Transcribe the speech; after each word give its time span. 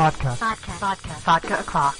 Vodka. 0.00 0.30
Vodka. 0.30 0.70
Vodka. 0.78 1.08
Vodka 1.08 1.60
o'clock. 1.60 1.98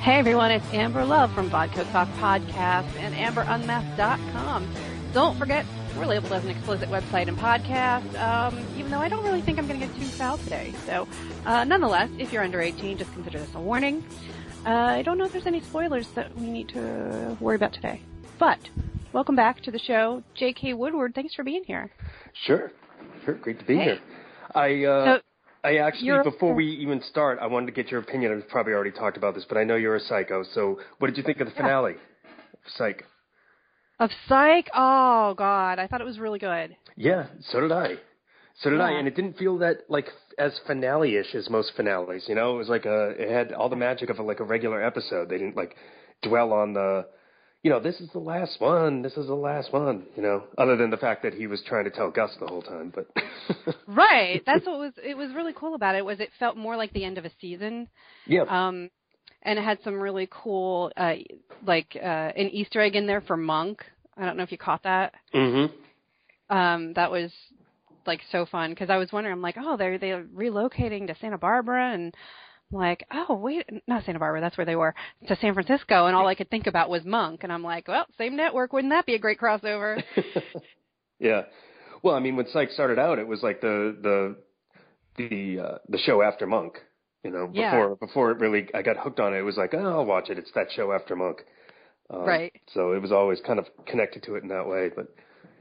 Hey 0.00 0.18
everyone, 0.18 0.50
it's 0.50 0.66
Amber 0.74 1.04
Love 1.04 1.32
from 1.32 1.48
Vodka 1.48 1.84
Talk 1.92 2.08
Podcast 2.14 2.92
and 2.96 3.14
AmberUnmasked.com. 3.14 4.68
Don't 5.12 5.38
forget, 5.38 5.64
we're 5.96 6.06
labeled 6.06 6.32
as 6.32 6.42
an 6.42 6.50
explicit 6.50 6.88
website 6.88 7.28
and 7.28 7.38
podcast, 7.38 8.20
um, 8.20 8.58
even 8.76 8.90
though 8.90 8.98
I 8.98 9.08
don't 9.08 9.22
really 9.24 9.42
think 9.42 9.60
I'm 9.60 9.68
going 9.68 9.78
to 9.78 9.86
get 9.86 9.94
too 9.94 10.04
foul 10.04 10.38
today. 10.38 10.74
So, 10.84 11.06
uh, 11.46 11.62
nonetheless, 11.62 12.10
if 12.18 12.32
you're 12.32 12.42
under 12.42 12.60
18, 12.60 12.98
just 12.98 13.12
consider 13.12 13.38
this 13.38 13.54
a 13.54 13.60
warning. 13.60 14.04
Uh, 14.66 14.70
I 14.70 15.02
don't 15.02 15.18
know 15.18 15.24
if 15.24 15.30
there's 15.30 15.46
any 15.46 15.60
spoilers 15.60 16.08
that 16.16 16.36
we 16.36 16.50
need 16.50 16.70
to 16.70 17.36
worry 17.38 17.54
about 17.54 17.74
today. 17.74 18.02
But, 18.40 18.58
welcome 19.12 19.36
back 19.36 19.60
to 19.60 19.70
the 19.70 19.78
show. 19.78 20.24
J.K. 20.34 20.74
Woodward, 20.74 21.14
thanks 21.14 21.32
for 21.32 21.44
being 21.44 21.62
here. 21.62 21.88
Sure, 22.46 22.72
sure, 23.24 23.34
great 23.34 23.58
to 23.58 23.64
be 23.64 23.76
Hey. 23.76 23.84
here. 23.84 23.98
I 24.54 24.84
uh, 24.84 25.18
So, 25.18 25.20
I 25.64 25.76
actually 25.76 26.22
before 26.22 26.54
we 26.54 26.66
even 26.66 27.02
start, 27.02 27.38
I 27.40 27.46
wanted 27.46 27.66
to 27.66 27.72
get 27.72 27.90
your 27.90 28.00
opinion. 28.00 28.32
I've 28.32 28.48
probably 28.48 28.72
already 28.72 28.90
talked 28.90 29.16
about 29.16 29.34
this, 29.34 29.44
but 29.48 29.58
I 29.58 29.64
know 29.64 29.76
you're 29.76 29.96
a 29.96 30.00
psycho. 30.00 30.42
So, 30.54 30.80
what 30.98 31.08
did 31.08 31.16
you 31.16 31.22
think 31.22 31.40
of 31.40 31.46
the 31.46 31.52
Yeah. 31.52 31.58
finale? 31.62 31.94
Psych. 32.76 33.04
Of 34.00 34.10
Psych? 34.28 34.68
Oh, 34.74 35.34
God. 35.36 35.78
I 35.78 35.86
thought 35.86 36.00
it 36.00 36.04
was 36.04 36.18
really 36.18 36.38
good. 36.38 36.76
Yeah, 36.96 37.26
so 37.50 37.60
did 37.60 37.72
I. 37.72 37.94
So 38.60 38.70
did 38.70 38.80
I, 38.80 38.90
and 38.90 39.08
it 39.08 39.14
didn't 39.16 39.38
feel 39.38 39.58
that 39.58 39.78
like 39.88 40.08
as 40.38 40.58
finale-ish 40.66 41.34
as 41.34 41.48
most 41.48 41.72
finales. 41.76 42.24
You 42.28 42.34
know, 42.34 42.54
it 42.54 42.58
was 42.58 42.68
like 42.68 42.84
a 42.84 43.10
it 43.10 43.30
had 43.30 43.52
all 43.52 43.68
the 43.68 43.76
magic 43.76 44.10
of 44.10 44.18
a, 44.18 44.22
like 44.22 44.40
a 44.40 44.44
regular 44.44 44.82
episode. 44.82 45.28
They 45.28 45.38
didn't 45.38 45.56
like 45.56 45.74
dwell 46.22 46.52
on 46.52 46.74
the, 46.74 47.06
you 47.62 47.70
know, 47.70 47.78
this 47.78 48.00
is 48.00 48.10
the 48.12 48.18
last 48.18 48.60
one. 48.60 49.02
This 49.02 49.16
is 49.16 49.28
the 49.28 49.34
last 49.34 49.72
one. 49.72 50.04
You 50.16 50.22
know, 50.22 50.44
other 50.58 50.76
than 50.76 50.90
the 50.90 50.96
fact 50.96 51.22
that 51.22 51.34
he 51.34 51.46
was 51.46 51.62
trying 51.66 51.84
to 51.84 51.90
tell 51.90 52.10
Gus 52.10 52.30
the 52.40 52.46
whole 52.46 52.62
time. 52.62 52.92
But 52.94 53.08
Right. 53.86 54.42
That's 54.44 54.66
what 54.66 54.78
was 54.78 54.92
it 55.02 55.16
was 55.16 55.32
really 55.34 55.52
cool 55.54 55.74
about 55.74 55.94
it 55.94 56.04
was 56.04 56.18
it 56.20 56.30
felt 56.38 56.56
more 56.56 56.76
like 56.76 56.92
the 56.92 57.04
end 57.04 57.18
of 57.18 57.24
a 57.24 57.30
season. 57.40 57.88
yeah, 58.26 58.42
Um 58.42 58.90
and 59.42 59.58
it 59.58 59.62
had 59.62 59.78
some 59.84 59.94
really 59.94 60.28
cool 60.30 60.90
uh 60.96 61.14
like 61.64 61.96
uh 61.96 62.32
an 62.36 62.48
Easter 62.50 62.80
egg 62.80 62.96
in 62.96 63.06
there 63.06 63.20
for 63.20 63.36
Monk. 63.36 63.84
I 64.16 64.24
don't 64.24 64.36
know 64.36 64.42
if 64.42 64.52
you 64.52 64.58
caught 64.58 64.82
that. 64.82 65.14
Mm-hmm. 65.32 66.54
Um 66.54 66.92
that 66.94 67.12
was 67.12 67.30
like 68.06 68.20
so 68.32 68.44
fun 68.44 68.70
because 68.70 68.90
I 68.90 68.96
was 68.96 69.12
wondering 69.12 69.32
I'm 69.32 69.42
like, 69.42 69.56
"Oh, 69.56 69.76
they're 69.76 69.98
they're 69.98 70.24
relocating 70.24 71.06
to 71.06 71.14
Santa 71.20 71.38
Barbara 71.38 71.92
and 71.92 72.12
like, 72.72 73.04
"Oh, 73.12 73.34
wait, 73.34 73.68
not 73.86 74.04
Santa 74.04 74.18
Barbara, 74.18 74.40
that's 74.40 74.56
where 74.56 74.66
they 74.66 74.76
were, 74.76 74.94
to 75.28 75.36
San 75.36 75.54
Francisco." 75.54 76.06
And 76.06 76.16
all 76.16 76.26
I 76.26 76.34
could 76.34 76.50
think 76.50 76.66
about 76.66 76.90
was 76.90 77.04
Monk 77.04 77.40
and 77.44 77.52
I'm 77.52 77.62
like, 77.62 77.88
"Well, 77.88 78.06
same 78.18 78.36
network, 78.36 78.72
wouldn't 78.72 78.92
that 78.92 79.06
be 79.06 79.14
a 79.14 79.18
great 79.18 79.38
crossover?" 79.38 80.02
yeah. 81.18 81.42
Well, 82.02 82.14
I 82.14 82.20
mean, 82.20 82.36
when 82.36 82.46
Psych 82.48 82.70
started 82.70 82.98
out, 82.98 83.18
it 83.18 83.26
was 83.26 83.42
like 83.42 83.60
the 83.60 83.96
the 84.02 84.36
the 85.16 85.62
uh, 85.62 85.78
the 85.88 85.98
show 85.98 86.22
after 86.22 86.46
Monk. 86.46 86.78
You 87.22 87.30
know, 87.30 87.48
Yeah. 87.52 87.70
before 87.70 87.96
before 87.96 88.30
it 88.32 88.38
really, 88.40 88.68
I 88.74 88.82
got 88.82 88.96
hooked 88.96 89.20
on 89.20 89.32
it. 89.34 89.38
It 89.38 89.42
was 89.42 89.56
like, 89.56 89.74
oh, 89.74 89.78
I'll 89.84 90.04
watch 90.04 90.28
it. 90.30 90.38
It's 90.38 90.50
that 90.54 90.72
show 90.74 90.92
after 90.92 91.14
Monk. 91.14 91.38
Um, 92.10 92.22
Right. 92.24 92.52
So 92.74 92.92
it 92.92 93.00
was 93.00 93.12
always 93.12 93.40
kind 93.46 93.58
of 93.60 93.66
connected 93.86 94.24
to 94.24 94.34
it 94.34 94.42
in 94.42 94.48
that 94.48 94.66
way. 94.66 94.90
But 94.94 95.14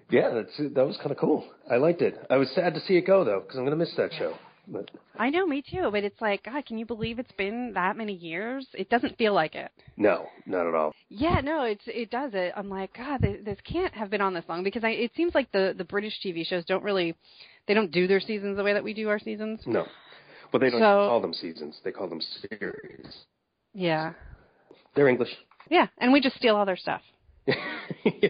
yeah, 0.10 0.30
that's 0.32 0.58
that 0.74 0.88
was 0.88 0.98
kind 0.98 1.12
of 1.12 1.18
cool. 1.18 1.46
I 1.70 1.76
liked 1.76 2.02
it. 2.02 2.16
I 2.30 2.38
was 2.38 2.50
sad 2.56 2.74
to 2.74 2.80
see 2.82 2.96
it 2.98 3.06
go 3.06 3.24
though, 3.24 3.42
because 3.42 3.58
I'm 3.58 3.64
gonna 3.64 3.76
miss 3.76 3.94
that 3.98 4.12
show. 4.14 4.34
But 4.72 4.90
I 5.20 5.30
know, 5.30 5.46
me 5.46 5.62
too, 5.62 5.90
but 5.92 6.06
it's 6.06 6.22
like, 6.22 6.44
God, 6.46 6.66
can 6.66 6.78
you 6.78 6.86
believe 6.86 7.20
it's 7.20 7.32
been 7.34 7.74
that 7.74 7.98
many 7.98 8.14
years? 8.14 8.66
It 8.74 8.90
doesn't 8.90 9.18
feel 9.18 9.34
like 9.34 9.54
it. 9.54 9.70
no, 9.98 10.28
not 10.46 10.66
at 10.66 10.74
all. 10.74 10.94
Yeah, 11.10 11.42
no, 11.44 11.64
it's 11.64 11.84
it 11.88 12.10
does 12.10 12.32
it. 12.34 12.54
I'm 12.56 12.70
like, 12.70 12.96
God, 12.96 13.22
this, 13.22 13.58
can't 13.66 13.94
have 13.94 14.10
been 14.10 14.22
on 14.22 14.34
this 14.34 14.46
long 14.48 14.64
because 14.64 14.86
I, 14.86 14.92
it 14.92 15.12
seems 15.16 15.36
like 15.36 15.52
the 15.52 15.76
the 15.78 15.84
British 15.84 16.14
TV 16.26 16.46
shows 16.48 16.64
don't 16.66 16.84
really, 16.84 17.16
they 17.68 17.74
don't 17.74 17.92
do 17.92 18.08
their 18.08 18.22
seasons 18.22 18.56
the 18.56 18.64
way 18.64 18.72
that 18.72 18.84
we 18.84 18.94
do 18.94 19.10
our 19.10 19.20
seasons. 19.20 19.60
No. 19.66 19.86
Well, 20.54 20.60
they 20.62 20.70
don't 20.70 20.80
So- 20.80 21.08
call 21.10 21.20
them 21.22 21.34
seasons. 21.34 21.80
They 21.84 21.92
call 21.92 22.08
them 22.08 22.22
series. 22.50 23.26
Yeah, 23.74 24.14
They're 24.96 25.08
English. 25.10 25.36
yeah, 25.70 25.88
and 25.98 26.14
we 26.14 26.22
just 26.22 26.36
steal 26.38 26.56
all 26.56 26.66
their 26.66 26.78
stuff. 26.78 27.02
yeah. 27.46 28.30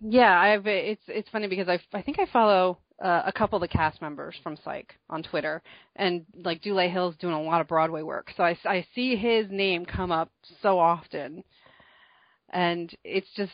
Yeah, 0.00 0.38
I've 0.38 0.66
it's 0.66 1.02
it's 1.08 1.28
funny 1.30 1.48
because 1.48 1.68
I 1.68 1.78
I 1.92 2.02
think 2.02 2.18
I 2.18 2.26
follow 2.32 2.78
uh, 3.02 3.22
a 3.26 3.32
couple 3.32 3.56
of 3.56 3.60
the 3.60 3.68
cast 3.68 4.00
members 4.00 4.34
from 4.42 4.56
Psych 4.64 4.94
on 5.10 5.22
Twitter, 5.22 5.62
and 5.96 6.24
like 6.44 6.62
Dule 6.62 6.88
Hill's 6.90 7.16
doing 7.16 7.34
a 7.34 7.42
lot 7.42 7.60
of 7.60 7.68
Broadway 7.68 8.02
work, 8.02 8.30
so 8.36 8.42
I 8.42 8.56
I 8.64 8.86
see 8.94 9.16
his 9.16 9.46
name 9.50 9.84
come 9.84 10.12
up 10.12 10.30
so 10.62 10.78
often, 10.78 11.44
and 12.50 12.94
it's 13.04 13.28
just 13.36 13.52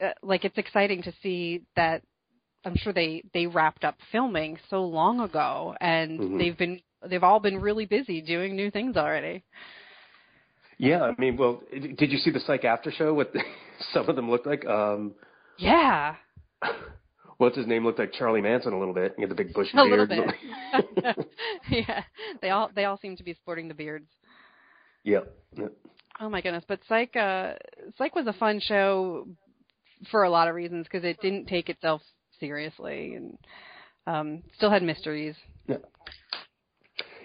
uh, 0.00 0.10
like 0.22 0.44
it's 0.44 0.58
exciting 0.58 1.02
to 1.02 1.12
see 1.22 1.62
that. 1.76 2.02
I'm 2.64 2.76
sure 2.76 2.92
they 2.92 3.22
they 3.32 3.46
wrapped 3.46 3.84
up 3.84 3.96
filming 4.12 4.58
so 4.68 4.84
long 4.84 5.20
ago, 5.20 5.74
and 5.80 6.20
Mhm. 6.20 6.38
they've 6.38 6.58
been 6.58 6.80
they've 7.06 7.24
all 7.24 7.40
been 7.40 7.58
really 7.58 7.86
busy 7.86 8.20
doing 8.20 8.54
new 8.54 8.70
things 8.70 8.96
already. 8.96 9.42
Yeah, 10.76 11.02
I 11.02 11.14
mean, 11.18 11.36
well, 11.36 11.62
did 11.70 12.10
you 12.10 12.18
see 12.18 12.30
the 12.30 12.40
Psych 12.40 12.64
After 12.64 12.90
Show? 12.90 13.12
What 13.12 13.34
some 13.92 14.08
of 14.08 14.16
them 14.16 14.30
looked 14.30 14.46
like? 14.46 14.64
Um, 14.66 15.14
Yeah, 15.58 16.16
what's 17.40 17.56
his 17.56 17.66
name? 17.66 17.84
Looked 17.84 17.98
like 17.98 18.12
Charlie 18.12 18.42
Manson 18.42 18.72
a 18.72 18.78
little 18.78 18.94
bit. 18.94 19.14
He 19.16 19.22
had 19.22 19.30
the 19.30 19.34
big 19.34 19.52
bushy 19.54 19.70
a 19.72 19.84
beard. 19.84 20.08
little 20.10 20.26
bit. 21.06 21.26
yeah, 21.70 22.02
they 22.42 22.50
all 22.50 22.70
they 22.74 22.84
all 22.84 22.98
seem 22.98 23.16
to 23.16 23.24
be 23.24 23.34
sporting 23.34 23.66
the 23.66 23.74
beards. 23.74 24.10
yeah. 25.04 25.20
yeah. 25.56 25.66
Oh 26.20 26.28
my 26.28 26.42
goodness! 26.42 26.64
But 26.68 26.80
Psych, 26.86 27.16
uh, 27.16 27.54
Psych 27.96 28.14
was 28.14 28.26
a 28.26 28.34
fun 28.34 28.60
show 28.60 29.26
for 30.10 30.24
a 30.24 30.30
lot 30.30 30.48
of 30.48 30.54
reasons 30.54 30.84
because 30.86 31.04
it 31.04 31.18
didn't 31.20 31.46
take 31.46 31.70
itself 31.70 32.02
seriously 32.38 33.14
and 33.14 33.38
um, 34.06 34.42
still 34.54 34.70
had 34.70 34.82
mysteries. 34.82 35.34
Yeah. 35.66 35.76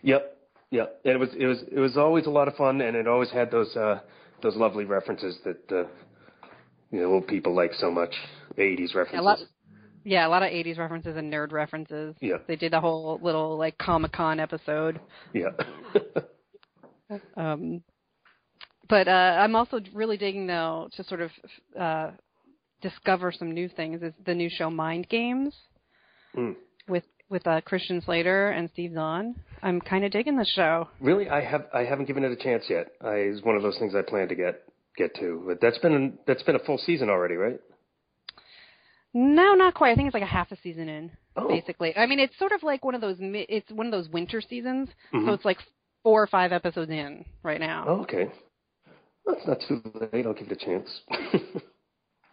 Yep. 0.02 0.38
Yep. 0.72 1.02
And 1.04 1.14
it 1.14 1.20
was 1.20 1.30
it 1.38 1.46
was 1.46 1.64
it 1.72 1.80
was 1.80 1.98
always 1.98 2.26
a 2.26 2.30
lot 2.30 2.48
of 2.48 2.56
fun, 2.56 2.80
and 2.82 2.96
it 2.96 3.08
always 3.08 3.32
had 3.32 3.52
those 3.52 3.76
uh, 3.76 4.00
those 4.42 4.56
lovely 4.56 4.86
references 4.86 5.38
that 5.44 5.72
uh, 5.72 5.88
you 6.92 7.02
know 7.02 7.08
old 7.08 7.28
people 7.28 7.54
like 7.54 7.74
so 7.74 7.92
much. 7.92 8.14
'80s 8.58 8.96
references. 8.96 9.12
Yeah, 9.14 9.20
a 9.20 9.22
lot, 9.22 9.40
yeah, 10.06 10.26
a 10.26 10.30
lot 10.30 10.44
of 10.44 10.50
'80s 10.50 10.78
references 10.78 11.18
and 11.18 11.34
nerd 11.34 11.52
references. 11.52 12.16
Yeah. 12.22 12.38
They 12.48 12.56
did 12.56 12.74
a 12.74 12.80
whole 12.80 13.20
little 13.22 13.58
like 13.58 13.78
Comic 13.78 14.14
Con 14.14 14.40
episode. 14.40 15.02
Yeah. 15.34 15.50
Um, 17.38 17.84
but 18.90 19.08
uh, 19.08 19.12
I'm 19.40 19.56
also 19.56 19.80
really 19.94 20.18
digging 20.18 20.48
though 20.48 20.90
to 20.96 21.04
sort 21.04 21.22
of 21.22 21.32
uh, 21.80 22.12
discover 22.82 23.32
some 23.32 23.52
new 23.52 23.70
things. 23.70 24.02
Is 24.02 24.14
the 24.26 24.34
new 24.34 24.50
show 24.50 24.70
Mind 24.70 25.08
Games 25.10 25.54
Mm. 26.36 26.56
with 26.88 27.04
with 27.30 27.46
uh, 27.48 27.62
Christian 27.62 28.02
Slater 28.02 28.50
and 28.50 28.70
Steve 28.74 28.94
Zahn. 28.96 29.36
I'm 29.64 29.80
kind 29.80 30.04
of 30.04 30.12
digging 30.12 30.36
the 30.38 30.46
show. 30.46 30.90
Really, 31.00 31.30
I 31.30 31.42
have 31.42 31.68
I 31.74 31.86
haven't 31.86 32.06
given 32.06 32.24
it 32.24 32.32
a 32.32 32.36
chance 32.36 32.66
yet. 32.70 32.88
I, 33.02 33.14
it's 33.16 33.44
one 33.46 33.56
of 33.56 33.62
those 33.62 33.78
things 33.78 33.94
I 33.96 34.02
plan 34.02 34.28
to 34.30 34.36
get 34.36 34.64
get 34.98 35.16
to. 35.16 35.44
But 35.48 35.62
that's 35.62 35.78
been 35.78 36.18
that's 36.28 36.44
been 36.44 36.56
a 36.56 36.66
full 36.66 36.78
season 36.80 37.10
already, 37.10 37.36
right? 37.36 37.60
No, 39.18 39.54
not 39.54 39.74
quite. 39.74 39.92
I 39.92 39.96
think 39.96 40.08
it's 40.08 40.14
like 40.14 40.24
a 40.24 40.28
half 40.28 40.52
a 40.52 40.58
season 40.58 40.90
in, 40.90 41.10
Oh. 41.38 41.48
basically. 41.48 41.96
I 41.96 42.06
mean, 42.06 42.20
it's 42.20 42.38
sort 42.38 42.52
of 42.52 42.62
like 42.64 42.84
one 42.84 42.94
of 42.96 43.02
those. 43.02 43.16
It's 43.20 43.72
one 43.72 43.86
of 43.88 43.92
those 43.92 44.10
winter 44.10 44.42
seasons, 44.42 44.90
Mhm. 45.14 45.26
so 45.26 45.34
it's 45.34 45.46
like 45.46 45.60
four 46.04 46.22
or 46.22 46.28
five 46.28 46.52
episodes 46.52 46.92
in 46.92 47.24
right 47.42 47.60
now. 47.62 47.86
Oh, 47.88 48.02
okay. 48.02 48.30
That's 49.26 49.48
not 49.48 49.62
too 49.62 49.82
late. 50.12 50.26
I'll 50.26 50.34
give 50.34 50.52
it 50.52 50.62
a 50.62 50.66
chance. 50.66 51.02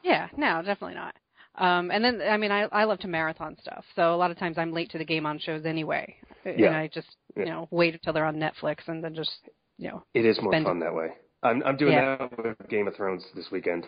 Yeah, 0.04 0.28
no, 0.36 0.62
definitely 0.62 0.96
not. 0.96 1.14
Um, 1.54 1.92
and 1.92 2.04
then, 2.04 2.20
I 2.22 2.36
mean, 2.36 2.50
I 2.50 2.62
I 2.72 2.84
love 2.84 2.98
to 3.00 3.08
marathon 3.08 3.56
stuff, 3.60 3.84
so 3.94 4.12
a 4.12 4.16
lot 4.16 4.32
of 4.32 4.36
times 4.38 4.58
I'm 4.58 4.72
late 4.72 4.90
to 4.90 4.98
the 4.98 5.04
game 5.04 5.26
on 5.26 5.38
shows 5.38 5.64
anyway, 5.64 6.16
and 6.44 6.66
I 6.74 6.88
just 6.88 7.06
you 7.36 7.44
know 7.44 7.68
wait 7.70 7.94
until 7.94 8.12
they're 8.12 8.24
on 8.24 8.34
Netflix 8.36 8.88
and 8.88 9.04
then 9.04 9.14
just 9.14 9.30
you 9.78 9.88
know 9.90 10.02
it 10.12 10.24
is 10.24 10.40
more 10.42 10.52
fun 10.52 10.80
that 10.80 10.92
way. 10.92 11.10
I'm 11.44 11.62
I'm 11.62 11.76
doing 11.76 11.92
Yeah. 11.92 12.16
that 12.16 12.36
with 12.36 12.68
Game 12.68 12.88
of 12.88 12.96
Thrones 12.96 13.24
this 13.36 13.50
weekend. 13.52 13.86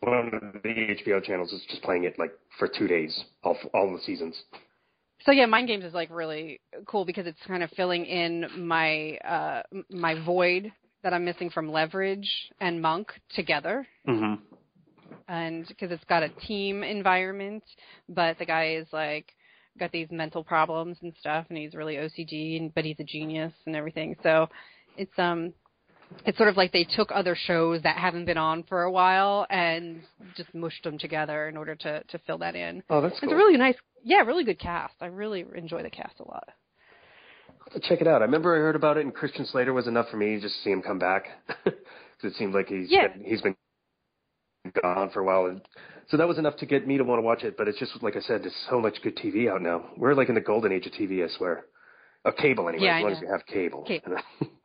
One 0.00 0.30
of 0.34 0.62
the 0.62 0.68
HBO 0.68 1.22
channels 1.22 1.52
is 1.52 1.62
just 1.70 1.82
playing 1.82 2.04
it 2.04 2.18
like 2.18 2.32
for 2.58 2.68
two 2.68 2.86
days, 2.88 3.24
all 3.42 3.56
all 3.72 3.92
the 3.92 4.02
seasons. 4.02 4.36
So 5.24 5.32
yeah, 5.32 5.46
Mind 5.46 5.68
Games 5.68 5.84
is 5.84 5.94
like 5.94 6.10
really 6.10 6.60
cool 6.86 7.04
because 7.04 7.26
it's 7.26 7.38
kind 7.46 7.62
of 7.62 7.70
filling 7.70 8.04
in 8.04 8.46
my 8.58 9.16
uh 9.18 9.62
my 9.90 10.14
void 10.24 10.72
that 11.02 11.14
I'm 11.14 11.24
missing 11.24 11.50
from 11.50 11.70
Leverage 11.70 12.28
and 12.60 12.80
Monk 12.82 13.12
together. 13.34 13.86
Mm-hmm. 14.08 14.42
And 15.28 15.66
because 15.68 15.90
it's 15.90 16.04
got 16.04 16.22
a 16.22 16.28
team 16.28 16.82
environment, 16.82 17.62
but 18.08 18.38
the 18.38 18.44
guy 18.44 18.74
is 18.74 18.86
like 18.92 19.32
got 19.78 19.92
these 19.92 20.08
mental 20.10 20.42
problems 20.42 20.96
and 21.02 21.12
stuff 21.20 21.46
and 21.48 21.58
he's 21.58 21.74
really 21.74 21.96
OCD 21.96 22.56
and 22.58 22.74
but 22.74 22.84
he's 22.84 22.98
a 22.98 23.04
genius 23.04 23.52
and 23.66 23.76
everything. 23.76 24.16
So 24.22 24.48
it's 24.96 25.18
um 25.18 25.52
it's 26.24 26.36
sort 26.38 26.48
of 26.48 26.56
like 26.56 26.72
they 26.72 26.84
took 26.84 27.10
other 27.12 27.36
shows 27.36 27.82
that 27.82 27.96
haven't 27.96 28.24
been 28.26 28.38
on 28.38 28.62
for 28.64 28.82
a 28.82 28.90
while 28.90 29.46
and 29.50 30.00
just 30.36 30.52
mushed 30.54 30.82
them 30.84 30.98
together 30.98 31.48
in 31.48 31.56
order 31.56 31.74
to 31.74 32.02
to 32.04 32.18
fill 32.26 32.38
that 32.38 32.54
in. 32.54 32.82
Oh, 32.90 33.00
that's 33.00 33.18
cool. 33.20 33.28
It's 33.28 33.32
a 33.32 33.36
really 33.36 33.56
nice, 33.56 33.76
yeah, 34.04 34.18
really 34.22 34.44
good 34.44 34.58
cast. 34.58 34.94
I 35.00 35.06
really 35.06 35.44
enjoy 35.54 35.82
the 35.82 35.90
cast 35.90 36.18
a 36.20 36.24
lot. 36.28 36.48
I'll 37.74 37.80
check 37.80 38.00
it 38.00 38.06
out. 38.06 38.22
I 38.22 38.24
remember 38.24 38.54
I 38.54 38.58
heard 38.58 38.76
about 38.76 38.96
it, 38.96 39.04
and 39.04 39.12
Christian 39.14 39.44
Slater 39.44 39.72
was 39.72 39.86
enough 39.88 40.08
for 40.08 40.16
me 40.16 40.38
just 40.40 40.54
to 40.56 40.62
see 40.62 40.70
him 40.70 40.82
come 40.82 40.98
back 40.98 41.24
because 41.64 41.80
it 42.22 42.34
seemed 42.34 42.54
like 42.54 42.68
he's 42.68 42.90
Yeah. 42.90 43.08
been, 43.08 43.24
he's 43.24 43.42
been 43.42 43.56
gone 44.82 45.10
for 45.10 45.20
a 45.20 45.24
while, 45.24 45.46
and 45.46 45.60
so 46.08 46.16
that 46.16 46.28
was 46.28 46.38
enough 46.38 46.56
to 46.58 46.66
get 46.66 46.86
me 46.86 46.96
to 46.98 47.04
want 47.04 47.18
to 47.18 47.22
watch 47.22 47.42
it. 47.42 47.56
But 47.56 47.66
it's 47.68 47.78
just 47.78 48.00
like 48.02 48.16
I 48.16 48.20
said, 48.20 48.42
there's 48.42 48.54
so 48.70 48.80
much 48.80 49.02
good 49.02 49.16
TV 49.16 49.50
out 49.50 49.62
now. 49.62 49.90
We're 49.96 50.14
like 50.14 50.28
in 50.28 50.34
the 50.36 50.40
golden 50.40 50.72
age 50.72 50.86
of 50.86 50.92
TV, 50.92 51.24
I 51.24 51.28
swear. 51.36 51.64
Of 52.24 52.36
cable, 52.36 52.68
anyway. 52.68 52.84
Yeah, 52.86 52.98
as 52.98 53.02
long 53.02 53.12
as 53.12 53.20
you 53.20 53.28
have 53.28 53.46
cable. 53.46 53.82
Cable. 53.82 54.16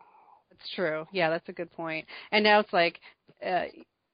That's 0.62 0.76
true. 0.76 1.06
Yeah, 1.12 1.30
that's 1.30 1.50
a 1.50 1.54
good 1.54 1.72
point. 1.72 2.06
And 2.32 2.44
now 2.44 2.60
it's 2.60 2.74
like, 2.74 3.00
uh, 3.46 3.66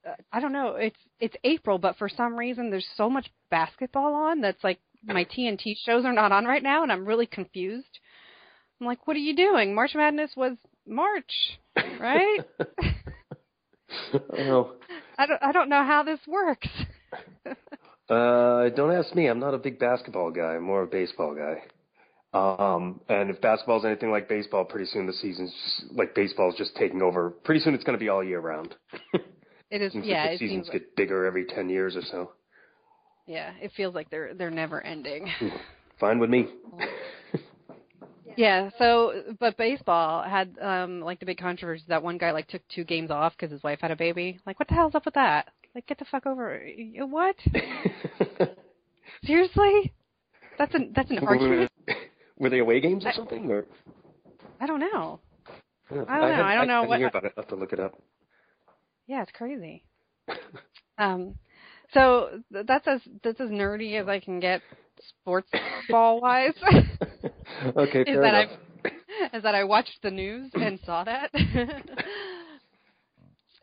uh, 0.07 0.15
I 0.31 0.39
don't 0.39 0.53
know. 0.53 0.75
It's 0.75 0.99
it's 1.19 1.35
April, 1.43 1.77
but 1.77 1.97
for 1.97 2.07
some 2.07 2.37
reason 2.37 2.69
there's 2.69 2.87
so 2.95 3.09
much 3.09 3.27
basketball 3.51 4.13
on 4.13 4.41
that's 4.41 4.63
like 4.63 4.79
my 5.03 5.25
TNT 5.25 5.75
shows 5.85 6.05
are 6.05 6.13
not 6.13 6.31
on 6.31 6.45
right 6.45 6.63
now, 6.63 6.83
and 6.83 6.91
I'm 6.91 7.05
really 7.05 7.25
confused. 7.25 7.99
I'm 8.79 8.87
like, 8.87 9.07
what 9.07 9.15
are 9.15 9.19
you 9.21 9.35
doing? 9.35 9.75
March 9.75 9.91
Madness 9.95 10.31
was 10.37 10.53
March, 10.87 11.31
right? 11.99 12.39
oh, 14.13 14.75
I 15.17 15.25
don't 15.25 15.43
I 15.43 15.51
don't 15.51 15.69
know 15.69 15.83
how 15.83 16.03
this 16.03 16.19
works. 16.27 16.69
uh, 18.09 18.69
don't 18.69 18.93
ask 18.93 19.13
me. 19.13 19.27
I'm 19.27 19.39
not 19.39 19.53
a 19.53 19.59
big 19.59 19.79
basketball 19.79 20.31
guy. 20.31 20.55
I'm 20.55 20.63
more 20.63 20.83
a 20.83 20.87
baseball 20.87 21.35
guy. 21.35 21.63
Um, 22.33 23.01
and 23.09 23.29
if 23.29 23.39
basketball's 23.41 23.85
anything 23.85 24.11
like 24.11 24.27
baseball, 24.27 24.65
pretty 24.65 24.85
soon 24.85 25.07
the 25.07 25.13
season's 25.13 25.53
just, 25.63 25.91
like 25.93 26.13
baseball's 26.13 26.55
just 26.55 26.75
taking 26.75 27.01
over. 27.01 27.29
Pretty 27.29 27.61
soon 27.61 27.73
it's 27.73 27.83
going 27.83 27.97
to 27.97 28.03
be 28.03 28.09
all 28.09 28.23
year 28.23 28.39
round. 28.39 28.75
It 29.69 29.81
is 29.81 29.93
yeah, 29.95 30.27
the 30.27 30.33
it 30.35 30.39
seasons 30.39 30.69
like, 30.69 30.79
get 30.79 30.95
bigger 30.95 31.25
every 31.25 31.43
ten 31.45 31.67
years 31.67 31.97
or 31.97 32.01
so. 32.01 32.31
yeah, 33.25 33.51
it 33.61 33.73
feels 33.75 33.93
like 33.93 34.09
they're 34.09 34.33
they're 34.33 34.49
never 34.49 34.81
ending. 34.81 35.29
Fine 35.99 36.19
with 36.19 36.29
me. 36.29 36.47
Yeah, 38.37 38.69
so 38.77 39.23
but 39.39 39.57
baseball 39.57 40.21
had 40.21 40.55
um 40.61 41.01
like 41.01 41.19
the 41.19 41.25
big 41.25 41.39
controversy 41.39 41.83
that 41.87 42.03
one 42.03 42.19
guy 42.19 42.31
like 42.31 42.47
took 42.47 42.61
two 42.67 42.83
games 42.83 43.09
off 43.09 43.33
because 43.35 43.51
his 43.51 43.63
wife 43.63 43.79
had 43.81 43.89
a 43.89 43.95
baby. 43.95 44.39
Like, 44.45 44.59
what 44.59 44.67
the 44.67 44.75
hell's 44.75 44.93
up 44.93 45.05
with 45.05 45.15
that? 45.15 45.47
Like, 45.73 45.87
get 45.87 45.97
the 45.97 46.05
fuck 46.05 46.27
over. 46.27 46.61
What? 46.99 47.35
Seriously? 49.25 49.91
That's 50.59 50.73
an 50.75 50.91
that's 50.95 51.09
an 51.09 51.17
argument. 51.17 51.71
Were 52.39 52.49
they 52.49 52.59
away 52.59 52.79
games 52.79 53.05
or 53.05 53.09
I- 53.09 53.13
something? 53.13 53.49
Or 53.51 53.65
I 54.59 54.65
don't 54.67 54.79
know. 54.79 55.19
I 55.89 55.95
don't 55.95 56.07
know. 56.07 56.17
had- 56.17 56.39
I 56.41 56.55
don't 56.55 56.67
know 56.67 56.83
I, 56.83 56.87
what- 56.87 56.99
hear 56.99 57.07
about 57.07 57.25
it. 57.25 57.33
I 57.37 57.41
have 57.41 57.49
to 57.49 57.55
look 57.55 57.73
it 57.73 57.79
up. 57.79 57.95
Yeah, 59.07 59.21
it's 59.23 59.31
crazy. 59.31 59.83
Um, 60.99 61.35
so 61.93 62.41
that's 62.49 62.87
as 62.87 63.01
that's 63.23 63.39
as 63.39 63.51
nerdy 63.51 64.01
as 64.01 64.07
I 64.07 64.19
can 64.19 64.39
get 64.39 64.63
sports 65.21 65.51
ball 65.91 66.19
wise. 66.21 66.55
okay, 67.77 68.01
is 68.01 68.05
fair 68.07 68.21
that 68.21 68.33
enough. 68.33 68.51
I 68.83 69.37
is 69.37 69.43
that 69.43 69.53
I 69.53 69.63
watched 69.63 69.99
the 70.01 70.09
news 70.09 70.49
and 70.55 70.79
saw 70.87 71.03
that. 71.03 71.29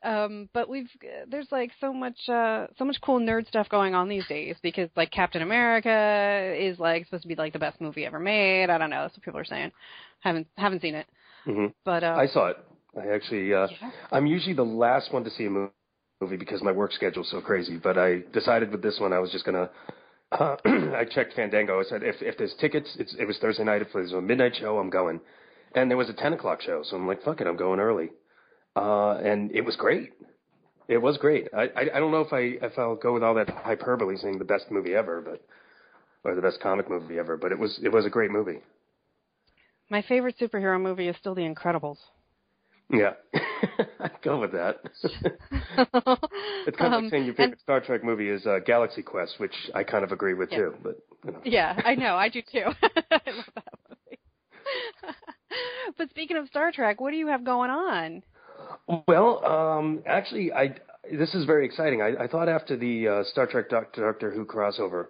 Um, 0.04 0.48
but 0.52 0.68
we've 0.68 0.88
there's 1.28 1.48
like 1.50 1.70
so 1.80 1.92
much 1.92 2.28
uh 2.28 2.66
so 2.78 2.84
much 2.84 2.96
cool 3.02 3.18
nerd 3.18 3.48
stuff 3.48 3.68
going 3.68 3.94
on 3.94 4.08
these 4.08 4.26
days 4.26 4.56
because 4.62 4.88
like 4.96 5.10
Captain 5.10 5.42
America 5.42 6.54
is 6.58 6.78
like 6.78 7.04
supposed 7.06 7.22
to 7.22 7.28
be 7.28 7.34
like 7.34 7.52
the 7.52 7.58
best 7.58 7.80
movie 7.80 8.06
ever 8.06 8.20
made. 8.20 8.70
I 8.70 8.78
don't 8.78 8.90
know, 8.90 9.02
that's 9.02 9.16
what 9.16 9.24
people 9.24 9.40
are 9.40 9.44
saying. 9.44 9.72
Haven't 10.20 10.46
haven't 10.56 10.82
seen 10.82 10.94
it, 10.94 11.06
hmm 11.44 11.66
but 11.84 12.04
uh, 12.04 12.16
I 12.18 12.26
saw 12.26 12.48
it. 12.48 12.56
I 12.96 13.08
actually, 13.08 13.52
uh, 13.52 13.66
yeah. 13.82 13.90
I'm 14.12 14.26
usually 14.26 14.54
the 14.54 14.62
last 14.64 15.12
one 15.12 15.24
to 15.24 15.30
see 15.30 15.46
a 15.46 15.50
mo- 15.50 15.70
movie 16.20 16.36
because 16.36 16.62
my 16.62 16.72
work 16.72 16.92
schedule's 16.92 17.30
so 17.30 17.40
crazy. 17.40 17.76
But 17.76 17.98
I 17.98 18.22
decided 18.32 18.70
with 18.70 18.82
this 18.82 18.98
one 19.00 19.12
I 19.12 19.18
was 19.18 19.30
just 19.32 19.44
gonna. 19.44 19.70
Uh, 20.32 20.56
I 20.64 21.04
checked 21.10 21.34
Fandango. 21.34 21.80
I 21.80 21.84
said 21.84 22.02
if 22.02 22.16
if 22.20 22.38
there's 22.38 22.54
tickets, 22.60 22.88
it's, 22.98 23.14
it 23.18 23.26
was 23.26 23.36
Thursday 23.38 23.64
night. 23.64 23.82
If 23.82 23.88
there's 23.92 24.12
a 24.12 24.20
midnight 24.20 24.56
show, 24.60 24.78
I'm 24.78 24.90
going. 24.90 25.20
And 25.74 25.90
there 25.90 25.96
was 25.96 26.08
a 26.08 26.12
10 26.12 26.34
o'clock 26.34 26.62
show, 26.62 26.82
so 26.84 26.96
I'm 26.96 27.06
like, 27.08 27.22
fuck 27.24 27.40
it, 27.40 27.48
I'm 27.48 27.56
going 27.56 27.80
early. 27.80 28.10
Uh, 28.76 29.12
and 29.19 29.53
it 29.53 29.62
was 29.65 29.76
great. 29.76 30.11
It 30.88 30.99
was 30.99 31.17
great. 31.19 31.49
I, 31.56 31.62
I 31.76 31.81
I 31.94 32.00
don't 32.00 32.11
know 32.11 32.21
if 32.21 32.32
I 32.32 32.41
if 32.65 32.79
I'll 32.79 32.97
go 32.97 33.15
with 33.15 33.23
all 33.23 33.35
that 33.35 33.49
hyperbole 33.49 34.17
saying 34.17 34.38
the 34.38 34.44
best 34.44 34.71
movie 34.71 34.94
ever, 34.94 35.21
but 35.23 35.41
or 36.29 36.35
the 36.35 36.43
best 36.43 36.61
comic 36.61 36.91
movie 36.91 37.19
ever. 37.19 37.37
But 37.37 37.53
it 37.53 37.59
was 37.59 37.79
it 37.82 37.91
was 37.93 38.05
a 38.05 38.11
great 38.11 38.31
movie. 38.31 38.61
my 39.91 40.03
favorite 40.03 40.37
superhero 40.38 40.81
movie 40.81 41.09
is 41.09 41.17
still 41.17 41.35
The 41.35 41.43
Incredibles. 41.43 41.99
Yeah, 42.91 43.12
I'd 44.00 44.21
go 44.23 44.38
with 44.41 44.53
that. 44.53 44.76
it's 45.06 46.76
kind 46.76 46.93
of 46.94 46.99
Um, 46.99 47.03
like 47.05 47.11
saying 47.11 47.25
your 47.25 47.31
and- 47.31 47.37
favorite 47.37 47.61
Star 47.61 47.81
Trek 47.81 48.05
movie 48.05 48.29
is 48.29 48.47
uh, 48.47 48.59
Galaxy 48.67 49.03
Quest, 49.03 49.37
which 49.38 49.55
I 49.75 49.85
kind 49.85 50.05
of 50.05 50.12
agree 50.12 50.35
with 50.35 50.50
Yeah. 50.53 50.59
too. 50.59 50.75
But 50.82 50.99
you 51.25 51.32
know, 51.32 51.41
Yeah, 51.44 51.81
I 51.82 51.94
know. 51.94 52.17
I 52.17 52.29
do 52.29 52.43
too. 52.43 52.65
I 53.11 53.31
love 53.31 53.50
that 53.55 53.75
movie. 53.88 54.19
but 55.97 56.11
speaking 56.11 56.37
of 56.37 56.47
Star 56.49 56.73
Trek, 56.73 57.00
what 57.00 57.11
do 57.12 57.17
you 57.17 57.29
have 57.29 57.43
going 57.44 57.71
on? 57.71 58.23
Well, 59.08 59.44
um, 59.44 60.02
actually, 60.06 60.52
I 60.52 60.75
this 61.12 61.34
is 61.34 61.44
very 61.44 61.66
exciting. 61.66 62.00
I, 62.02 62.25
I 62.25 62.26
thought 62.26 62.48
after 62.48 62.76
the 62.76 63.08
uh, 63.08 63.25
Star 63.25 63.46
Trek 63.46 63.69
Doctor 63.69 64.02
Doctor 64.10 64.31
Who 64.31 64.44
crossover 64.44 65.06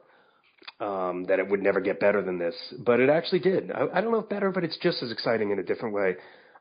um, 0.80 1.24
that 1.24 1.38
it 1.38 1.48
would 1.48 1.62
never 1.62 1.80
get 1.80 2.00
better 2.00 2.22
than 2.22 2.38
this, 2.38 2.54
but 2.84 3.00
it 3.00 3.08
actually 3.08 3.40
did. 3.40 3.70
I, 3.70 3.86
I 3.94 4.00
don't 4.00 4.12
know 4.12 4.18
if 4.18 4.28
better, 4.28 4.50
but 4.50 4.64
it's 4.64 4.78
just 4.78 5.02
as 5.02 5.10
exciting 5.12 5.50
in 5.50 5.58
a 5.58 5.62
different 5.62 5.94
way. 5.94 6.16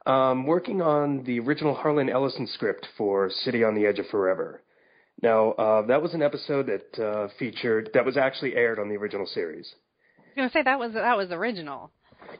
Um, 0.05 0.45
working 0.45 0.81
on 0.81 1.23
the 1.23 1.39
original 1.39 1.73
Harlan 1.73 2.09
Ellison 2.09 2.45
script 2.47 2.87
for 2.97 3.29
City 3.29 3.63
on 3.63 3.73
the 3.73 3.85
Edge 3.85 3.99
of 3.99 4.07
Forever. 4.07 4.61
Now, 5.21 5.51
uh, 5.51 5.85
that 5.87 6.01
was 6.01 6.13
an 6.13 6.21
episode 6.21 6.67
that 6.67 7.01
uh, 7.03 7.27
featured 7.39 7.89
that 7.93 8.05
was 8.05 8.17
actually 8.17 8.55
aired 8.55 8.79
on 8.79 8.89
the 8.89 8.95
original 8.95 9.25
series. 9.25 9.73
I 10.17 10.21
was 10.21 10.35
gonna 10.35 10.49
say 10.51 10.63
that 10.63 10.79
was 10.79 10.93
that 10.93 11.15
was 11.15 11.31
original. 11.31 11.91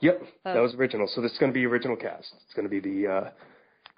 Yep, 0.01 0.21
Oh. 0.45 0.53
that 0.53 0.59
was 0.59 0.73
original. 0.75 1.07
So 1.07 1.21
this 1.21 1.31
is 1.31 1.37
going 1.37 1.51
to 1.51 1.53
be 1.53 1.65
original 1.65 1.95
cast. 1.95 2.33
It's 2.45 2.53
going 2.55 2.67
to 2.67 2.69
be 2.69 2.79
the 2.79 3.31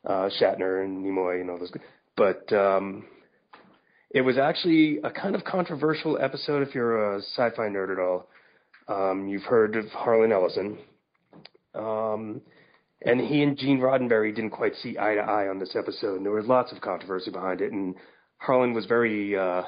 uh, 0.06 0.30
Shatner 0.40 0.84
and 0.84 1.06
Nimoy 1.06 1.42
and 1.42 1.50
all 1.50 1.60
those. 1.60 1.72
But 2.16 2.52
um, 2.54 3.06
it 4.12 4.22
was 4.22 4.38
actually 4.38 5.00
a 5.04 5.12
kind 5.12 5.36
of 5.36 5.44
controversial 5.44 6.18
episode. 6.22 6.68
If 6.68 6.74
you're 6.74 7.16
a 7.16 7.22
sci-fi 7.22 7.68
nerd 7.68 7.92
at 7.92 8.00
all, 8.00 8.30
um, 8.88 9.28
you've 9.28 9.44
heard 9.44 9.76
of 9.76 9.86
Harlan 9.88 10.32
Ellison. 10.32 10.78
Um, 11.74 12.42
and 13.02 13.20
he 13.20 13.44
and 13.44 13.58
Gene 13.58 13.80
Roddenberry 13.80 14.34
didn't 14.34 14.52
quite 14.52 14.76
see 14.76 14.98
eye 14.98 15.16
to 15.16 15.22
eye 15.22 15.48
on 15.48 15.60
this 15.60 15.76
episode, 15.76 16.16
and 16.18 16.26
there 16.26 16.32
was 16.32 16.46
lots 16.46 16.72
of 16.72 16.82
controversy 16.82 17.32
behind 17.32 17.62
it. 17.62 17.72
And 17.72 17.96
Harlan 18.38 18.74
was 18.74 18.86
very, 18.86 19.36
uh, 19.36 19.64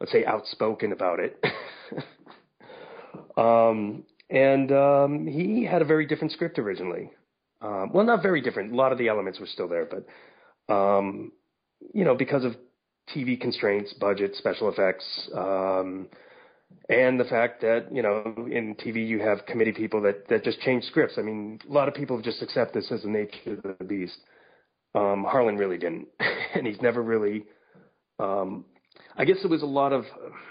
let's 0.00 0.12
say, 0.12 0.24
outspoken 0.24 0.92
about 0.92 1.20
it. 1.20 1.44
um, 3.36 4.04
and 4.30 4.72
um, 4.72 5.26
he 5.26 5.64
had 5.64 5.82
a 5.82 5.84
very 5.84 6.06
different 6.06 6.32
script 6.32 6.58
originally. 6.58 7.10
Um, 7.60 7.90
well, 7.92 8.04
not 8.04 8.22
very 8.22 8.40
different. 8.40 8.72
A 8.72 8.76
lot 8.76 8.92
of 8.92 8.98
the 8.98 9.08
elements 9.08 9.40
were 9.40 9.46
still 9.46 9.68
there, 9.68 9.86
but 9.86 10.72
um, 10.72 11.32
you 11.94 12.04
know, 12.04 12.14
because 12.14 12.44
of 12.44 12.54
TV 13.14 13.40
constraints, 13.40 13.92
budget, 13.94 14.34
special 14.36 14.68
effects, 14.68 15.04
um, 15.34 16.08
and 16.88 17.18
the 17.18 17.24
fact 17.24 17.60
that 17.62 17.86
you 17.92 18.02
know 18.02 18.22
in 18.50 18.74
TV 18.76 19.06
you 19.06 19.20
have 19.20 19.46
committee 19.46 19.72
people 19.72 20.02
that 20.02 20.28
that 20.28 20.44
just 20.44 20.60
change 20.60 20.84
scripts. 20.84 21.14
I 21.18 21.22
mean, 21.22 21.60
a 21.68 21.72
lot 21.72 21.88
of 21.88 21.94
people 21.94 22.20
just 22.20 22.42
accept 22.42 22.74
this 22.74 22.90
as 22.90 23.02
the 23.02 23.08
nature 23.08 23.58
of 23.64 23.78
the 23.78 23.84
beast. 23.84 24.18
Um, 24.94 25.24
Harlan 25.28 25.56
really 25.56 25.78
didn't, 25.78 26.08
and 26.54 26.66
he's 26.66 26.80
never 26.80 27.02
really. 27.02 27.44
Um, 28.18 28.64
I 29.18 29.24
guess 29.24 29.36
there 29.42 29.50
was 29.50 29.62
a 29.62 29.66
lot 29.66 29.92
of 29.92 30.04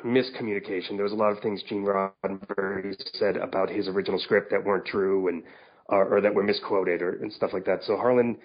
miscommunication. 0.03 0.95
There 0.95 1.03
was 1.03 1.11
a 1.11 1.15
lot 1.15 1.31
of 1.31 1.39
things 1.39 1.63
Gene 1.67 1.85
Roddenberry 1.85 2.95
said 3.13 3.37
about 3.37 3.69
his 3.69 3.87
original 3.87 4.19
script 4.19 4.51
that 4.51 4.63
weren't 4.63 4.85
true, 4.85 5.27
and 5.27 5.43
or, 5.87 6.17
or 6.17 6.21
that 6.21 6.33
were 6.33 6.43
misquoted, 6.43 7.01
or 7.01 7.21
and 7.21 7.31
stuff 7.33 7.51
like 7.53 7.65
that. 7.65 7.83
So 7.83 7.95
Harlan 7.97 8.37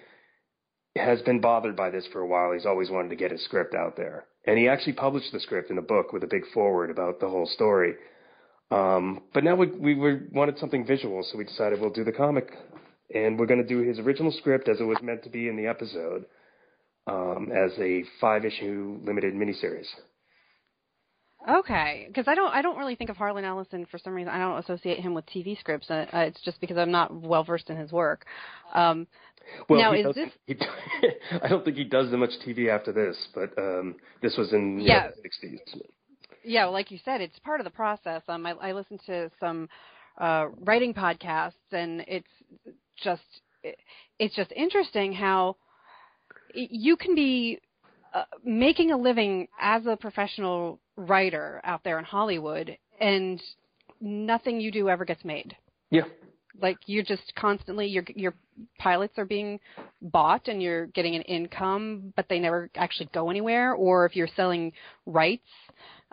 has 0.95 1.21
been 1.21 1.39
bothered 1.39 1.75
by 1.75 1.89
this 1.89 2.05
for 2.11 2.19
a 2.21 2.27
while. 2.27 2.51
He's 2.51 2.65
always 2.65 2.89
wanted 2.89 3.09
to 3.09 3.15
get 3.15 3.31
his 3.31 3.43
script 3.43 3.73
out 3.73 3.95
there, 3.95 4.25
and 4.45 4.57
he 4.57 4.67
actually 4.67 4.93
published 4.93 5.31
the 5.31 5.39
script 5.39 5.71
in 5.71 5.77
a 5.77 5.81
book 5.81 6.11
with 6.13 6.23
a 6.23 6.27
big 6.27 6.43
foreword 6.53 6.91
about 6.91 7.19
the 7.19 7.29
whole 7.29 7.47
story. 7.47 7.93
Um, 8.71 9.23
but 9.33 9.43
now 9.43 9.55
we, 9.55 9.67
we 9.67 10.19
wanted 10.31 10.57
something 10.57 10.85
visual, 10.85 11.23
so 11.23 11.37
we 11.37 11.43
decided 11.43 11.81
we'll 11.81 11.89
do 11.89 12.05
the 12.05 12.11
comic, 12.11 12.49
and 13.13 13.37
we're 13.37 13.45
going 13.45 13.61
to 13.61 13.67
do 13.67 13.79
his 13.79 13.99
original 13.99 14.31
script 14.31 14.69
as 14.69 14.79
it 14.79 14.85
was 14.85 14.97
meant 15.01 15.23
to 15.23 15.29
be 15.29 15.49
in 15.49 15.57
the 15.57 15.67
episode, 15.67 16.25
um, 17.07 17.49
as 17.51 17.71
a 17.79 18.03
five-issue 18.21 19.01
limited 19.03 19.33
miniseries. 19.33 19.87
Okay, 21.49 22.05
because 22.07 22.27
I 22.27 22.35
don't 22.35 22.53
I 22.53 22.61
don't 22.61 22.77
really 22.77 22.95
think 22.95 23.09
of 23.09 23.17
Harlan 23.17 23.43
Ellison 23.45 23.85
for 23.89 23.97
some 23.97 24.13
reason. 24.13 24.31
I 24.31 24.37
don't 24.37 24.59
associate 24.59 24.99
him 24.99 25.13
with 25.15 25.25
TV 25.25 25.59
scripts. 25.59 25.89
Uh, 25.89 26.05
uh, 26.13 26.19
it's 26.19 26.39
just 26.41 26.61
because 26.61 26.77
I'm 26.77 26.91
not 26.91 27.11
well 27.13 27.43
versed 27.43 27.69
in 27.69 27.77
his 27.77 27.91
work. 27.91 28.25
Um, 28.73 29.07
Well, 29.67 29.79
Now, 29.81 29.93
he 29.93 30.01
is 30.01 30.05
doesn't- 30.05 30.33
he, 30.45 30.55
I 31.41 31.47
don't 31.47 31.65
think 31.65 31.77
he 31.77 31.83
does 31.83 32.11
that 32.11 32.17
much 32.17 32.29
TV 32.45 32.69
after 32.69 32.91
this, 32.91 33.17
but 33.33 33.57
um, 33.57 33.95
this 34.21 34.37
was 34.37 34.53
in 34.53 34.79
Yeah. 34.79 35.07
the 35.07 35.47
60s. 35.47 35.81
yeah, 36.43 36.65
well, 36.65 36.73
like 36.73 36.91
you 36.91 36.99
said, 37.03 37.21
it's 37.21 37.39
part 37.39 37.59
of 37.59 37.63
the 37.63 37.71
process. 37.71 38.21
Um, 38.27 38.45
I, 38.45 38.51
I 38.51 38.71
listen 38.73 38.99
to 39.07 39.31
some 39.39 39.67
uh, 40.19 40.49
writing 40.59 40.93
podcasts, 40.93 41.53
and 41.71 42.01
it's 42.07 42.27
just 43.03 43.23
it, 43.63 43.79
it's 44.19 44.35
just 44.35 44.51
interesting 44.51 45.11
how 45.11 45.55
you 46.53 46.97
can 46.97 47.15
be 47.15 47.59
uh, 48.13 48.25
making 48.43 48.91
a 48.91 48.97
living 48.97 49.47
as 49.59 49.85
a 49.87 49.95
professional 49.95 50.79
writer 50.95 51.61
out 51.63 51.83
there 51.83 51.99
in 51.99 52.05
Hollywood, 52.05 52.77
and 52.99 53.41
nothing 53.99 54.59
you 54.59 54.71
do 54.71 54.89
ever 54.89 55.05
gets 55.05 55.23
made. 55.23 55.55
Yeah, 55.89 56.03
Like 56.59 56.77
you're 56.85 57.03
just 57.03 57.33
constantly 57.35 57.87
your 57.87 58.03
your 58.15 58.33
pilots 58.77 59.17
are 59.17 59.25
being 59.25 59.59
bought 60.01 60.47
and 60.47 60.61
you're 60.61 60.87
getting 60.87 61.15
an 61.15 61.21
income, 61.23 62.13
but 62.15 62.27
they 62.29 62.39
never 62.39 62.69
actually 62.75 63.09
go 63.13 63.29
anywhere. 63.29 63.73
Or 63.73 64.05
if 64.05 64.15
you're 64.15 64.29
selling 64.35 64.73
rights 65.05 65.47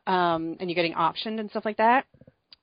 um, 0.07 0.57
and 0.59 0.69
you're 0.69 0.75
getting 0.75 0.95
optioned 0.95 1.41
and 1.41 1.51
stuff 1.51 1.65
like 1.65 1.77
that, 1.79 2.07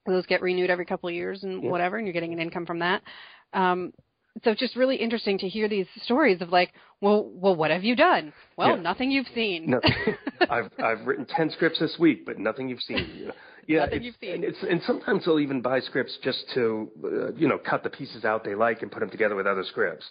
those 0.05 0.25
get 0.25 0.41
renewed 0.41 0.69
every 0.69 0.85
couple 0.85 1.09
of 1.09 1.15
years 1.15 1.43
and 1.43 1.63
Yeah. 1.63 1.69
whatever, 1.69 1.97
and 1.97 2.05
you're 2.07 2.13
getting 2.13 2.33
an 2.33 2.39
income 2.39 2.65
from 2.65 2.79
that. 2.79 3.01
Um, 3.53 3.93
so 4.43 4.51
it's 4.51 4.59
just 4.59 4.75
really 4.75 4.97
interesting 4.97 5.37
to 5.39 5.47
hear 5.47 5.67
these 5.69 5.87
stories 6.03 6.41
of 6.41 6.49
like, 6.49 6.73
well, 7.01 7.29
well, 7.33 7.55
what 7.55 7.71
have 7.71 7.83
you 7.83 7.95
done? 7.95 8.33
Well, 8.57 8.75
Yeah. 8.75 8.81
nothing 8.81 9.11
you've 9.11 9.27
seen. 9.35 9.69
No, 9.71 9.81
I've 10.49 10.71
I've 10.83 11.05
written 11.05 11.25
ten 11.25 11.49
scripts 11.51 11.79
this 11.79 11.97
week, 11.99 12.25
but 12.25 12.39
nothing 12.39 12.69
you've 12.69 12.81
seen. 12.81 13.09
You 13.15 13.25
know? 13.27 13.33
Yeah, 13.67 13.85
Nothing 13.85 14.03
you've 14.03 14.15
seen. 14.21 14.31
And, 14.35 14.43
it's, 14.43 14.57
and 14.69 14.79
sometimes 14.85 15.25
they'll 15.25 15.39
even 15.39 15.59
buy 15.59 15.79
scripts 15.79 16.19
just 16.23 16.45
to, 16.53 16.87
uh, 17.03 17.31
you 17.33 17.47
know, 17.47 17.57
cut 17.57 17.81
the 17.81 17.89
pieces 17.89 18.23
out 18.23 18.43
they 18.43 18.53
like 18.53 18.83
and 18.83 18.91
put 18.91 18.99
them 18.99 19.09
together 19.09 19.33
with 19.35 19.47
other 19.47 19.63
scripts. 19.63 20.05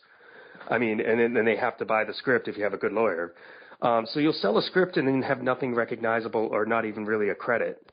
I 0.69 0.79
mean, 0.79 1.01
and 1.01 1.21
then, 1.21 1.35
then 1.35 1.45
they 1.45 1.55
have 1.55 1.77
to 1.79 1.85
buy 1.85 2.03
the 2.03 2.15
script 2.15 2.49
if 2.49 2.57
you 2.57 2.65
have 2.65 2.75
a 2.75 2.77
good 2.79 2.91
lawyer. 2.91 3.33
Um, 3.81 4.07
so 4.11 4.19
you'll 4.19 4.33
sell 4.33 4.59
a 4.59 4.63
script 4.63 4.97
and 4.97 5.07
then 5.07 5.23
have 5.23 5.41
nothing 5.41 5.73
recognizable 5.73 6.49
or 6.51 6.67
not 6.67 6.85
even 6.85 7.05
really 7.05 7.29
a 7.29 7.35
credit. 7.37 7.93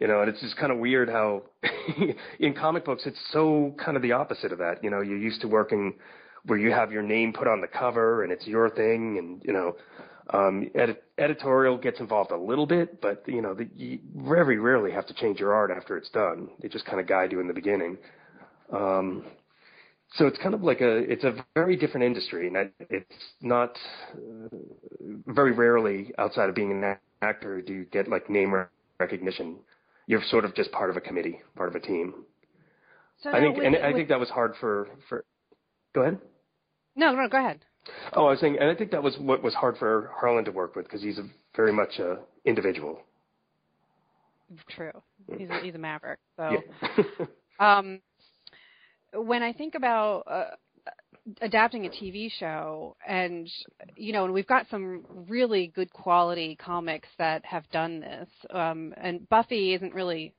You 0.00 0.06
know, 0.08 0.22
and 0.22 0.30
it's 0.30 0.40
just 0.40 0.56
kind 0.56 0.72
of 0.72 0.78
weird 0.78 1.10
how 1.10 1.42
in 2.40 2.54
comic 2.54 2.86
books 2.86 3.02
it's 3.04 3.20
so 3.32 3.74
kind 3.76 3.98
of 3.98 4.02
the 4.02 4.12
opposite 4.12 4.50
of 4.50 4.56
that. 4.60 4.82
You 4.82 4.88
know, 4.88 5.02
you're 5.02 5.18
used 5.18 5.42
to 5.42 5.48
working 5.48 5.92
where 6.46 6.58
you 6.58 6.70
have 6.70 6.92
your 6.92 7.02
name 7.02 7.32
put 7.32 7.46
on 7.48 7.60
the 7.60 7.66
cover 7.66 8.22
and 8.22 8.32
it's 8.32 8.46
your 8.46 8.70
thing, 8.70 9.18
and 9.18 9.42
you 9.44 9.52
know, 9.52 9.76
um, 10.32 10.68
edit, 10.74 11.04
editorial 11.18 11.78
gets 11.78 12.00
involved 12.00 12.30
a 12.32 12.36
little 12.36 12.66
bit, 12.66 13.00
but 13.00 13.22
you 13.26 13.40
know, 13.42 13.54
the, 13.54 13.68
you 13.76 13.98
very 14.16 14.58
rarely 14.58 14.90
have 14.92 15.06
to 15.06 15.14
change 15.14 15.38
your 15.38 15.52
art 15.54 15.70
after 15.70 15.96
it's 15.96 16.08
done. 16.10 16.48
They 16.60 16.68
just 16.68 16.84
kind 16.86 17.00
of 17.00 17.06
guide 17.06 17.32
you 17.32 17.40
in 17.40 17.46
the 17.48 17.54
beginning. 17.54 17.98
Um, 18.72 19.24
so 20.16 20.26
it's 20.26 20.38
kind 20.38 20.54
of 20.54 20.62
like 20.62 20.80
a 20.80 20.98
it's 20.98 21.24
a 21.24 21.44
very 21.54 21.76
different 21.76 22.04
industry, 22.06 22.46
and 22.48 22.56
I- 22.58 22.70
it's 22.90 23.14
not 23.40 23.76
uh, 24.14 24.48
very 25.26 25.52
rarely 25.52 26.12
outside 26.18 26.48
of 26.48 26.54
being 26.54 26.70
an 26.72 26.96
actor 27.22 27.60
do 27.62 27.72
you 27.72 27.84
get 27.86 28.08
like 28.08 28.30
name 28.30 28.54
recognition. 29.00 29.56
You're 30.06 30.22
sort 30.28 30.44
of 30.44 30.54
just 30.54 30.70
part 30.70 30.90
of 30.90 30.96
a 30.96 31.00
committee, 31.00 31.40
part 31.56 31.68
of 31.68 31.74
a 31.74 31.80
team. 31.80 32.14
So 33.22 33.30
I 33.30 33.40
think, 33.40 33.56
with- 33.56 33.66
and 33.66 33.76
I 33.76 33.88
with- 33.88 33.96
think 33.96 34.08
that 34.10 34.20
was 34.20 34.28
hard 34.30 34.54
for 34.60 34.88
for. 35.08 35.24
Go 35.94 36.02
ahead. 36.02 36.18
No, 36.96 37.14
no, 37.14 37.28
go 37.28 37.38
ahead. 37.38 37.60
Oh, 38.14 38.26
I 38.26 38.30
was 38.30 38.40
saying, 38.40 38.56
and 38.58 38.68
I 38.68 38.74
think 38.74 38.90
that 38.90 39.02
was 39.02 39.16
what 39.18 39.42
was 39.42 39.54
hard 39.54 39.76
for 39.78 40.10
Harlan 40.18 40.44
to 40.46 40.50
work 40.52 40.74
with 40.74 40.86
because 40.86 41.02
he's 41.02 41.18
a 41.18 41.28
very 41.54 41.72
much 41.72 41.98
a 41.98 42.18
individual. 42.44 43.00
True. 44.70 44.92
He's 45.36 45.50
a, 45.50 45.60
he's 45.62 45.74
a 45.74 45.78
maverick. 45.78 46.20
So, 46.36 46.50
Yeah. 46.50 47.26
um, 47.80 48.00
when 49.12 49.42
I 49.42 49.52
think 49.52 49.74
about 49.74 50.22
uh, 50.26 50.44
adapting 51.40 51.86
a 51.86 51.88
TV 51.88 52.30
show, 52.38 52.96
and 53.06 53.50
you 53.96 54.12
know, 54.12 54.24
and 54.24 54.32
we've 54.32 54.46
got 54.46 54.66
some 54.70 55.04
really 55.28 55.72
good 55.74 55.92
quality 55.92 56.56
comics 56.56 57.08
that 57.18 57.44
have 57.44 57.68
done 57.70 58.00
this, 58.00 58.28
um, 58.50 58.94
and 58.96 59.28
Buffy 59.28 59.74
isn't 59.74 59.94
really. 59.94 60.34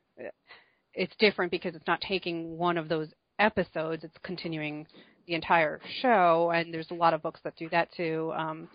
It's 0.93 1.13
different 1.19 1.51
because 1.51 1.75
it's 1.75 1.85
not 1.85 2.01
taking 2.01 2.57
one 2.57 2.77
of 2.77 2.89
those 2.89 3.09
episodes; 3.39 4.03
it's 4.03 4.17
continuing 4.23 4.87
the 5.27 5.35
entire 5.35 5.79
show, 6.01 6.51
and 6.53 6.73
there's 6.73 6.89
a 6.91 6.95
lot 6.95 7.13
of 7.13 7.21
books 7.21 7.39
that 7.43 7.55
do 7.57 7.69
that 7.69 7.89
too. 7.95 8.31
Um, 8.35 8.69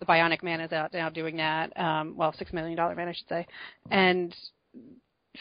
the 0.00 0.06
Bionic 0.06 0.42
Man 0.42 0.60
is 0.60 0.72
out 0.72 0.92
now 0.92 1.08
doing 1.08 1.36
that. 1.36 1.78
Um, 1.78 2.16
well, 2.16 2.34
Six 2.36 2.52
Million 2.52 2.76
Dollar 2.76 2.94
Man, 2.94 3.08
I 3.08 3.12
should 3.12 3.28
say, 3.28 3.46
and 3.90 4.34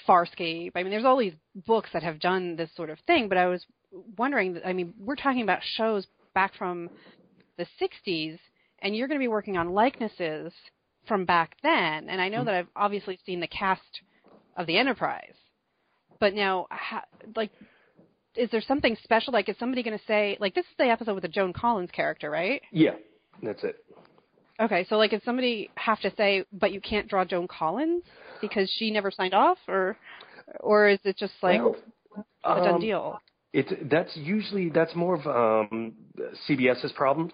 Farscape. 0.08 0.72
I 0.76 0.84
mean, 0.84 0.92
there's 0.92 1.06
all 1.06 1.18
these 1.18 1.34
books 1.66 1.90
that 1.94 2.04
have 2.04 2.20
done 2.20 2.56
this 2.56 2.70
sort 2.76 2.90
of 2.90 3.00
thing, 3.08 3.28
but 3.28 3.38
I 3.38 3.48
was 3.48 3.66
wondering. 4.18 4.60
I 4.64 4.74
mean, 4.74 4.94
we're 5.00 5.16
talking 5.16 5.42
about 5.42 5.60
shows 5.76 6.06
back 6.36 6.54
from 6.56 6.90
the 7.58 7.66
'60s, 7.82 8.38
and 8.80 8.96
you're 8.96 9.08
going 9.08 9.20
to 9.20 9.24
be 9.24 9.28
working 9.28 9.58
on 9.58 9.74
likenesses 9.74 10.54
from 11.08 11.26
back 11.26 11.58
then. 11.64 12.08
And 12.08 12.22
I 12.22 12.30
know 12.30 12.46
that 12.46 12.54
I've 12.54 12.68
obviously 12.76 13.20
seen 13.26 13.40
the 13.40 13.48
cast 13.48 13.82
of 14.56 14.68
the 14.68 14.78
Enterprise, 14.78 15.34
but 16.20 16.36
now, 16.36 16.68
ha, 16.70 17.04
like, 17.36 17.52
is 18.36 18.50
there 18.52 18.62
something 18.62 18.98
special? 19.04 19.34
Like, 19.34 19.50
is 19.50 19.56
somebody 19.60 19.84
going 19.84 19.98
to 19.98 20.06
say, 20.06 20.38
like, 20.40 20.56
this 20.56 20.66
is 20.66 20.72
the 20.78 20.86
episode 20.86 21.14
with 21.14 21.24
the 21.24 21.30
Joan 21.30 21.54
Collins 21.54 21.92
character, 21.92 22.30
right? 22.30 22.62
yeah, 22.72 22.92
that's 23.44 23.64
it. 23.64 23.84
Okay, 24.60 24.86
so 24.90 24.98
like, 24.98 25.12
does 25.12 25.24
somebody 25.26 25.72
have 25.76 26.00
to 26.02 26.14
say, 26.16 26.46
but 26.54 26.72
you 26.72 26.82
can't 26.82 27.08
draw 27.08 27.26
Joan 27.26 27.48
Collins 27.48 28.04
because 28.42 28.72
she 28.78 28.92
never 28.92 29.10
signed 29.10 29.34
off, 29.34 29.58
or, 29.68 29.98
or 30.60 30.88
is 30.88 31.00
it 31.04 31.18
just 31.18 31.34
like 31.42 31.62
Well, 31.62 31.76
a 32.44 32.62
done 32.62 32.76
um, 32.76 32.82
deal? 32.82 33.20
It's 33.54 33.72
that's 33.90 34.16
usually 34.16 34.70
that's 34.70 34.96
more 34.96 35.16
of 35.16 35.26
um, 35.28 35.94
CBS's 36.48 36.92
problem 36.94 37.32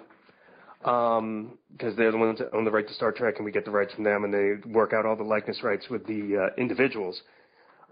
because 0.79 1.95
they're 1.97 2.11
the 2.11 2.17
ones 2.17 2.39
that 2.39 2.53
own 2.53 2.63
the 2.63 2.71
right 2.71 2.87
to 2.87 2.93
Star 2.93 3.11
Trek, 3.11 3.35
and 3.37 3.45
we 3.45 3.51
get 3.51 3.65
the 3.65 3.71
rights 3.71 3.93
from 3.93 4.03
them, 4.03 4.23
and 4.23 4.33
they 4.33 4.69
work 4.69 4.93
out 4.93 5.05
all 5.05 5.15
the 5.15 5.23
likeness 5.23 5.61
rights 5.63 5.89
with 5.89 6.05
the 6.07 6.49
uh, 6.49 6.61
individuals. 6.61 7.21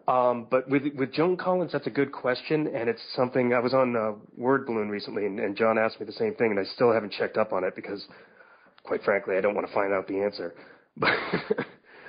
Um, 0.08 0.48
but 0.52 0.70
with 0.70 0.84
with 0.96 1.12
Joan 1.14 1.36
Collins, 1.36 1.72
that's 1.72 1.88
a 1.88 1.92
good 1.92 2.12
question, 2.12 2.68
and 2.68 2.88
it's 2.88 3.02
something 3.16 3.54
I 3.54 3.60
was 3.60 3.74
on 3.74 3.96
uh, 3.96 4.12
Word 4.38 4.68
Balloon 4.68 4.90
recently, 4.90 5.26
and, 5.26 5.40
and 5.40 5.58
John 5.58 5.80
asked 5.80 6.00
me 6.00 6.06
the 6.06 6.12
same 6.12 6.36
thing, 6.36 6.52
and 6.52 6.60
I 6.60 6.64
still 6.64 6.94
haven't 6.94 7.14
checked 7.14 7.38
up 7.38 7.54
on 7.54 7.64
it 7.64 7.76
because, 7.76 8.06
quite 8.84 9.04
frankly, 9.04 9.36
I 9.36 9.42
don't 9.42 9.56
want 9.56 9.66
to 9.68 9.74
find 9.74 9.94
out 9.94 10.08
the 10.08 10.22
answer. 10.22 10.54
But 10.98 11.10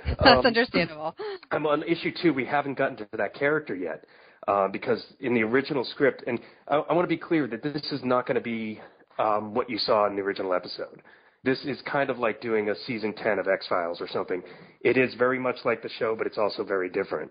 That's 0.22 0.38
um, 0.38 0.46
understandable. 0.46 1.16
I'm 1.50 1.66
on 1.66 1.82
issue 1.82 2.12
two. 2.22 2.32
We 2.32 2.44
haven't 2.44 2.78
gotten 2.78 2.96
to 2.98 3.08
that 3.16 3.34
character 3.34 3.74
yet 3.74 4.04
uh, 4.46 4.68
because 4.68 5.04
in 5.20 5.34
the 5.34 5.42
original 5.42 5.84
script, 5.84 6.22
and 6.26 6.38
I, 6.68 6.76
I 6.76 6.92
want 6.92 7.04
to 7.04 7.14
be 7.14 7.20
clear 7.20 7.46
that 7.48 7.62
this 7.62 7.90
is 7.90 8.00
not 8.04 8.26
going 8.26 8.36
to 8.36 8.40
be 8.40 8.80
um, 9.18 9.54
what 9.54 9.68
you 9.68 9.78
saw 9.78 10.06
in 10.06 10.16
the 10.16 10.22
original 10.22 10.54
episode. 10.54 11.02
This 11.44 11.64
is 11.64 11.80
kind 11.90 12.10
of 12.10 12.18
like 12.18 12.40
doing 12.40 12.68
a 12.68 12.74
season 12.86 13.14
10 13.14 13.38
of 13.38 13.48
X 13.48 13.66
Files 13.68 14.00
or 14.00 14.08
something. 14.08 14.42
It 14.80 14.96
is 14.96 15.14
very 15.14 15.38
much 15.38 15.56
like 15.64 15.82
the 15.82 15.90
show, 15.98 16.14
but 16.16 16.26
it's 16.26 16.38
also 16.38 16.64
very 16.64 16.88
different. 16.88 17.30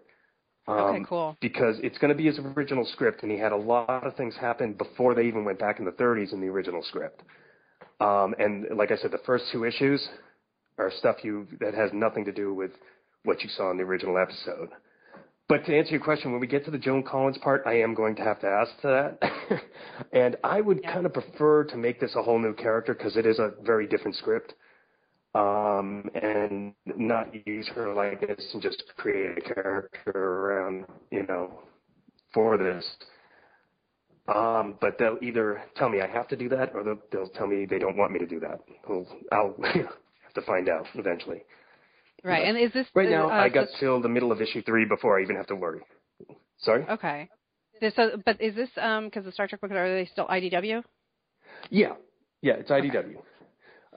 Um, 0.67 0.77
Okay, 0.77 1.05
cool. 1.07 1.37
Because 1.41 1.77
it's 1.83 1.97
going 1.97 2.09
to 2.09 2.15
be 2.17 2.25
his 2.25 2.39
original 2.39 2.85
script, 2.85 3.23
and 3.23 3.31
he 3.31 3.37
had 3.37 3.51
a 3.51 3.57
lot 3.57 4.05
of 4.05 4.15
things 4.15 4.35
happen 4.39 4.73
before 4.73 5.13
they 5.13 5.23
even 5.23 5.45
went 5.45 5.59
back 5.59 5.79
in 5.79 5.85
the 5.85 5.91
30s 5.91 6.33
in 6.33 6.41
the 6.41 6.47
original 6.47 6.81
script. 6.83 7.21
Um, 7.99 8.33
and 8.39 8.65
like 8.75 8.91
I 8.91 8.97
said, 8.97 9.11
the 9.11 9.19
first 9.25 9.45
two 9.51 9.63
issues 9.63 10.07
are 10.77 10.91
stuff 10.99 11.17
you 11.23 11.47
that 11.59 11.73
has 11.73 11.91
nothing 11.93 12.25
to 12.25 12.31
do 12.31 12.53
with 12.53 12.71
what 13.23 13.41
you 13.43 13.49
saw 13.49 13.71
in 13.71 13.77
the 13.77 13.83
original 13.83 14.17
episode. 14.17 14.69
But 15.47 15.65
to 15.65 15.77
answer 15.77 15.91
your 15.91 16.01
question, 16.01 16.31
when 16.31 16.41
we 16.41 16.47
get 16.47 16.65
to 16.65 16.71
the 16.71 16.77
Joan 16.77 17.03
Collins 17.03 17.37
part, 17.37 17.63
I 17.67 17.79
am 17.81 17.93
going 17.93 18.15
to 18.15 18.23
have 18.23 18.39
to 18.41 18.47
ask 18.47 18.71
to 18.81 18.87
that. 19.19 19.61
and 20.11 20.35
I 20.43 20.59
would 20.59 20.79
Yeah. 20.81 20.93
kind 20.93 21.05
of 21.05 21.13
prefer 21.13 21.63
to 21.65 21.77
make 21.77 21.99
this 21.99 22.15
a 22.15 22.23
whole 22.23 22.39
new 22.39 22.53
character 22.53 22.93
because 22.95 23.15
it 23.15 23.25
is 23.27 23.37
a 23.37 23.53
very 23.63 23.87
different 23.87 24.17
script. 24.17 24.55
Um, 25.35 26.09
and 26.15 26.73
not 26.85 27.27
use 27.45 27.67
her 27.75 27.93
like 27.93 28.21
this 28.21 28.49
and 28.53 28.61
just 28.61 28.81
create 28.95 29.37
a 29.37 29.41
character 29.53 30.11
around, 30.13 30.85
you 31.11 31.25
know, 31.27 31.59
for 32.33 32.57
this. 32.57 32.85
Um, 34.33 34.75
but 34.79 34.97
they'll 34.97 35.17
either 35.21 35.61
tell 35.75 35.89
me 35.89 35.99
I 35.99 36.07
have 36.07 36.29
to 36.29 36.37
do 36.37 36.47
that 36.49 36.73
or 36.73 36.83
they'll, 36.83 36.99
they'll 37.11 37.29
tell 37.29 37.47
me 37.47 37.65
they 37.65 37.79
don't 37.79 37.97
want 37.97 38.13
me 38.13 38.19
to 38.19 38.25
do 38.25 38.39
that. 38.39 38.61
I'll, 38.87 39.05
I'll 39.31 39.55
have 39.73 40.33
to 40.35 40.41
find 40.43 40.69
out 40.69 40.87
eventually. 40.95 41.43
Right, 42.23 42.47
and 42.47 42.57
is 42.57 42.71
this 42.73 42.87
Right 42.95 43.09
now, 43.09 43.27
uh, 43.29 43.33
I 43.33 43.49
got 43.49 43.67
so- 43.67 43.77
till 43.79 44.01
the 44.01 44.09
middle 44.09 44.31
of 44.31 44.41
issue 44.41 44.63
three 44.63 44.85
before 44.85 45.19
I 45.19 45.21
even 45.21 45.35
have 45.35 45.47
to 45.47 45.55
worry. 45.55 45.81
Sorry? 46.59 46.85
okay. 46.89 47.29
So, 47.95 48.11
but 48.25 48.39
is 48.41 48.55
this 48.55 48.69
um 48.81 49.05
because 49.05 49.25
the 49.25 49.33
Star 49.33 49.47
Trek 49.47 49.59
books 49.59 49.73
are 49.73 49.93
they 49.93 50.05
still 50.05 50.25
IDW? 50.27 50.81
Yeah, 51.69 51.93
yeah, 52.41 52.53
it's 52.53 52.71
IDW. 52.71 53.17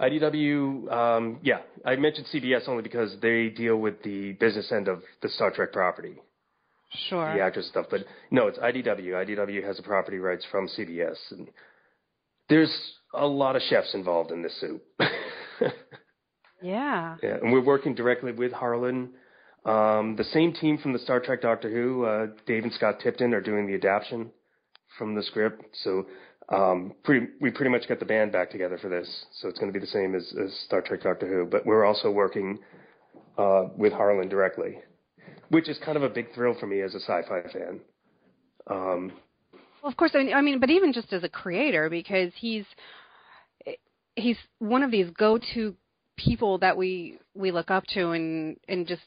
IDW, 0.00 0.90
um, 0.92 1.40
yeah, 1.42 1.58
I 1.84 1.96
mentioned 1.96 2.26
CBS 2.32 2.68
only 2.68 2.82
because 2.82 3.16
they 3.20 3.48
deal 3.48 3.76
with 3.76 4.02
the 4.02 4.32
business 4.34 4.70
end 4.72 4.88
of 4.88 5.02
the 5.22 5.28
Star 5.28 5.50
Trek 5.50 5.72
property, 5.72 6.16
Sure. 7.08 7.34
the 7.34 7.40
actors 7.42 7.66
stuff. 7.66 7.86
But 7.90 8.04
no, 8.30 8.46
it's 8.46 8.58
IDW. 8.58 9.12
IDW 9.12 9.64
has 9.64 9.76
the 9.76 9.82
property 9.82 10.18
rights 10.18 10.44
from 10.50 10.68
CBS, 10.68 11.16
and 11.30 11.48
there's 12.48 12.74
a 13.14 13.26
lot 13.26 13.56
of 13.56 13.62
chefs 13.62 13.94
involved 13.94 14.30
in 14.30 14.42
this 14.42 14.58
soup. 14.60 14.82
Yeah. 16.60 17.16
Yeah, 17.22 17.36
and 17.40 17.52
we're 17.52 17.64
working 17.64 17.94
directly 17.94 18.32
with 18.32 18.52
Harlan. 18.52 19.10
Um, 19.64 20.16
the 20.16 20.24
same 20.32 20.52
team 20.52 20.78
from 20.78 20.92
the 20.92 20.98
Star 20.98 21.20
Trek 21.20 21.42
Doctor 21.42 21.70
Who, 21.70 22.04
uh, 22.04 22.26
Dave 22.46 22.64
and 22.64 22.72
Scott 22.72 23.00
Tipton, 23.00 23.34
are 23.34 23.40
doing 23.40 23.66
the 23.66 23.74
adaptation 23.74 24.30
from 24.96 25.14
the 25.14 25.22
script. 25.22 25.62
So 25.84 26.06
um, 26.50 26.94
pretty, 27.04 27.26
we 27.40 27.50
pretty 27.50 27.70
much 27.70 27.88
got 27.88 27.98
the 27.98 28.06
band 28.06 28.32
back 28.32 28.50
together 28.50 28.78
for 28.78 28.88
this. 28.88 29.08
So 29.40 29.48
it's 29.48 29.58
going 29.58 29.72
to 29.72 29.78
be 29.78 29.84
the 29.84 29.90
same 29.90 30.14
as, 30.14 30.32
as 30.42 30.52
Star 30.66 30.80
Trek 30.80 31.02
Doctor 31.02 31.26
Who. 31.26 31.46
But 31.46 31.66
we're 31.66 31.84
also 31.84 32.10
working 32.10 32.58
uh, 33.36 33.68
with 33.76 33.92
Harlan 33.92 34.28
directly, 34.28 34.78
which 35.50 35.68
is 35.68 35.78
kind 35.84 35.96
of 35.96 36.02
a 36.02 36.08
big 36.08 36.34
thrill 36.34 36.54
for 36.58 36.66
me 36.66 36.80
as 36.80 36.94
a 36.94 37.00
sci-fi 37.00 37.42
fan. 37.52 37.80
Um, 38.66 39.12
Well, 39.82 39.90
of 39.90 39.96
course. 39.96 40.12
I 40.14 40.24
mean, 40.24 40.34
I 40.34 40.40
mean, 40.40 40.58
but 40.60 40.70
even 40.70 40.92
just 40.92 41.12
as 41.12 41.22
a 41.24 41.28
creator, 41.28 41.88
because 41.88 42.32
he's 42.36 42.64
he's 44.16 44.36
one 44.58 44.82
of 44.82 44.90
these 44.90 45.08
go-to 45.10 45.74
people 46.16 46.58
that 46.58 46.76
we 46.76 47.18
we 47.34 47.52
look 47.52 47.70
up 47.70 47.84
to 47.94 48.10
and 48.10 48.56
and 48.68 48.86
just 48.86 49.02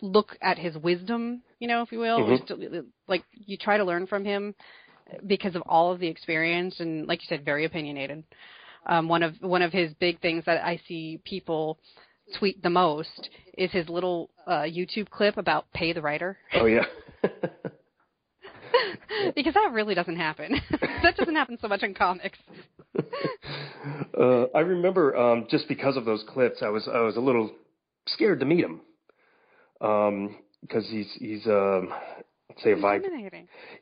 look 0.00 0.36
at 0.40 0.58
his 0.58 0.76
wisdom, 0.78 1.42
you 1.60 1.68
know, 1.68 1.82
if 1.82 1.92
you 1.92 1.98
will. 1.98 2.20
Mhm. 2.20 2.38
Just 2.38 2.86
like 3.06 3.24
you 3.32 3.56
try 3.56 3.76
to 3.76 3.84
learn 3.84 4.06
from 4.06 4.24
him, 4.24 4.54
because 5.26 5.54
of 5.54 5.62
all 5.66 5.92
of 5.92 6.00
the 6.00 6.08
experience 6.08 6.76
and, 6.78 7.06
like 7.06 7.20
you 7.22 7.26
said, 7.28 7.44
very 7.44 7.64
opinionated. 7.64 8.24
Um, 8.86 9.08
one 9.08 9.22
of 9.22 9.34
one 9.40 9.62
of 9.62 9.72
his 9.72 9.92
big 9.94 10.20
things 10.20 10.44
that 10.44 10.62
I 10.62 10.78
see 10.86 11.20
people 11.24 11.78
tweet 12.38 12.62
the 12.62 12.70
most 12.70 13.30
is 13.56 13.70
his 13.70 13.88
little 13.88 14.30
uh, 14.46 14.62
YouTube 14.62 15.08
clip 15.10 15.38
about 15.38 15.70
pay 15.72 15.92
the 15.92 16.02
writer. 16.02 16.36
Oh 16.54 16.66
yeah. 16.66 16.84
because 19.34 19.54
that 19.54 19.70
really 19.72 19.94
doesn't 19.94 20.16
happen. 20.16 20.60
that 21.02 21.16
doesn't 21.16 21.34
happen 21.34 21.58
so 21.60 21.68
much 21.68 21.82
in 21.82 21.94
comics. 21.94 22.38
uh, 24.18 24.44
I 24.54 24.60
remember 24.60 25.16
um, 25.16 25.46
just 25.50 25.66
because 25.68 25.96
of 25.96 26.04
those 26.04 26.24
clips, 26.28 26.58
I 26.62 26.68
was 26.68 26.88
I 26.92 27.00
was 27.00 27.16
a 27.16 27.20
little 27.20 27.50
scared 28.06 28.40
to 28.40 28.46
meet 28.46 28.64
him 28.64 28.80
because 29.80 30.08
um, 30.08 30.36
he's 30.90 31.10
he's 31.18 31.46
um, 31.46 31.90
say 32.62 32.72
a 32.72 32.76
vibe. 32.76 33.02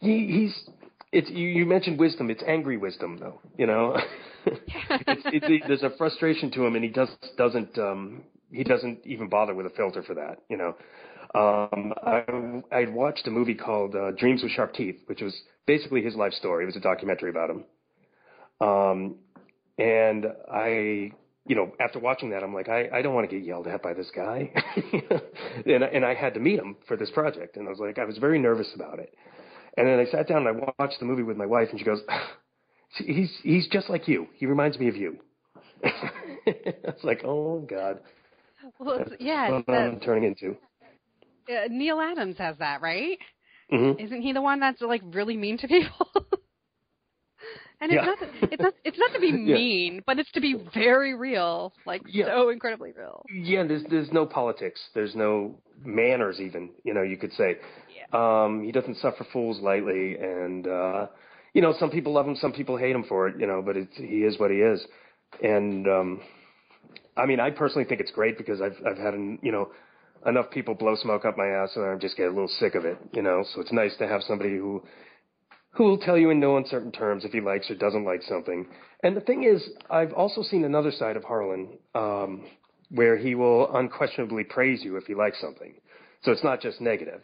He, 0.00 0.26
he's 0.26 0.70
it's 1.12 1.30
you, 1.30 1.46
you 1.46 1.66
mentioned 1.66 1.98
wisdom. 1.98 2.30
It's 2.30 2.42
angry 2.46 2.76
wisdom, 2.76 3.18
though. 3.20 3.40
You 3.58 3.66
know, 3.66 3.96
it's, 4.46 5.22
it's, 5.26 5.46
it, 5.48 5.62
there's 5.68 5.82
a 5.82 5.90
frustration 5.96 6.50
to 6.52 6.66
him, 6.66 6.74
and 6.74 6.84
he 6.84 6.90
just 6.90 7.12
doesn't 7.36 7.78
um, 7.78 8.22
he 8.50 8.64
doesn't 8.64 9.00
even 9.04 9.28
bother 9.28 9.54
with 9.54 9.66
a 9.66 9.70
filter 9.70 10.02
for 10.02 10.14
that. 10.14 10.38
You 10.48 10.56
know, 10.56 10.76
um, 11.34 11.92
I 12.02 12.76
I'd 12.76 12.92
watched 12.92 13.26
a 13.26 13.30
movie 13.30 13.54
called 13.54 13.94
uh, 13.94 14.12
Dreams 14.12 14.42
with 14.42 14.52
Sharp 14.52 14.74
Teeth, 14.74 15.00
which 15.06 15.20
was 15.20 15.34
basically 15.66 16.02
his 16.02 16.16
life 16.16 16.32
story. 16.32 16.64
It 16.64 16.66
was 16.66 16.76
a 16.76 16.80
documentary 16.80 17.30
about 17.30 17.50
him. 17.50 17.64
Um, 18.60 19.16
and 19.78 20.26
I 20.50 21.12
you 21.44 21.56
know, 21.56 21.72
after 21.80 21.98
watching 21.98 22.30
that, 22.30 22.44
I'm 22.44 22.54
like, 22.54 22.68
I, 22.68 22.88
I 22.92 23.02
don't 23.02 23.14
want 23.14 23.28
to 23.28 23.36
get 23.36 23.44
yelled 23.44 23.66
at 23.66 23.82
by 23.82 23.94
this 23.94 24.10
guy. 24.14 24.52
and, 25.66 25.82
and 25.82 26.04
I 26.04 26.14
had 26.14 26.34
to 26.34 26.40
meet 26.40 26.58
him 26.58 26.76
for 26.86 26.96
this 26.96 27.10
project. 27.10 27.56
And 27.56 27.66
I 27.66 27.70
was 27.70 27.80
like, 27.80 27.98
I 27.98 28.04
was 28.04 28.18
very 28.18 28.38
nervous 28.38 28.68
about 28.76 29.00
it. 29.00 29.12
And 29.76 29.86
then 29.86 29.98
I 29.98 30.04
sat 30.10 30.28
down 30.28 30.46
and 30.46 30.60
I 30.60 30.72
watched 30.78 30.98
the 31.00 31.06
movie 31.06 31.22
with 31.22 31.36
my 31.36 31.46
wife, 31.46 31.68
and 31.70 31.78
she 31.78 31.84
goes, 31.84 32.00
he's, 32.98 33.30
he's 33.42 33.68
just 33.68 33.88
like 33.88 34.08
you. 34.08 34.26
He 34.34 34.46
reminds 34.46 34.78
me 34.78 34.88
of 34.88 34.96
you. 34.96 35.18
it's 36.46 37.02
like, 37.04 37.22
oh, 37.24 37.60
God. 37.68 38.00
Well, 38.78 38.98
it's, 39.00 39.12
yeah. 39.18 39.50
That's 39.50 39.66
what 39.66 39.78
I'm 39.78 40.00
turning 40.00 40.24
into. 40.24 40.56
Uh, 41.48 41.68
Neal 41.68 42.00
Adams 42.00 42.36
has 42.38 42.56
that, 42.58 42.82
right? 42.82 43.18
Mm-hmm. 43.72 43.98
Isn't 44.04 44.22
he 44.22 44.32
the 44.32 44.42
one 44.42 44.60
that's 44.60 44.80
like 44.80 45.02
really 45.04 45.36
mean 45.36 45.58
to 45.58 45.68
people? 45.68 46.06
And 47.82 47.90
it's 47.90 48.00
yeah. 48.00 48.04
not 48.04 48.52
it's 48.52 48.62
not 48.62 48.74
it's 48.84 48.98
not 48.98 49.12
to 49.12 49.18
be 49.18 49.26
Yeah. 49.44 49.56
mean, 49.56 50.02
but 50.06 50.20
it's 50.20 50.30
to 50.32 50.40
be 50.40 50.54
very 50.72 51.14
real, 51.14 51.72
like 51.84 52.02
Yeah. 52.06 52.26
so 52.26 52.50
incredibly 52.50 52.92
real. 52.92 53.26
Yeah, 53.34 53.64
there's 53.64 53.82
there's 53.90 54.12
no 54.12 54.24
politics. 54.24 54.80
There's 54.94 55.16
no 55.16 55.56
manners 55.84 56.40
even, 56.40 56.70
you 56.84 56.94
know, 56.94 57.02
you 57.02 57.16
could 57.16 57.32
say. 57.32 57.56
Um, 58.12 58.62
he 58.64 58.72
doesn't 58.72 58.96
suffer 58.98 59.26
fools 59.32 59.60
lightly 59.60 60.16
and 60.16 60.66
uh 60.66 61.06
you 61.54 61.60
know, 61.60 61.74
some 61.78 61.90
people 61.90 62.14
love 62.14 62.26
him, 62.26 62.34
some 62.36 62.52
people 62.52 62.78
hate 62.78 62.96
him 62.96 63.04
for 63.06 63.28
it, 63.28 63.38
you 63.38 63.46
know, 63.46 63.60
but 63.60 63.76
it's 63.76 63.96
he 63.96 64.24
is 64.24 64.38
what 64.38 64.50
he 64.50 64.58
is. 64.58 64.84
And 65.42 65.86
um 65.88 66.20
I 67.16 67.26
mean, 67.26 67.40
I 67.40 67.50
personally 67.50 67.84
think 67.86 68.00
it's 68.00 68.10
great 68.10 68.38
because 68.38 68.60
I've 68.60 68.76
I've 68.86 68.98
had 68.98 69.14
an, 69.14 69.38
you 69.42 69.52
know, 69.52 69.70
enough 70.26 70.50
people 70.50 70.74
blow 70.74 70.94
smoke 70.96 71.24
up 71.24 71.36
my 71.36 71.46
ass 71.46 71.70
and 71.76 71.84
I 71.84 71.96
just 71.96 72.16
get 72.16 72.26
a 72.26 72.30
little 72.30 72.48
sick 72.58 72.74
of 72.74 72.84
it, 72.84 72.98
you 73.12 73.22
know. 73.22 73.44
So 73.54 73.60
it's 73.60 73.72
nice 73.72 73.96
to 73.98 74.08
have 74.08 74.22
somebody 74.22 74.56
who 74.56 74.82
who 75.72 75.84
will 75.84 75.98
tell 75.98 76.18
you 76.18 76.30
in 76.30 76.38
no 76.38 76.56
uncertain 76.56 76.92
terms 76.92 77.24
if 77.24 77.32
he 77.32 77.40
likes 77.40 77.70
or 77.70 77.74
doesn't 77.74 78.04
like 78.04 78.22
something. 78.22 78.66
And 79.02 79.16
the 79.16 79.20
thing 79.20 79.44
is, 79.44 79.62
I've 79.90 80.12
also 80.12 80.42
seen 80.42 80.64
another 80.64 80.92
side 80.92 81.16
of 81.16 81.24
Harlan, 81.24 81.78
um, 81.94 82.44
where 82.92 83.16
he 83.16 83.34
will 83.34 83.74
unquestionably 83.74 84.44
praise 84.44 84.84
you 84.84 84.96
if 84.96 85.04
he 85.04 85.14
likes 85.14 85.40
something. 85.40 85.74
So 86.22 86.30
it's 86.30 86.44
not 86.44 86.60
just 86.60 86.80
negative. 86.80 87.22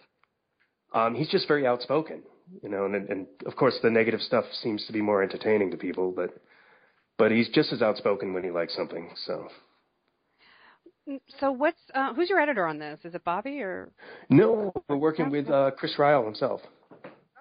Um, 0.94 1.14
he's 1.14 1.28
just 1.28 1.46
very 1.46 1.66
outspoken, 1.66 2.22
you 2.62 2.70
know, 2.70 2.87
and, 2.87 2.94
and 2.94 3.26
of 3.44 3.54
course 3.56 3.78
the 3.82 3.90
negative 3.90 4.20
stuff 4.20 4.44
seems 4.62 4.87
to 4.87 4.92
be 4.92 5.02
more 5.02 5.22
entertaining 5.22 5.70
to 5.70 5.76
people, 5.76 6.12
but 6.14 6.30
but 7.18 7.30
he's 7.32 7.48
just 7.50 7.72
as 7.72 7.82
outspoken 7.82 8.32
when 8.32 8.44
he 8.44 8.50
likes 8.50 8.75
something. 8.75 9.10
So 9.26 9.48
So 11.38 11.52
what's 11.52 11.78
uh, 11.94 12.14
who's 12.14 12.30
your 12.30 12.40
editor 12.40 12.66
on 12.66 12.78
this? 12.78 13.00
Is 13.04 13.14
it 13.14 13.25
Bobby 13.25 13.60
or 13.60 13.90
no, 14.30 14.72
we're 14.88 14.96
working 14.96 15.30
with 15.30 15.50
uh, 15.50 15.72
Chris 15.76 15.94
Ryall 15.98 16.25
himself. 16.25 16.62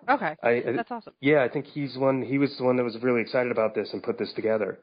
okay? 0.09 0.35
I, 0.43 0.49
I, 0.49 0.71
That's 0.75 0.91
awesome. 0.91 1.13
Yeah, 1.21 1.43
I 1.43 1.49
think 1.49 1.65
he's 1.65 1.97
one. 1.97 2.21
He 2.21 2.37
was 2.37 2.55
the 2.57 2.65
one 2.65 2.75
that 2.75 2.83
was 2.83 2.97
really 3.01 3.21
excited 3.21 3.51
about 3.51 3.73
this 3.73 3.89
and 3.93 4.03
put 4.03 4.17
this 4.17 4.33
together 4.33 4.79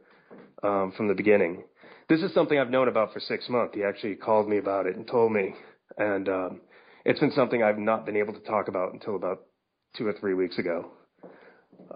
um, 0.63 0.93
from 0.97 1.09
the 1.09 1.15
beginning. 1.15 1.65
This 2.09 2.21
is 2.21 2.35
something 2.35 2.59
I've 2.59 2.71
known 2.71 2.89
about 2.89 3.13
for 3.13 3.21
six 3.21 3.49
months. 3.49 3.75
He 3.75 3.83
actually 3.83 4.15
called 4.17 4.49
me 4.49 4.59
about 4.59 4.87
it 4.87 4.97
and 4.97 5.07
told 5.07 5.33
me, 5.33 5.55
and 5.97 6.29
um, 6.29 6.61
it's 7.05 7.21
been 7.21 7.33
something 7.33 7.63
I've 7.63 7.79
not 7.79 8.05
been 8.05 8.17
able 8.17 8.35
to 8.35 8.41
talk 8.41 8.69
about 8.69 8.93
until 8.93 9.17
about 9.17 9.41
two 9.97 10.07
or 10.07 10.13
three 10.13 10.35
weeks 10.35 10.59
ago. 10.59 10.91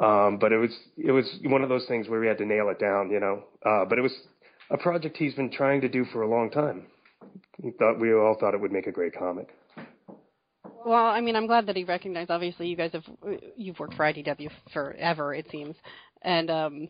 Um, 0.00 0.38
but 0.38 0.52
it 0.52 0.58
was 0.58 0.70
it 0.96 1.12
was 1.12 1.28
one 1.44 1.62
of 1.62 1.68
those 1.68 1.86
things 1.86 2.08
where 2.08 2.20
we 2.20 2.26
had 2.26 2.38
to 2.38 2.46
nail 2.46 2.68
it 2.70 2.78
down, 2.78 3.10
you 3.10 3.20
know. 3.20 3.44
Uh, 3.64 3.84
but 3.84 3.98
it 3.98 4.02
was 4.02 4.12
a 4.70 4.78
project 4.78 5.16
he's 5.16 5.34
been 5.34 5.50
trying 5.50 5.80
to 5.82 5.88
do 5.88 6.04
for 6.06 6.22
a 6.22 6.28
long 6.28 6.50
time. 6.50 6.86
He 7.62 7.70
thought 7.72 8.00
we 8.00 8.12
all 8.12 8.36
thought 8.38 8.54
it 8.54 8.60
would 8.60 8.72
make 8.72 8.86
a 8.86 8.92
great 8.92 9.14
comic. 9.16 9.48
Well, 10.86 11.04
I 11.04 11.20
mean, 11.20 11.36
I'm 11.36 11.46
glad 11.46 11.66
that 11.66 11.76
he 11.76 11.84
recognized. 11.84 12.30
Obviously, 12.30 12.68
you 12.68 12.76
guys 12.76 12.92
have 12.92 13.04
you've 13.56 13.78
worked 13.78 13.94
for 13.94 14.04
IDW 14.04 14.50
forever, 14.72 15.34
it 15.34 15.46
seems, 15.50 15.76
and 16.22 16.50
um, 16.50 16.88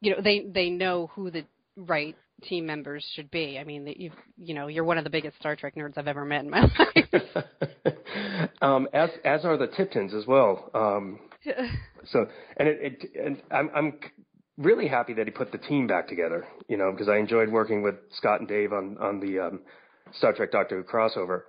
you 0.00 0.14
know 0.14 0.20
they 0.22 0.46
they 0.52 0.68
know 0.68 1.10
who 1.14 1.30
the 1.30 1.44
right 1.76 2.16
team 2.42 2.66
members 2.66 3.04
should 3.14 3.30
be. 3.30 3.58
I 3.58 3.64
mean, 3.64 3.84
that 3.84 3.98
you 3.98 4.10
you 4.36 4.54
know 4.54 4.66
you're 4.66 4.84
one 4.84 4.98
of 4.98 5.04
the 5.04 5.10
biggest 5.10 5.36
Star 5.38 5.56
Trek 5.56 5.74
nerds 5.76 5.96
I've 5.96 6.08
ever 6.08 6.24
met 6.24 6.44
in 6.44 6.50
my 6.50 6.62
life. 6.78 7.44
um, 8.60 8.88
as 8.92 9.10
as 9.24 9.44
are 9.44 9.56
the 9.56 9.68
Tiptons 9.68 10.14
as 10.14 10.26
well. 10.26 10.70
Um, 10.74 11.20
so 12.04 12.26
and 12.56 12.68
it, 12.68 12.78
it 12.80 13.10
and 13.24 13.42
I'm 13.50 13.70
I'm 13.74 13.98
really 14.58 14.88
happy 14.88 15.14
that 15.14 15.26
he 15.26 15.30
put 15.30 15.52
the 15.52 15.58
team 15.58 15.86
back 15.86 16.08
together. 16.08 16.46
You 16.68 16.76
know, 16.76 16.90
because 16.92 17.08
I 17.08 17.18
enjoyed 17.18 17.50
working 17.50 17.82
with 17.82 17.96
Scott 18.12 18.40
and 18.40 18.48
Dave 18.48 18.72
on 18.72 18.98
on 18.98 19.20
the 19.20 19.38
um, 19.38 19.60
Star 20.12 20.32
Trek 20.32 20.52
Doctor 20.52 20.82
Who 20.82 20.84
crossover. 20.84 21.42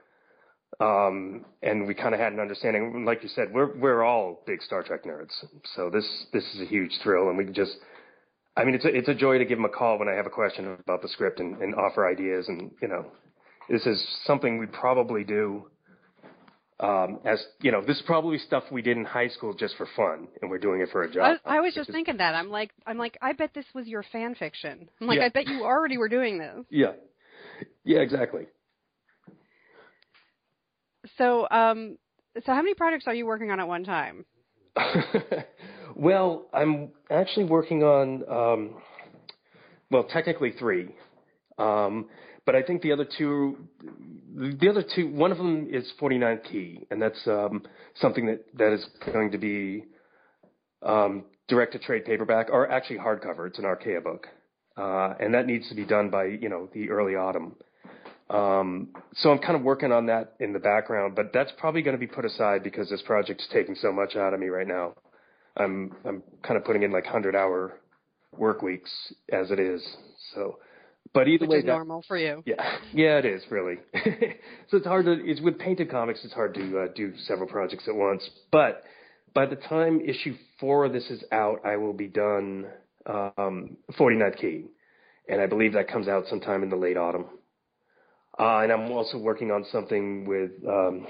Um, 0.79 1.45
and 1.61 1.87
we 1.87 1.93
kind 1.93 2.15
of 2.15 2.19
had 2.19 2.33
an 2.33 2.39
understanding. 2.39 3.05
Like 3.05 3.21
you 3.21 3.29
said, 3.29 3.53
we're 3.53 3.77
we're 3.77 4.03
all 4.03 4.41
big 4.47 4.61
Star 4.61 4.81
Trek 4.83 5.03
nerds, 5.03 5.31
so 5.75 5.89
this 5.91 6.25
this 6.33 6.43
is 6.55 6.61
a 6.61 6.65
huge 6.65 6.91
thrill, 7.03 7.29
and 7.29 7.37
we 7.37 7.45
just. 7.45 7.77
I 8.55 8.63
mean, 8.63 8.75
it's 8.75 8.85
a, 8.85 8.89
it's 8.95 9.07
a 9.07 9.15
joy 9.15 9.39
to 9.39 9.45
give 9.45 9.57
him 9.57 9.65
a 9.65 9.69
call 9.69 9.97
when 9.97 10.07
I 10.07 10.13
have 10.13 10.27
a 10.27 10.29
question 10.31 10.77
about 10.79 11.01
the 11.01 11.07
script 11.07 11.39
and, 11.39 11.57
and 11.61 11.73
offer 11.75 12.07
ideas, 12.07 12.47
and 12.47 12.71
you 12.81 12.87
know, 12.87 13.07
this 13.69 13.85
is 13.85 14.05
something 14.25 14.57
we 14.57 14.67
probably 14.67 15.23
do. 15.23 15.69
Um, 16.79 17.19
as 17.23 17.43
you 17.61 17.71
know, 17.71 17.81
this 17.81 17.97
is 17.97 18.03
probably 18.05 18.37
stuff 18.37 18.63
we 18.71 18.81
did 18.81 18.97
in 18.97 19.05
high 19.05 19.29
school 19.29 19.53
just 19.53 19.75
for 19.77 19.87
fun, 19.95 20.27
and 20.41 20.51
we're 20.51 20.59
doing 20.59 20.81
it 20.81 20.89
for 20.91 21.03
a 21.03 21.11
job. 21.11 21.39
I, 21.45 21.57
I 21.57 21.59
was 21.61 21.73
just 21.73 21.89
is- 21.89 21.93
thinking 21.93 22.17
that. 22.17 22.35
I'm 22.35 22.49
like, 22.49 22.71
I'm 22.85 22.97
like, 22.97 23.17
I 23.21 23.33
bet 23.33 23.51
this 23.55 23.65
was 23.73 23.87
your 23.87 24.03
fan 24.11 24.35
fiction. 24.35 24.89
I'm 25.01 25.07
like, 25.07 25.17
Yeah. 25.19 25.25
I 25.25 25.29
bet 25.29 25.47
you 25.47 25.63
already 25.63 25.97
were 25.97 26.09
doing 26.09 26.37
this. 26.37 26.65
Yeah, 26.69 26.93
yeah, 27.83 27.99
exactly. 27.99 28.47
So, 31.17 31.47
um, 31.49 31.97
so 32.45 32.53
how 32.53 32.61
many 32.61 32.73
projects 32.73 33.05
are 33.07 33.13
you 33.13 33.25
working 33.25 33.51
on 33.51 33.59
at 33.59 33.67
one 33.67 33.83
time? 33.83 34.25
well, 35.95 36.47
I'm 36.53 36.89
actually 37.09 37.45
working 37.45 37.83
on, 37.83 38.23
um, 38.29 38.81
well, 39.91 40.03
technically 40.05 40.53
three, 40.57 40.95
um, 41.57 42.07
but 42.45 42.55
I 42.55 42.63
think 42.63 42.81
the 42.81 42.91
other 42.91 43.07
two, 43.17 43.57
the 44.35 44.69
other 44.69 44.83
two, 44.95 45.09
one 45.09 45.31
of 45.31 45.37
them 45.37 45.67
is 45.71 45.91
49th 45.99 46.43
Key, 46.43 46.85
and 46.91 47.01
that's 47.01 47.19
um, 47.27 47.63
something 47.95 48.25
that 48.25 48.45
that 48.57 48.73
is 48.73 48.85
going 49.11 49.31
to 49.31 49.37
be 49.37 49.85
um, 50.81 51.23
direct 51.47 51.73
to 51.73 51.79
trade 51.79 52.05
paperback, 52.05 52.47
or 52.51 52.69
actually 52.69 52.97
hardcover. 52.97 53.47
It's 53.47 53.59
an 53.59 53.65
Archaia 53.65 54.01
book, 54.01 54.27
uh, 54.75 55.13
and 55.19 55.33
that 55.33 55.45
needs 55.45 55.69
to 55.69 55.75
be 55.75 55.85
done 55.85 56.09
by 56.09 56.25
you 56.25 56.49
know 56.49 56.69
the 56.73 56.89
early 56.89 57.15
autumn. 57.15 57.55
Um, 58.29 58.89
so 59.15 59.29
I'm 59.29 59.39
kind 59.39 59.55
of 59.55 59.61
working 59.61 59.91
on 59.91 60.07
that 60.07 60.33
in 60.39 60.53
the 60.53 60.59
background, 60.59 61.15
but 61.15 61.31
that's 61.33 61.51
probably 61.57 61.81
going 61.81 61.95
to 61.95 61.99
be 61.99 62.07
put 62.07 62.25
aside 62.25 62.63
because 62.63 62.89
this 62.89 63.01
project's 63.05 63.47
taking 63.53 63.75
so 63.75 63.91
much 63.91 64.15
out 64.15 64.33
of 64.33 64.39
me 64.39 64.47
right 64.47 64.67
now. 64.67 64.95
I'm 65.57 65.95
I'm 66.05 66.23
kind 66.41 66.57
of 66.57 66.65
putting 66.65 66.83
in 66.83 66.91
like 66.91 67.05
hundred 67.05 67.35
hour 67.35 67.79
work 68.37 68.61
weeks 68.61 68.91
as 69.31 69.51
it 69.51 69.59
is. 69.59 69.81
So, 70.33 70.59
but 71.13 71.27
either 71.27 71.43
Which 71.45 71.49
way, 71.49 71.57
is 71.59 71.65
that, 71.65 71.71
normal 71.71 72.03
for 72.07 72.17
you. 72.17 72.43
yeah, 72.45 72.77
yeah, 72.93 73.17
it 73.19 73.25
is 73.25 73.43
really. 73.49 73.75
so 74.69 74.77
it's 74.77 74.87
hard 74.87 75.05
to. 75.05 75.11
It's 75.23 75.41
with 75.41 75.59
painted 75.59 75.91
comics. 75.91 76.21
It's 76.23 76.33
hard 76.33 76.53
to 76.55 76.79
uh, 76.79 76.87
do 76.95 77.13
several 77.27 77.47
projects 77.47 77.87
at 77.87 77.95
once. 77.95 78.27
But 78.51 78.83
by 79.33 79.45
the 79.45 79.55
time 79.55 80.01
issue 80.01 80.35
four 80.59 80.85
of 80.85 80.93
this 80.93 81.09
is 81.09 81.23
out, 81.31 81.65
I 81.65 81.77
will 81.77 81.93
be 81.93 82.07
done 82.07 82.65
um, 83.05 83.77
49th 83.97 84.39
Key, 84.39 84.65
and 85.27 85.41
I 85.41 85.47
believe 85.47 85.73
that 85.73 85.87
comes 85.87 86.07
out 86.07 86.25
sometime 86.29 86.63
in 86.63 86.69
the 86.69 86.75
late 86.75 86.97
autumn. 86.97 87.25
Uh, 88.39 88.59
and 88.59 88.71
I'm 88.71 88.91
also 88.91 89.17
working 89.17 89.51
on 89.51 89.63
something 89.71 90.25
with 90.25 90.51
um, 90.67 91.05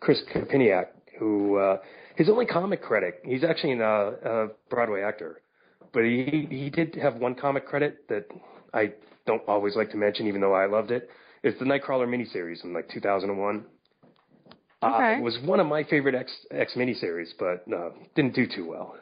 Chris 0.00 0.22
Kipiniak, 0.32 0.86
who 1.22 1.56
uh, 1.56 1.76
his 2.16 2.28
only 2.28 2.46
comic 2.46 2.82
credit. 2.82 3.20
He's 3.24 3.44
actually 3.44 3.74
an, 3.74 3.80
uh, 3.80 4.10
a 4.24 4.48
Broadway 4.68 5.02
actor, 5.02 5.40
but 5.92 6.02
he 6.02 6.48
he 6.50 6.68
did 6.68 6.96
have 7.00 7.16
one 7.16 7.34
comic 7.36 7.66
credit 7.66 8.08
that 8.08 8.26
I 8.74 8.92
don't 9.26 9.42
always 9.46 9.76
like 9.76 9.90
to 9.92 9.96
mention, 9.96 10.26
even 10.26 10.40
though 10.40 10.54
I 10.54 10.66
loved 10.66 10.90
it. 10.90 11.08
It's 11.44 11.58
the 11.58 11.64
Nightcrawler 11.64 12.08
miniseries 12.08 12.64
in 12.64 12.72
like 12.72 12.88
2001. 12.90 13.64
Okay. 14.84 15.14
Uh, 15.14 15.18
it 15.18 15.22
was 15.22 15.38
one 15.44 15.60
of 15.60 15.66
my 15.66 15.84
favorite 15.84 16.16
X 16.16 16.32
X 16.50 16.72
miniseries, 16.76 17.30
but 17.38 17.64
uh, 17.72 17.90
didn't 18.16 18.34
do 18.34 18.46
too 18.52 18.68
well. 18.68 18.96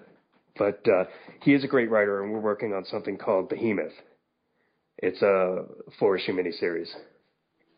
But 0.59 0.87
uh, 0.87 1.05
he 1.43 1.55
is 1.55 1.65
a 1.65 1.69
great 1.69 1.91
writer, 1.91 2.23
and 2.23 2.33
we're 2.33 2.41
working 2.41 2.75
on 2.75 2.85
something 2.85 3.17
called 3.17 3.49
Behemoth. 3.49 3.93
It's 4.99 5.23
a 5.23 5.65
four 5.99 6.19
issue 6.19 6.33
miniseries, 6.33 6.91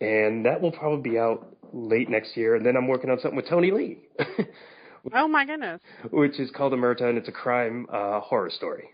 and 0.00 0.44
that 0.46 0.60
will 0.60 0.72
probably 0.72 1.12
be 1.12 1.16
out 1.16 1.56
late 1.72 2.08
next 2.08 2.36
year. 2.36 2.54
And 2.56 2.64
then 2.64 2.76
I'm 2.76 2.88
working 2.88 3.10
on 3.10 3.18
something 3.18 3.36
with 3.36 3.48
Tony 3.48 3.70
Lee, 3.70 3.98
Oh 5.12 5.26
my 5.26 5.44
goodness. 5.44 5.80
which 6.10 6.38
is 6.38 6.50
called 6.50 6.72
Emerta, 6.72 7.02
and 7.02 7.18
it's 7.18 7.28
a 7.28 7.32
crime 7.32 7.86
uh, 7.92 8.20
horror 8.20 8.50
story. 8.50 8.88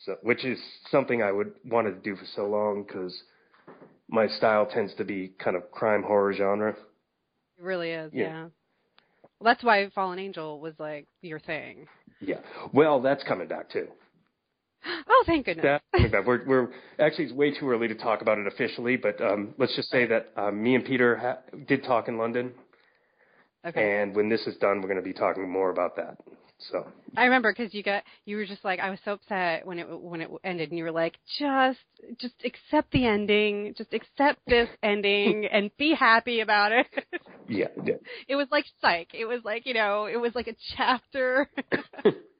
So, 0.00 0.16
which 0.22 0.44
is 0.44 0.58
something 0.90 1.22
I 1.22 1.32
would 1.32 1.52
wanted 1.64 1.92
to 1.92 2.00
do 2.00 2.14
for 2.16 2.26
so 2.36 2.46
long 2.46 2.84
because 2.86 3.22
my 4.08 4.26
style 4.28 4.66
tends 4.66 4.94
to 4.96 5.04
be 5.04 5.32
kind 5.42 5.56
of 5.56 5.70
crime 5.70 6.02
horror 6.02 6.34
genre. 6.34 6.70
It 6.70 7.62
really 7.62 7.90
is. 7.90 8.10
Yeah. 8.12 8.22
Yeah. 8.24 8.42
Well, 9.40 9.44
that's 9.52 9.64
why 9.64 9.88
Fallen 9.94 10.18
Angel 10.18 10.60
was 10.60 10.74
like 10.78 11.06
your 11.22 11.40
thing. 11.40 11.86
Yeah. 12.20 12.38
Well, 12.72 13.00
that's 13.00 13.24
coming 13.24 13.48
back 13.48 13.70
too. 13.70 13.88
Oh, 14.86 15.24
thank 15.26 15.46
goodness. 15.46 15.80
Back. 15.92 16.26
We're, 16.26 16.44
we're 16.46 16.68
actually 16.98 17.24
it's 17.24 17.32
way 17.34 17.58
too 17.58 17.70
early 17.70 17.88
to 17.88 17.94
talk 17.94 18.22
about 18.22 18.38
it 18.38 18.46
officially, 18.46 18.96
but 18.96 19.20
um, 19.20 19.54
let's 19.58 19.74
just 19.76 19.90
say 19.90 20.06
that 20.06 20.30
um, 20.36 20.62
me 20.62 20.74
and 20.74 20.84
Peter 20.84 21.16
ha- 21.16 21.56
did 21.66 21.84
talk 21.84 22.08
in 22.08 22.18
London, 22.18 22.52
okay. 23.66 24.00
and 24.00 24.14
when 24.14 24.28
this 24.28 24.46
is 24.46 24.56
done, 24.56 24.80
we're 24.80 24.88
going 24.88 24.96
to 24.96 25.02
be 25.02 25.12
talking 25.12 25.48
more 25.48 25.70
about 25.70 25.96
that. 25.96 26.18
So 26.70 26.86
I 27.16 27.24
remember 27.24 27.52
because 27.52 27.74
you 27.74 27.82
got 27.82 28.04
you 28.24 28.36
were 28.36 28.46
just 28.46 28.64
like 28.64 28.80
I 28.80 28.90
was 28.90 28.98
so 29.04 29.12
upset 29.12 29.66
when 29.66 29.78
it 29.78 30.00
when 30.00 30.20
it 30.20 30.30
ended, 30.44 30.70
and 30.70 30.78
you 30.78 30.84
were 30.84 30.92
like, 30.92 31.18
just 31.38 31.78
just 32.18 32.34
accept 32.44 32.90
the 32.92 33.06
ending, 33.06 33.74
just 33.76 33.92
accept 33.92 34.40
this 34.46 34.68
ending, 34.82 35.46
and 35.46 35.70
be 35.76 35.94
happy 35.94 36.40
about 36.40 36.72
it. 36.72 36.86
yeah, 37.48 37.66
yeah. 37.84 37.94
it 38.28 38.36
was 38.36 38.46
like 38.50 38.64
psych. 38.80 39.08
It 39.14 39.26
was 39.26 39.40
like 39.44 39.66
you 39.66 39.74
know, 39.74 40.06
it 40.06 40.16
was 40.16 40.34
like 40.34 40.46
a 40.46 40.56
chapter. 40.76 41.50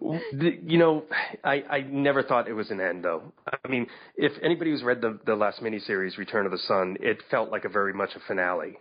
You 0.00 0.78
know, 0.78 1.04
I, 1.44 1.62
I 1.68 1.80
never 1.82 2.22
thought 2.22 2.48
it 2.48 2.52
was 2.52 2.70
an 2.70 2.80
end, 2.80 3.04
though. 3.04 3.32
I 3.64 3.68
mean, 3.68 3.86
if 4.16 4.32
anybody 4.42 4.70
who's 4.70 4.82
read 4.82 5.00
the 5.00 5.18
the 5.26 5.34
last 5.34 5.60
miniseries, 5.62 6.16
Return 6.16 6.46
of 6.46 6.52
the 6.52 6.58
Son, 6.58 6.96
it 7.00 7.22
felt 7.30 7.50
like 7.50 7.64
a 7.64 7.68
very 7.68 7.92
much 7.92 8.10
a 8.14 8.20
finale. 8.26 8.78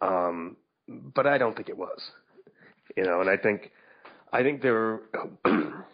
Um, 0.00 0.56
but 0.88 1.26
I 1.26 1.38
don't 1.38 1.56
think 1.56 1.68
it 1.68 1.76
was. 1.76 2.00
You 2.96 3.04
know, 3.04 3.20
and 3.20 3.30
I 3.30 3.36
think, 3.36 3.70
I 4.32 4.42
think 4.42 4.62
there 4.62 4.74
were. 4.74 5.02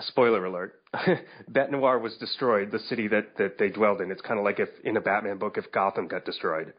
spoiler 0.00 0.44
alert: 0.44 0.82
Bete 1.52 1.70
Noire 1.70 2.00
was 2.00 2.16
destroyed. 2.16 2.72
The 2.72 2.80
city 2.80 3.08
that 3.08 3.36
that 3.38 3.58
they 3.58 3.70
dwelled 3.70 4.00
in. 4.00 4.10
It's 4.10 4.22
kind 4.22 4.38
of 4.38 4.44
like 4.44 4.58
if 4.58 4.68
in 4.84 4.96
a 4.96 5.00
Batman 5.00 5.38
book, 5.38 5.56
if 5.56 5.70
Gotham 5.72 6.08
got 6.08 6.24
destroyed 6.24 6.72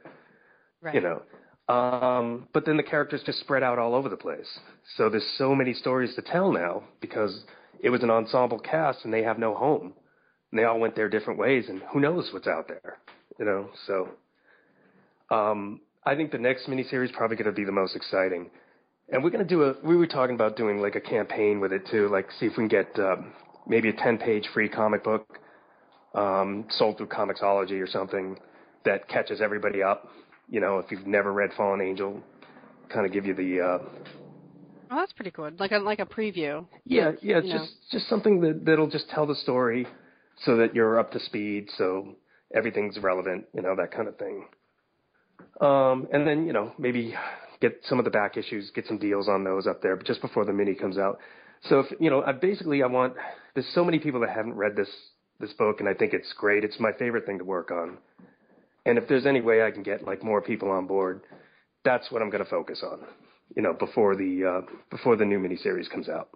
right. 0.85 0.95
you 0.95 1.01
know. 1.01 1.21
Um, 1.67 2.47
but 2.53 2.65
then 2.65 2.77
the 2.77 2.83
characters 2.83 3.23
just 3.25 3.39
spread 3.39 3.63
out 3.63 3.79
all 3.79 3.95
over 3.95 4.07
the 4.07 4.17
place. 4.17 4.59
So 4.97 5.09
there's 5.09 5.27
so 5.37 5.55
many 5.55 5.73
stories 5.73 6.13
to 6.15 6.21
tell 6.21 6.51
now 6.51 6.83
because 7.01 7.43
it 7.81 7.89
was 7.89 8.03
an 8.03 8.11
ensemble 8.11 8.59
cast 8.59 8.99
and 9.03 9.13
they 9.13 9.23
have 9.23 9.39
no 9.39 9.55
home. 9.55 9.93
And 10.51 10.59
they 10.59 10.63
all 10.63 10.79
went 10.79 10.95
their 10.95 11.09
different 11.09 11.39
ways 11.39 11.65
and 11.67 11.81
who 11.91 11.99
knows 11.99 12.29
what's 12.31 12.47
out 12.47 12.67
there, 12.67 12.97
you 13.39 13.45
know. 13.45 13.69
So 13.87 14.09
um, 15.31 15.81
I 16.05 16.15
think 16.15 16.31
the 16.31 16.37
next 16.37 16.67
miniseries 16.67 17.05
is 17.05 17.11
probably 17.11 17.35
going 17.35 17.47
to 17.47 17.51
be 17.51 17.65
the 17.65 17.71
most 17.71 17.95
exciting. 17.95 18.51
And 19.11 19.23
we're 19.23 19.31
going 19.31 19.45
to 19.45 19.49
do 19.49 19.63
a, 19.63 19.75
we 19.83 19.95
were 19.95 20.07
talking 20.07 20.35
about 20.35 20.55
doing 20.55 20.81
like 20.81 20.95
a 20.95 21.01
campaign 21.01 21.59
with 21.59 21.71
it 21.71 21.87
too, 21.89 22.09
like 22.09 22.27
see 22.39 22.45
if 22.45 22.53
we 22.57 22.67
can 22.67 22.67
get 22.67 22.99
um, 22.99 23.33
maybe 23.67 23.89
a 23.89 23.93
10 23.93 24.19
page 24.19 24.47
free 24.53 24.69
comic 24.69 25.03
book 25.03 25.39
um, 26.13 26.65
sold 26.69 26.97
through 26.97 27.07
Comixology 27.07 27.81
or 27.81 27.87
something 27.87 28.37
that 28.85 29.07
catches 29.07 29.41
everybody 29.41 29.81
up. 29.83 30.07
You 30.49 30.59
know, 30.59 30.79
if 30.79 30.91
you've 30.91 31.07
never 31.07 31.33
read 31.33 31.51
Fallen 31.57 31.81
Angel, 31.81 32.21
kind 32.89 33.05
of 33.05 33.11
give 33.11 33.25
you 33.25 33.33
the 33.33 33.61
uh, 33.61 33.79
Oh, 34.91 34.97
that's 34.97 35.13
pretty 35.13 35.31
cool. 35.31 35.49
Like 35.57 35.71
a 35.71 35.79
like 35.79 35.99
a 35.99 36.05
preview. 36.05 36.65
yeah 36.85 37.11
yeah 37.21 37.37
you 37.37 37.51
just 37.51 37.53
know. 37.53 37.67
just 37.91 38.07
something 38.07 38.39
that 38.41 38.65
that'll 38.65 38.89
just 38.89 39.09
tell 39.09 39.25
the 39.25 39.35
story 39.35 39.87
so 40.43 40.57
that 40.57 40.75
you're 40.75 40.99
up 40.99 41.11
to 41.11 41.19
speed, 41.19 41.69
so 41.77 42.15
everything's 42.53 42.97
relevant. 42.99 43.45
You 43.53 43.61
know 43.61 43.75
that 43.75 43.91
kind 43.91 44.07
of 44.07 44.17
thing. 44.17 44.45
Um, 45.59 46.07
and 46.13 46.27
then 46.27 46.45
you 46.45 46.53
know 46.53 46.71
maybe 46.77 47.15
get 47.61 47.81
some 47.85 47.99
of 47.99 48.05
the 48.05 48.11
back 48.11 48.37
issues, 48.37 48.71
get 48.75 48.85
some 48.85 48.97
deals 48.97 49.27
on 49.27 49.43
those 49.43 49.65
up 49.67 49.81
there, 49.81 49.95
but 49.95 50.05
just 50.05 50.21
before 50.21 50.45
the 50.45 50.53
mini 50.53 50.75
comes 50.75 50.97
out. 50.97 51.19
So 51.69 51.79
if 51.79 51.87
you 51.99 52.09
know, 52.09 52.23
I 52.23 52.31
basically 52.33 52.83
I 52.83 52.87
want. 52.87 53.15
There's 53.55 53.67
so 53.73 53.83
many 53.83 53.99
people 53.99 54.19
that 54.21 54.29
haven't 54.29 54.53
read 54.53 54.75
this 54.75 54.89
this 55.39 55.53
book, 55.53 55.79
and 55.79 55.89
I 55.89 55.93
think 55.93 56.13
it's 56.13 56.31
great. 56.33 56.63
It's 56.63 56.79
my 56.79 56.91
favorite 56.91 57.25
thing 57.25 57.39
to 57.39 57.45
work 57.45 57.71
on. 57.71 57.97
And 58.85 58.97
if 58.97 59.07
there's 59.07 59.25
any 59.25 59.41
way 59.41 59.63
I 59.63 59.71
can 59.71 59.83
get 59.83 60.05
like 60.05 60.23
more 60.23 60.41
people 60.41 60.69
on 60.69 60.87
board, 60.87 61.21
that's 61.83 62.11
what 62.11 62.21
I'm 62.21 62.29
going 62.29 62.43
to 62.43 62.49
focus 62.49 62.83
on. 62.83 62.99
You 63.55 63.61
know, 63.61 63.73
before 63.73 64.15
the 64.15 64.63
uh, 64.63 64.71
before 64.89 65.15
the 65.15 65.25
new 65.25 65.39
miniseries 65.39 65.89
comes 65.89 66.09
out. 66.09 66.29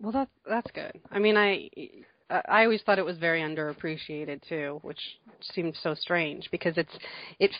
Well, 0.00 0.12
that's 0.12 0.30
that's 0.48 0.70
good. 0.72 1.00
I 1.10 1.18
mean, 1.18 1.36
I 1.36 1.68
I 2.30 2.64
always 2.64 2.82
thought 2.82 2.98
it 2.98 3.04
was 3.04 3.18
very 3.18 3.40
underappreciated 3.40 4.46
too, 4.48 4.78
which 4.82 5.00
seems 5.54 5.76
so 5.82 5.94
strange 5.94 6.48
because 6.50 6.76
it's 6.76 6.96
it 7.38 7.50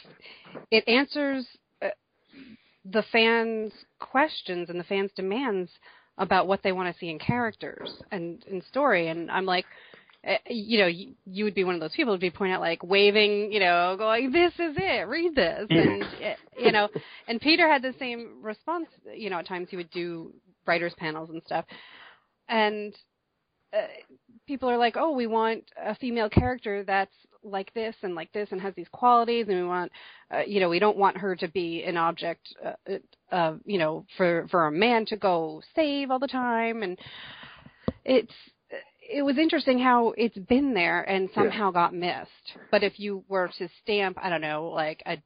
it 0.70 0.86
answers 0.86 1.46
uh, 1.82 1.88
the 2.84 3.02
fans' 3.10 3.72
questions 3.98 4.70
and 4.70 4.78
the 4.78 4.84
fans' 4.84 5.10
demands 5.16 5.70
about 6.18 6.46
what 6.46 6.62
they 6.62 6.72
want 6.72 6.92
to 6.92 6.98
see 6.98 7.08
in 7.08 7.18
characters 7.18 8.02
and 8.10 8.44
in 8.46 8.60
story. 8.62 9.08
And 9.08 9.30
I'm 9.30 9.46
like, 9.46 9.64
you 10.48 10.78
know, 10.78 10.86
you, 10.86 11.14
you 11.26 11.44
would 11.44 11.54
be 11.54 11.64
one 11.64 11.74
of 11.74 11.80
those 11.80 11.94
people 11.94 12.12
who'd 12.12 12.20
be 12.20 12.30
pointing 12.30 12.54
out 12.54 12.60
like 12.60 12.82
waving, 12.82 13.52
you 13.52 13.60
know, 13.60 13.94
going, 13.96 14.32
"This 14.32 14.52
is 14.54 14.76
it, 14.76 15.06
read 15.08 15.34
this," 15.34 15.66
and 15.70 16.02
uh, 16.02 16.34
you 16.58 16.72
know, 16.72 16.88
and 17.28 17.40
Peter 17.40 17.68
had 17.68 17.82
the 17.82 17.94
same 17.98 18.42
response. 18.42 18.86
You 19.14 19.30
know, 19.30 19.38
at 19.38 19.46
times 19.46 19.68
he 19.70 19.76
would 19.76 19.90
do 19.90 20.32
writers' 20.66 20.94
panels 20.98 21.30
and 21.30 21.42
stuff, 21.46 21.64
and 22.48 22.94
uh, 23.72 23.86
people 24.46 24.68
are 24.68 24.76
like, 24.76 24.96
"Oh, 24.96 25.12
we 25.12 25.26
want 25.26 25.64
a 25.82 25.94
female 25.94 26.28
character 26.28 26.82
that's 26.82 27.14
like 27.44 27.72
this 27.72 27.94
and 28.02 28.16
like 28.16 28.32
this 28.32 28.48
and 28.50 28.60
has 28.60 28.74
these 28.74 28.88
qualities, 28.90 29.46
and 29.48 29.56
we 29.56 29.66
want, 29.66 29.92
uh, 30.34 30.40
you 30.40 30.58
know, 30.58 30.68
we 30.68 30.80
don't 30.80 30.96
want 30.96 31.16
her 31.16 31.36
to 31.36 31.48
be 31.48 31.84
an 31.84 31.96
object, 31.96 32.54
uh, 32.64 32.98
uh, 33.30 33.54
you 33.64 33.78
know, 33.78 34.04
for 34.16 34.48
for 34.50 34.66
a 34.66 34.72
man 34.72 35.06
to 35.06 35.16
go 35.16 35.62
save 35.76 36.10
all 36.10 36.18
the 36.18 36.26
time." 36.26 36.82
And 36.82 36.98
it's 38.04 38.34
it 39.08 39.22
was 39.22 39.38
interesting 39.38 39.78
how 39.78 40.12
it's 40.16 40.36
been 40.36 40.74
there 40.74 41.02
and 41.02 41.30
somehow 41.34 41.70
got 41.70 41.94
missed. 41.94 42.56
But 42.70 42.82
if 42.82 43.00
you 43.00 43.24
were 43.28 43.50
to 43.58 43.68
stamp, 43.82 44.18
I 44.20 44.28
don't 44.28 44.42
know, 44.42 44.66
like 44.66 45.02
a 45.06 45.18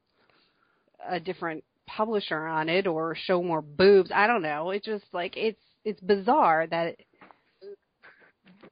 a 1.08 1.18
different 1.18 1.64
publisher 1.86 2.46
on 2.46 2.68
it 2.68 2.86
or 2.86 3.16
show 3.16 3.42
more 3.42 3.60
boobs, 3.60 4.12
I 4.14 4.28
don't 4.28 4.42
know. 4.42 4.70
It's 4.70 4.86
just 4.86 5.04
like 5.12 5.36
it's 5.36 5.60
it's 5.84 6.00
bizarre 6.00 6.66
that 6.68 6.96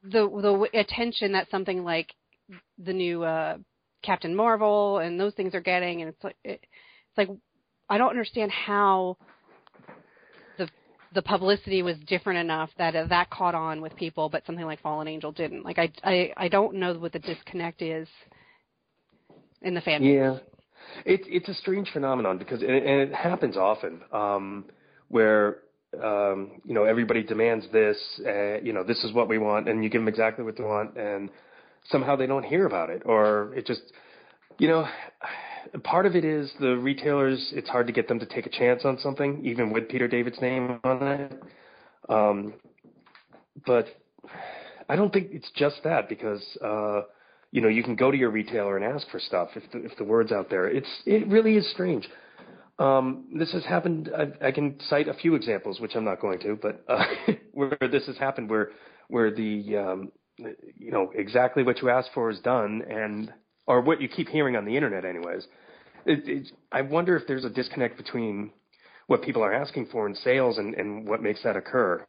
the 0.03 0.27
the 0.29 0.79
attention 0.79 1.33
that 1.33 1.49
something 1.51 1.83
like 1.83 2.13
the 2.77 2.93
new 2.93 3.23
uh 3.23 3.57
Captain 4.03 4.35
Marvel 4.35 4.99
and 4.99 5.19
those 5.19 5.33
things 5.33 5.53
are 5.53 5.61
getting 5.61 6.01
and 6.01 6.09
it's 6.09 6.23
like 6.23 6.37
it, 6.43 6.61
it's 6.61 7.17
like 7.17 7.29
I 7.89 7.97
don't 7.97 8.09
understand 8.09 8.51
how 8.51 9.17
the 11.13 11.21
publicity 11.21 11.83
was 11.83 11.97
different 12.07 12.39
enough 12.39 12.69
that 12.77 12.95
uh, 12.95 13.05
that 13.07 13.29
caught 13.29 13.55
on 13.55 13.81
with 13.81 13.95
people 13.95 14.29
but 14.29 14.45
something 14.45 14.65
like 14.65 14.81
Fallen 14.81 15.07
Angel 15.07 15.31
didn't. 15.31 15.63
Like 15.63 15.77
I 15.77 15.91
I 16.03 16.33
I 16.37 16.47
don't 16.47 16.75
know 16.75 16.93
what 16.93 17.11
the 17.11 17.19
disconnect 17.19 17.81
is 17.81 18.07
in 19.61 19.73
the 19.73 19.81
fan. 19.81 20.03
Yeah, 20.03 20.37
it's 21.05 21.23
it's 21.27 21.49
a 21.49 21.53
strange 21.53 21.89
phenomenon 21.91 22.37
because 22.37 22.61
and 22.61 22.71
it, 22.71 22.83
and 22.83 23.01
it 23.01 23.13
happens 23.13 23.57
often 23.57 24.01
um, 24.11 24.65
where 25.09 25.59
um, 26.01 26.61
you 26.65 26.73
know 26.73 26.85
everybody 26.85 27.23
demands 27.23 27.65
this, 27.71 27.97
uh, 28.25 28.59
you 28.61 28.73
know 28.73 28.83
this 28.83 29.03
is 29.03 29.13
what 29.13 29.27
we 29.27 29.37
want, 29.37 29.67
and 29.67 29.83
you 29.83 29.89
give 29.89 30.01
them 30.01 30.07
exactly 30.07 30.45
what 30.45 30.57
they 30.57 30.63
want, 30.63 30.97
and 30.97 31.29
somehow 31.89 32.15
they 32.15 32.27
don't 32.27 32.45
hear 32.45 32.65
about 32.65 32.89
it, 32.89 33.03
or 33.05 33.53
it 33.55 33.65
just 33.65 33.81
you 34.57 34.67
know 34.67 34.87
part 35.83 36.05
of 36.05 36.15
it 36.15 36.25
is 36.25 36.51
the 36.59 36.77
retailers. 36.77 37.51
It's 37.53 37.69
hard 37.69 37.87
to 37.87 37.93
get 37.93 38.07
them 38.07 38.19
to 38.19 38.25
take 38.25 38.45
a 38.45 38.49
chance 38.49 38.83
on 38.85 38.97
something, 38.99 39.43
even 39.45 39.71
with 39.71 39.89
Peter 39.89 40.07
David's 40.07 40.41
name 40.41 40.79
on 40.83 41.03
it. 41.07 41.43
Um, 42.09 42.53
but 43.65 43.87
I 44.89 44.95
don't 44.95 45.11
think 45.13 45.29
it's 45.31 45.51
just 45.55 45.77
that 45.83 46.09
because. 46.09 46.41
Uh, 46.63 47.01
you 47.53 47.59
know, 47.59 47.67
you 47.67 47.83
can 47.83 47.95
go 47.95 48.09
to 48.09 48.17
your 48.17 48.29
retailer 48.29 48.77
and 48.77 48.85
ask 48.85 49.09
for 49.09 49.19
stuff 49.19 49.49
if 49.55 49.71
the, 49.71 49.83
if 49.83 49.97
the 49.97 50.05
word's 50.05 50.31
out 50.31 50.49
there. 50.49 50.67
It's 50.67 50.87
it 51.05 51.27
really 51.27 51.57
is 51.57 51.69
strange. 51.71 52.07
Um, 52.79 53.25
this 53.37 53.51
has 53.51 53.63
happened. 53.65 54.09
I, 54.17 54.47
I 54.47 54.51
can 54.51 54.79
cite 54.89 55.07
a 55.07 55.13
few 55.13 55.35
examples, 55.35 55.79
which 55.79 55.95
I'm 55.95 56.05
not 56.05 56.21
going 56.21 56.39
to, 56.39 56.57
but 56.59 56.83
uh, 56.87 57.03
where 57.51 57.77
this 57.91 58.07
has 58.07 58.17
happened, 58.17 58.49
where 58.49 58.71
where 59.09 59.31
the 59.31 59.77
um, 59.77 60.11
you 60.37 60.91
know 60.91 61.11
exactly 61.13 61.63
what 61.63 61.81
you 61.81 61.89
asked 61.89 62.11
for 62.13 62.29
is 62.29 62.39
done, 62.39 62.83
and 62.89 63.31
or 63.67 63.81
what 63.81 64.01
you 64.01 64.07
keep 64.07 64.27
hearing 64.27 64.55
on 64.55 64.65
the 64.65 64.75
internet, 64.75 65.05
anyways. 65.05 65.47
It, 66.05 66.27
it, 66.27 66.51
I 66.71 66.81
wonder 66.81 67.15
if 67.15 67.27
there's 67.27 67.45
a 67.45 67.49
disconnect 67.49 67.97
between 67.97 68.51
what 69.07 69.21
people 69.21 69.43
are 69.43 69.53
asking 69.53 69.87
for 69.91 70.07
in 70.07 70.15
sales 70.15 70.57
and, 70.57 70.73
and 70.73 71.07
what 71.07 71.21
makes 71.21 71.43
that 71.43 71.55
occur. 71.55 72.05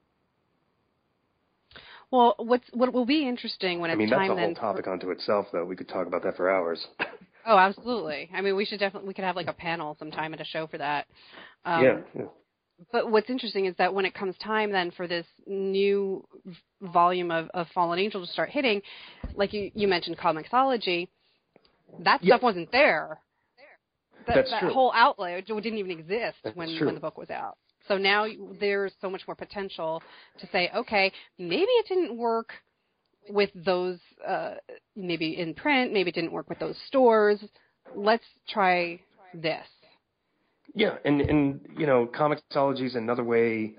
Well, 2.10 2.34
what's 2.38 2.66
what 2.72 2.92
will 2.92 3.06
be 3.06 3.26
interesting 3.26 3.80
when 3.80 3.90
I 3.90 3.94
mean, 3.94 4.10
that's 4.10 4.28
a 4.28 4.36
whole 4.36 4.54
topic 4.54 4.86
unto 4.86 5.10
itself, 5.10 5.46
though. 5.50 5.64
We 5.64 5.76
could 5.76 5.88
talk 5.88 6.06
about 6.06 6.22
that 6.24 6.36
for 6.36 6.50
hours. 6.50 6.86
Oh, 7.44 7.58
absolutely. 7.58 8.30
I 8.32 8.40
mean, 8.40 8.54
we 8.54 8.64
should 8.64 8.78
definitely 8.78 9.08
we 9.08 9.14
could 9.14 9.24
have 9.24 9.34
like 9.34 9.48
a 9.48 9.52
panel 9.52 9.96
sometime 9.98 10.32
at 10.32 10.40
a 10.40 10.44
show 10.44 10.68
for 10.68 10.78
that. 10.78 11.06
Um, 11.64 11.84
yeah, 11.84 11.98
yeah. 12.16 12.24
But 12.90 13.10
what's 13.10 13.30
interesting 13.30 13.66
is 13.66 13.74
that 13.78 13.92
when 13.92 14.04
it 14.04 14.14
comes 14.14 14.36
time 14.38 14.72
then 14.72 14.90
for 14.92 15.06
this 15.06 15.26
new 15.46 16.24
volume 16.80 17.30
of, 17.30 17.48
of 17.54 17.66
Fallen 17.74 17.98
Angel 17.98 18.24
to 18.24 18.32
start 18.32 18.50
hitting, 18.50 18.82
like 19.34 19.52
you, 19.52 19.70
you 19.74 19.88
mentioned 19.88 20.18
Comixology, 20.18 21.08
that 22.00 22.22
Yeah. 22.22 22.34
stuff 22.34 22.42
wasn't 22.42 22.70
there. 22.72 23.20
That, 24.26 24.36
That's 24.36 24.50
that 24.50 24.60
true. 24.60 24.72
whole 24.72 24.92
outlet 24.94 25.44
didn't 25.46 25.78
even 25.78 25.90
exist 25.90 26.36
That's 26.44 26.56
when 26.56 26.76
true. 26.76 26.86
when 26.86 26.94
the 26.94 27.00
book 27.00 27.18
was 27.18 27.30
out. 27.30 27.56
So 27.88 27.98
now 27.98 28.26
there's 28.60 28.92
so 29.00 29.10
much 29.10 29.22
more 29.26 29.34
potential 29.34 30.02
to 30.38 30.46
say, 30.48 30.70
okay, 30.74 31.12
maybe 31.38 31.66
it 31.66 31.86
didn't 31.88 32.16
work 32.16 32.52
with 33.28 33.50
those, 33.54 33.98
uh, 34.26 34.54
maybe 34.94 35.38
in 35.38 35.54
print, 35.54 35.92
maybe 35.92 36.10
it 36.10 36.14
didn't 36.14 36.32
work 36.32 36.48
with 36.48 36.58
those 36.60 36.76
stores. 36.86 37.42
Let's 37.94 38.24
try 38.48 39.00
this. 39.34 39.66
Yeah, 40.74 40.96
and 41.04 41.20
and 41.20 41.60
you 41.76 41.86
know, 41.86 42.06
Comixology 42.06 42.86
is 42.86 42.94
another 42.94 43.24
way 43.24 43.74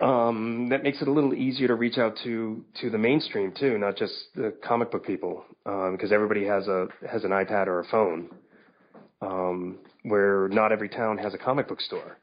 um, 0.00 0.68
that 0.70 0.82
makes 0.82 1.00
it 1.02 1.08
a 1.08 1.12
little 1.12 1.34
easier 1.34 1.68
to 1.68 1.74
reach 1.74 1.98
out 1.98 2.16
to 2.24 2.64
to 2.80 2.90
the 2.90 2.98
mainstream 2.98 3.52
too, 3.58 3.78
not 3.78 3.96
just 3.96 4.12
the 4.34 4.54
comic 4.62 4.90
book 4.90 5.06
people, 5.06 5.44
because 5.64 6.12
everybody 6.12 6.44
has 6.44 6.66
a 6.68 6.88
has 7.10 7.24
an 7.24 7.30
iPad 7.30 7.66
or 7.66 7.80
a 7.80 7.84
phone. 7.84 8.28
Um, 9.22 9.78
where 10.02 10.48
not 10.48 10.72
every 10.72 10.88
town 10.90 11.16
has 11.18 11.32
a 11.34 11.38
comic 11.38 11.66
book 11.68 11.80
store. 11.80 12.18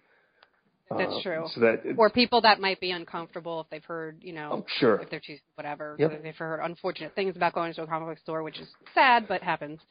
That's 0.95 1.11
Uh, 1.11 1.21
true. 1.23 1.45
So 1.53 1.59
that 1.61 1.81
or 1.97 2.09
people 2.11 2.41
that 2.41 2.59
might 2.61 2.79
be 2.79 2.91
uncomfortable 2.91 3.61
if 3.61 3.69
they've 3.71 3.83
heard, 3.83 4.19
you 4.21 4.31
know, 4.31 4.49
oh, 4.53 4.65
sure. 4.79 4.97
if 5.01 5.09
they're 5.09 5.19
choosing 5.19 5.41
whatever, 5.55 5.95
Yep. 5.97 6.11
if 6.11 6.23
they've 6.23 6.37
heard 6.37 6.59
unfortunate 6.61 7.15
things 7.15 7.35
about 7.35 7.53
going 7.53 7.73
to 7.73 7.81
a 7.83 7.87
comic 7.87 8.09
book 8.09 8.19
store, 8.19 8.43
which 8.43 8.59
is 8.59 8.67
sad 8.93 9.27
but 9.27 9.41
happens. 9.41 9.79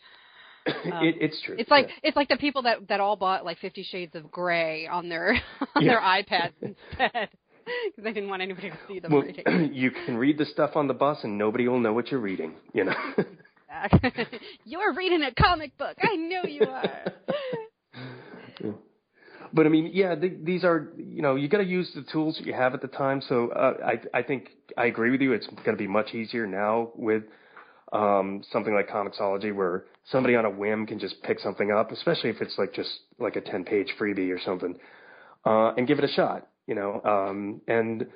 Um, 0.65 1.05
it, 1.05 1.17
it's 1.21 1.41
true. 1.43 1.57
It's 1.59 1.71
like 1.73 1.89
yeah. 1.89 1.95
it's 2.05 2.17
like 2.17 2.29
the 2.29 2.37
people 2.37 2.63
that 2.63 2.87
that 2.87 3.01
all 3.01 3.17
bought 3.17 3.45
like 3.45 3.59
Fifty 3.59 3.83
Shades 3.83 4.15
of 4.15 4.31
Grey 4.31 4.87
on 4.87 5.09
their 5.09 5.33
on 5.75 5.83
Yeah. 5.85 5.95
their 5.95 6.01
iPads 6.01 6.53
instead 6.63 7.29
because 7.97 8.09
I 8.09 8.13
didn't 8.13 8.29
want 8.29 8.43
anybody 8.43 8.71
to 8.71 8.79
see 8.89 9.01
them 9.01 9.13
well, 9.13 9.23
reading. 9.23 9.71
you 9.75 9.91
can 9.91 10.17
read 10.17 10.39
the 10.39 10.47
stuff 10.47 10.73
on 10.75 10.89
the 10.89 10.95
bus 10.95 11.19
and 11.23 11.39
nobody 11.39 11.69
will 11.69 11.81
know 11.81 11.93
what 11.93 12.11
you're 12.11 12.21
reading. 12.21 12.55
You 12.73 12.85
know. 12.85 12.95
You're 14.65 14.93
reading 14.93 15.23
a 15.23 15.33
comic 15.33 15.77
book. 15.79 15.97
I 16.03 16.15
know 16.17 16.43
you 16.45 16.67
are. 16.67 17.13
But 19.53 19.67
I 19.67 19.69
mean, 19.69 19.91
yeah, 19.93 20.15
th- 20.15 20.39
these 20.43 20.65
are 20.65 20.89
you 20.97 21.21
know 21.23 21.37
you 21.37 21.49
got 21.49 21.59
to 21.59 21.65
use 21.65 21.91
the 21.95 22.03
tools 22.11 22.37
that 22.39 22.47
you 22.47 22.55
have 22.55 22.75
at 22.75 22.81
the 22.81 22.89
time. 22.89 23.21
So 23.29 23.51
uh, 23.51 23.75
I 23.85 24.19
I 24.19 24.23
think 24.23 24.49
I 24.77 24.87
agree 24.87 25.11
with 25.11 25.21
you. 25.21 25.33
It's 25.33 25.47
going 25.47 25.77
to 25.77 25.77
be 25.77 25.87
much 25.87 26.15
easier 26.15 26.47
now 26.47 26.91
with 26.95 27.25
um, 27.93 28.43
something 28.51 28.75
like 28.75 28.89
Comixology, 28.89 29.55
where 29.55 29.85
somebody 30.11 30.37
on 30.37 30.47
a 30.47 30.51
whim 30.51 30.87
can 30.87 30.99
just 30.99 31.23
pick 31.23 31.39
something 31.39 31.71
up, 31.71 31.93
especially 31.93 32.31
if 32.31 32.41
it's 32.41 32.57
like 32.57 32.73
just 32.73 32.91
like 33.19 33.37
a 33.37 33.43
ten 33.43 33.65
page 33.65 33.89
freebie 34.01 34.35
or 34.35 34.41
something, 34.43 34.75
uh, 35.45 35.75
and 35.77 35.87
give 35.87 35.99
it 35.99 36.05
a 36.05 36.13
shot. 36.13 36.49
You 36.67 36.75
know, 36.75 37.01
um, 37.05 37.61
and 37.67 38.07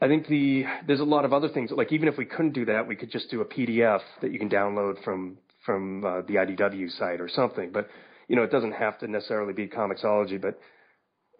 I 0.00 0.08
think 0.08 0.28
the 0.28 0.64
there's 0.86 1.00
a 1.00 1.04
lot 1.04 1.24
of 1.24 1.32
other 1.32 1.48
things. 1.48 1.70
Like 1.70 1.92
even 1.92 2.08
if 2.08 2.16
we 2.16 2.24
couldn't 2.24 2.52
do 2.52 2.66
that, 2.66 2.86
we 2.86 2.96
could 2.96 3.10
just 3.10 3.30
do 3.30 3.40
a 3.40 3.44
PDF 3.44 4.00
that 4.22 4.32
you 4.32 4.38
can 4.38 4.48
download 4.48 5.02
from 5.02 5.38
from 5.64 6.04
uh, 6.04 6.22
the 6.22 6.34
IDW 6.34 6.90
site 6.96 7.20
or 7.20 7.28
something. 7.28 7.70
But 7.72 7.88
you 8.28 8.36
know, 8.36 8.42
it 8.42 8.50
doesn't 8.50 8.72
have 8.72 8.98
to 9.00 9.08
necessarily 9.08 9.52
be 9.52 9.68
Comixology. 9.68 10.40
But 10.40 10.58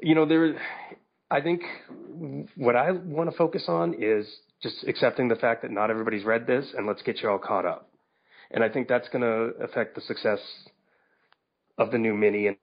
you 0.01 0.15
know, 0.15 0.27
there. 0.27 0.61
I 1.31 1.41
think 1.41 1.63
what 2.55 2.77
I 2.77 2.93
want 2.93 3.31
to 3.31 3.37
focus 3.37 3.65
on 3.67 3.95
is 4.01 4.27
just 4.63 4.85
accepting 4.87 5.29
the 5.29 5.35
fact 5.35 5.63
that 5.63 5.71
not 5.71 5.91
everybody's 5.91 6.25
read 6.25 6.47
this, 6.47 6.67
and 6.77 6.87
let's 6.87 7.03
get 7.03 7.21
you 7.21 7.29
all 7.29 7.39
caught 7.39 7.67
up. 7.67 7.91
And 8.51 8.63
I 8.63 8.69
think 8.69 8.89
that's 8.89 9.09
going 9.09 9.23
to 9.23 9.65
affect 9.65 9.97
the 9.97 10.01
success 10.03 10.39
of 11.79 11.91
the 11.91 11.99
new 11.99 12.15
mini 12.15 12.47
and 12.47 12.57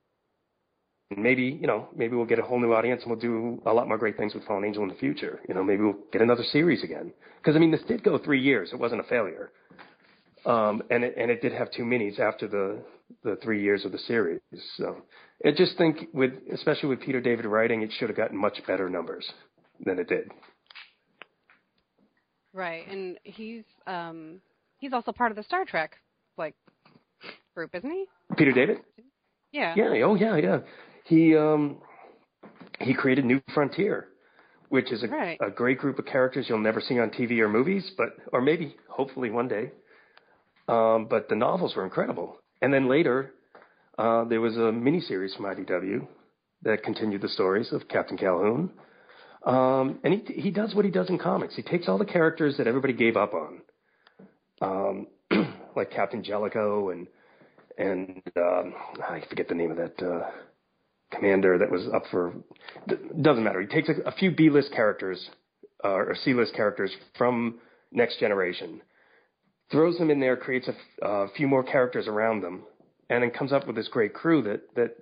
maybe 1.18 1.44
you 1.44 1.68
know 1.68 1.88
maybe 1.96 2.16
we'll 2.16 2.26
get 2.26 2.40
a 2.40 2.44
whole 2.44 2.60
new 2.60 2.74
audience 2.74 3.02
and 3.04 3.12
we'll 3.12 3.20
do 3.20 3.62
a 3.66 3.74
lot 3.74 3.88
more 3.88 3.98
great 3.98 4.18
things 4.18 4.34
with 4.34 4.46
Fallen 4.46 4.66
Angel 4.66 4.84
in 4.84 4.90
the 4.90 4.96
future. 4.96 5.40
You 5.48 5.56
know, 5.56 5.64
maybe 5.64 5.84
we'll 5.84 6.00
get 6.12 6.22
another 6.22 6.44
series 6.44 6.84
again 6.84 7.14
because 7.38 7.56
I 7.56 7.60
mean 7.60 7.72
this 7.72 7.82
did 7.88 8.04
go 8.04 8.18
three 8.18 8.42
years. 8.42 8.70
It 8.74 8.80
wasn't 8.80 9.02
a 9.02 9.06
failure, 9.06 9.52
um, 10.46 10.82
and 10.90 11.04
it 11.04 11.16
and 11.18 11.32
it 11.32 11.42
did 11.42 11.54
have 11.54 11.72
two 11.72 11.84
minis 11.84 12.20
after 12.20 12.48
the 12.48 12.84
the 13.24 13.38
three 13.44 13.62
years 13.62 13.86
of 13.86 13.92
the 13.92 14.00
series. 14.00 14.42
So 14.78 14.98
I 15.46 15.52
just 15.52 15.78
think 15.78 16.10
with 16.14 16.32
especially 16.54 16.90
with 16.90 17.02
Peter 17.02 17.22
David 17.22 17.46
writing, 17.46 17.82
it 17.82 17.92
should 17.98 18.10
have 18.10 18.18
gotten 18.18 18.38
much 18.38 18.60
better 18.66 18.90
numbers 18.90 19.30
than 19.86 20.00
it 20.00 20.08
did. 20.08 20.32
right, 22.54 22.88
and 22.88 23.18
he's 23.24 23.64
um 23.88 24.40
he's 24.78 24.94
also 24.94 25.12
part 25.12 25.32
of 25.32 25.38
the 25.38 25.44
Star 25.44 25.66
Trek 25.66 25.98
like 26.38 26.56
group, 27.56 27.76
isn't 27.76 27.90
he? 27.90 28.06
Peter 28.38 28.52
David. 28.52 28.78
Yeah. 29.52 29.76
Yeah. 29.78 30.04
Oh, 30.04 30.16
yeah, 30.16 30.36
yeah. 30.38 30.60
He 31.06 31.36
um, 31.36 31.78
he 32.80 32.94
created 32.94 33.26
New 33.26 33.42
Frontier, 33.54 34.08
which 34.70 34.92
is 34.92 35.04
a, 35.04 35.08
Right. 35.08 35.38
a 35.42 35.50
great 35.52 35.78
group 35.80 36.00
of 36.00 36.06
characters 36.06 36.46
you'll 36.50 36.60
never 36.60 36.82
see 36.82 37.00
on 37.00 37.10
TV 37.10 37.40
or 37.40 37.50
movies, 37.50 37.92
but 37.98 38.10
or 38.32 38.42
maybe 38.42 38.76
hopefully 38.90 39.30
one 39.30 39.48
day. 39.48 39.72
Um, 40.68 41.08
but 41.10 41.28
the 41.30 41.36
novels 41.36 41.76
were 41.76 41.84
incredible, 41.84 42.38
and 42.62 42.74
then 42.74 42.88
later 42.88 43.34
uh, 43.98 44.24
there 44.26 44.40
was 44.42 44.56
a 44.56 44.72
miniseries 44.72 45.36
from 45.36 45.46
IDW 45.46 46.08
that 46.64 46.84
continued 46.84 47.22
the 47.22 47.28
stories 47.30 47.72
of 47.74 47.88
Captain 47.90 48.18
Calhoun. 48.18 48.70
Um, 49.46 50.00
and 50.06 50.14
he 50.14 50.42
he 50.42 50.52
does 50.52 50.74
what 50.74 50.86
he 50.86 50.92
does 50.92 51.10
in 51.10 51.20
comics. 51.20 51.54
He 51.56 51.62
takes 51.64 51.90
all 51.90 51.98
the 51.98 52.06
characters 52.06 52.56
that 52.58 52.66
everybody 52.68 52.94
gave 52.94 53.18
up 53.18 53.34
on, 53.34 53.62
um, 54.62 55.08
like 55.76 55.92
Captain 55.92 56.24
Jellico 56.24 56.92
and 56.92 57.08
and 57.78 58.22
um, 58.38 58.74
I 59.04 59.22
forget 59.30 59.50
the 59.50 59.56
name 59.56 59.72
of 59.72 59.78
that 59.78 60.02
uh, 60.02 60.30
commander 61.16 61.58
that 61.58 61.70
was 61.70 61.88
up 61.94 62.04
for. 62.12 62.34
Doesn't 63.22 63.44
matter. 63.44 63.62
He 63.62 63.68
takes 63.68 63.90
a, 63.90 64.08
a 64.08 64.12
few 64.12 64.32
B-list 64.32 64.72
characters 64.74 65.30
uh, 65.84 65.90
or 65.90 66.16
C-list 66.16 66.54
characters 66.56 66.92
from 67.18 67.60
Next 67.92 68.20
Generation, 68.20 68.82
throws 69.72 69.98
them 69.98 70.10
in 70.10 70.20
there, 70.20 70.36
creates 70.36 70.68
a 70.68 70.72
f- 70.72 71.04
uh, 71.04 71.28
few 71.36 71.48
more 71.48 71.64
characters 71.64 72.08
around 72.08 72.42
them, 72.42 72.64
and 73.10 73.24
then 73.24 73.32
comes 73.32 73.54
up 73.54 73.68
with 73.68 73.76
this 73.76 73.88
great 73.88 74.14
crew 74.14 74.42
that 74.44 74.62
that 74.76 74.96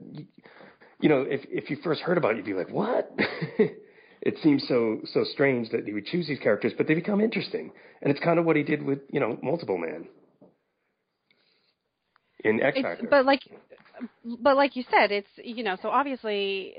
you 0.99 1.09
know 1.09 1.21
if 1.21 1.41
if 1.49 1.69
you 1.69 1.77
first 1.83 2.01
heard 2.01 2.17
about 2.17 2.31
it, 2.31 2.37
you'd 2.37 2.45
be 2.45 2.53
like, 2.53 2.69
what? 2.69 3.11
it 4.21 4.37
seems 4.43 4.67
so 4.67 4.99
so 5.13 5.23
strange 5.23 5.69
that 5.69 5.85
he 5.85 5.93
would 5.93 6.05
choose 6.05 6.27
these 6.27 6.39
characters, 6.39 6.73
but 6.77 6.87
they 6.87 6.93
become 6.93 7.21
interesting, 7.21 7.71
and 8.01 8.11
it's 8.11 8.19
kind 8.23 8.39
of 8.39 8.45
what 8.45 8.55
he 8.55 8.63
did 8.63 8.83
with 8.83 8.99
you 9.11 9.19
know 9.19 9.37
Multiple 9.41 9.77
Man 9.77 10.07
in 12.43 12.61
X 12.61 12.81
Factor. 12.81 13.07
but 13.09 13.25
like 13.25 13.41
but 14.41 14.55
like 14.55 14.75
you 14.75 14.83
said, 14.89 15.11
it's 15.11 15.29
you 15.37 15.63
know, 15.63 15.77
so 15.81 15.89
obviously 15.89 16.75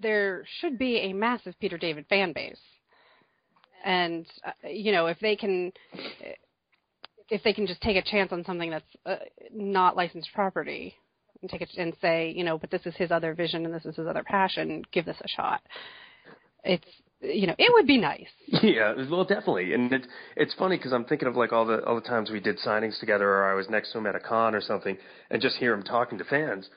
there 0.00 0.44
should 0.60 0.78
be 0.78 0.98
a 0.98 1.12
massive 1.12 1.54
Peter 1.60 1.78
David 1.78 2.06
fan 2.08 2.32
base. 2.32 2.60
And 3.84 4.26
uh, 4.44 4.68
you 4.68 4.92
know, 4.92 5.06
if 5.06 5.18
they 5.20 5.36
can 5.36 5.72
if 7.28 7.42
they 7.42 7.52
can 7.52 7.66
just 7.66 7.80
take 7.80 7.96
a 7.96 8.02
chance 8.02 8.32
on 8.32 8.44
something 8.44 8.70
that's 8.70 8.84
uh, 9.06 9.16
not 9.52 9.96
licensed 9.96 10.30
property 10.34 10.94
and 11.40 11.50
take 11.50 11.62
it 11.62 11.70
and 11.78 11.94
say, 12.02 12.32
you 12.36 12.44
know, 12.44 12.58
but 12.58 12.70
this 12.70 12.84
is 12.84 12.94
his 12.96 13.10
other 13.10 13.34
vision 13.34 13.64
and 13.64 13.74
this 13.74 13.86
is 13.86 13.96
his 13.96 14.06
other 14.06 14.24
passion, 14.24 14.82
give 14.92 15.06
this 15.06 15.16
a 15.22 15.28
shot. 15.28 15.62
It's 16.64 16.84
you 17.20 17.46
know, 17.46 17.54
it 17.58 17.72
would 17.72 17.86
be 17.86 17.98
nice. 17.98 18.26
Yeah, 18.62 18.94
well, 19.08 19.24
definitely, 19.24 19.72
and 19.74 19.92
it's 19.92 20.06
it's 20.36 20.54
funny 20.54 20.76
because 20.76 20.92
I'm 20.92 21.04
thinking 21.04 21.28
of 21.28 21.36
like 21.36 21.52
all 21.52 21.64
the 21.64 21.84
all 21.84 21.94
the 21.94 22.06
times 22.06 22.30
we 22.30 22.40
did 22.40 22.58
signings 22.58 22.98
together, 22.98 23.28
or 23.28 23.50
I 23.50 23.54
was 23.54 23.68
next 23.70 23.92
to 23.92 23.98
him 23.98 24.06
at 24.06 24.14
a 24.14 24.20
con 24.20 24.54
or 24.54 24.60
something, 24.60 24.98
and 25.30 25.40
just 25.40 25.56
hear 25.56 25.72
him 25.72 25.82
talking 25.82 26.18
to 26.18 26.24
fans. 26.24 26.68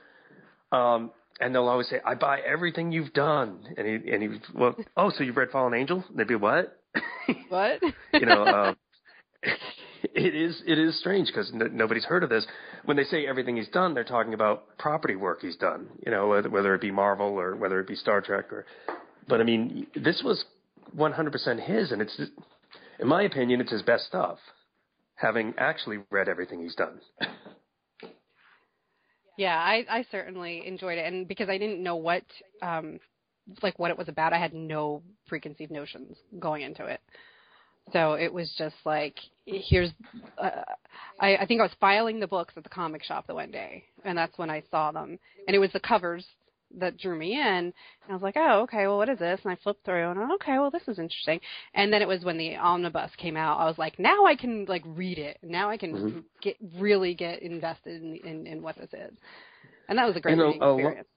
Um, 0.72 1.10
and 1.40 1.54
they'll 1.54 1.68
always 1.68 1.88
say, 1.88 2.00
"I 2.04 2.14
buy 2.14 2.40
everything 2.40 2.92
you've 2.92 3.12
done," 3.12 3.66
and 3.76 3.86
he 3.86 4.12
and 4.12 4.22
he, 4.22 4.28
well, 4.54 4.76
oh, 4.96 5.10
so 5.10 5.24
you've 5.24 5.36
read 5.36 5.50
Fallen 5.50 5.74
Angel? 5.74 6.04
And 6.08 6.18
they'd 6.18 6.28
be 6.28 6.36
what? 6.36 6.80
What? 7.48 7.80
you 8.12 8.26
know, 8.26 8.46
um, 8.46 8.76
it 9.42 10.34
is 10.34 10.62
it 10.66 10.78
is 10.78 10.98
strange 11.00 11.28
because 11.28 11.50
n- 11.52 11.76
nobody's 11.76 12.04
heard 12.04 12.22
of 12.22 12.30
this. 12.30 12.46
When 12.84 12.96
they 12.96 13.04
say 13.04 13.26
everything 13.26 13.56
he's 13.56 13.68
done, 13.68 13.94
they're 13.94 14.04
talking 14.04 14.34
about 14.34 14.78
property 14.78 15.16
work 15.16 15.40
he's 15.42 15.56
done. 15.56 15.88
You 16.04 16.12
know, 16.12 16.28
whether, 16.28 16.50
whether 16.50 16.74
it 16.74 16.80
be 16.80 16.90
Marvel 16.90 17.38
or 17.38 17.56
whether 17.56 17.80
it 17.80 17.88
be 17.88 17.96
Star 17.96 18.20
Trek 18.20 18.52
or. 18.52 18.64
But 19.28 19.40
I 19.40 19.44
mean, 19.44 19.86
this 19.94 20.22
was 20.24 20.44
100% 20.96 21.60
his, 21.60 21.92
and 21.92 22.02
it's, 22.02 22.20
in 22.98 23.08
my 23.08 23.22
opinion, 23.22 23.60
it's 23.60 23.72
his 23.72 23.82
best 23.82 24.06
stuff. 24.06 24.38
Having 25.16 25.54
actually 25.58 25.98
read 26.10 26.28
everything 26.28 26.62
he's 26.62 26.74
done. 26.74 27.00
Yeah, 29.36 29.56
I, 29.56 29.84
I 29.90 30.04
certainly 30.10 30.66
enjoyed 30.66 30.98
it, 30.98 31.12
and 31.12 31.26
because 31.26 31.48
I 31.48 31.58
didn't 31.58 31.82
know 31.82 31.96
what, 31.96 32.22
um, 32.62 33.00
like 33.62 33.78
what 33.78 33.90
it 33.90 33.98
was 33.98 34.08
about, 34.08 34.32
I 34.32 34.38
had 34.38 34.54
no 34.54 35.02
preconceived 35.26 35.72
notions 35.72 36.16
going 36.38 36.62
into 36.62 36.86
it. 36.86 37.00
So 37.92 38.12
it 38.12 38.32
was 38.32 38.52
just 38.56 38.76
like, 38.84 39.16
here's, 39.44 39.90
uh, 40.38 40.62
I, 41.20 41.36
I 41.36 41.46
think 41.46 41.60
I 41.60 41.64
was 41.64 41.74
filing 41.80 42.20
the 42.20 42.26
books 42.26 42.54
at 42.56 42.62
the 42.62 42.70
comic 42.70 43.02
shop 43.02 43.26
the 43.26 43.34
one 43.34 43.50
day, 43.50 43.84
and 44.04 44.16
that's 44.16 44.38
when 44.38 44.50
I 44.50 44.62
saw 44.70 44.92
them, 44.92 45.18
and 45.46 45.54
it 45.54 45.58
was 45.58 45.72
the 45.72 45.80
covers 45.80 46.24
that 46.78 46.98
drew 46.98 47.16
me 47.16 47.34
in. 47.34 47.46
And 47.46 47.72
I 48.08 48.12
was 48.12 48.22
like, 48.22 48.36
oh, 48.36 48.62
okay, 48.62 48.86
well, 48.86 48.98
what 48.98 49.08
is 49.08 49.18
this? 49.18 49.40
And 49.44 49.52
I 49.52 49.56
flipped 49.62 49.84
through, 49.84 50.10
and 50.10 50.18
I'm, 50.18 50.32
okay, 50.32 50.58
well, 50.58 50.70
this 50.70 50.86
is 50.88 50.98
interesting. 50.98 51.40
And 51.74 51.92
then 51.92 52.02
it 52.02 52.08
was 52.08 52.24
when 52.24 52.38
the 52.38 52.56
omnibus 52.56 53.10
came 53.16 53.36
out. 53.36 53.58
I 53.58 53.64
was 53.64 53.78
like, 53.78 53.98
now 53.98 54.26
I 54.26 54.36
can 54.36 54.66
like 54.66 54.82
read 54.86 55.18
it. 55.18 55.38
Now 55.42 55.70
I 55.70 55.76
can 55.76 55.94
mm-hmm. 55.94 56.18
get 56.42 56.56
really 56.78 57.14
get 57.14 57.42
invested 57.42 58.02
in, 58.02 58.16
in 58.24 58.46
in 58.46 58.62
what 58.62 58.76
this 58.76 58.92
is. 58.92 59.16
And 59.88 59.98
that 59.98 60.06
was 60.06 60.16
a 60.16 60.20
great 60.20 60.36
you 60.36 60.58
know, 60.58 60.74
experience. 60.76 61.08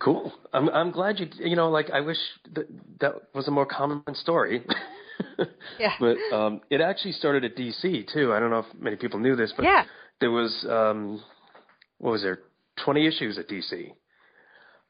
Cool. 0.00 0.32
I'm 0.52 0.68
I'm 0.70 0.90
glad 0.90 1.20
you 1.20 1.28
you 1.38 1.56
know 1.56 1.70
like 1.70 1.90
I 1.90 2.00
wish 2.00 2.16
that 2.54 2.66
that 3.00 3.14
was 3.34 3.48
a 3.48 3.50
more 3.50 3.66
common 3.66 4.02
story. 4.14 4.64
yeah. 5.78 5.92
But 6.00 6.16
um 6.34 6.62
it 6.70 6.80
actually 6.80 7.12
started 7.12 7.44
at 7.44 7.54
DC 7.54 8.12
too. 8.12 8.32
I 8.32 8.40
don't 8.40 8.50
know 8.50 8.60
if 8.60 8.66
many 8.78 8.96
people 8.96 9.20
knew 9.20 9.36
this, 9.36 9.52
but 9.54 9.64
yeah. 9.64 9.84
there 10.20 10.30
was 10.30 10.66
um 10.68 11.22
what 11.98 12.12
was 12.12 12.22
there 12.22 12.40
20 12.84 13.06
issues 13.06 13.38
at 13.38 13.48
DC. 13.48 13.92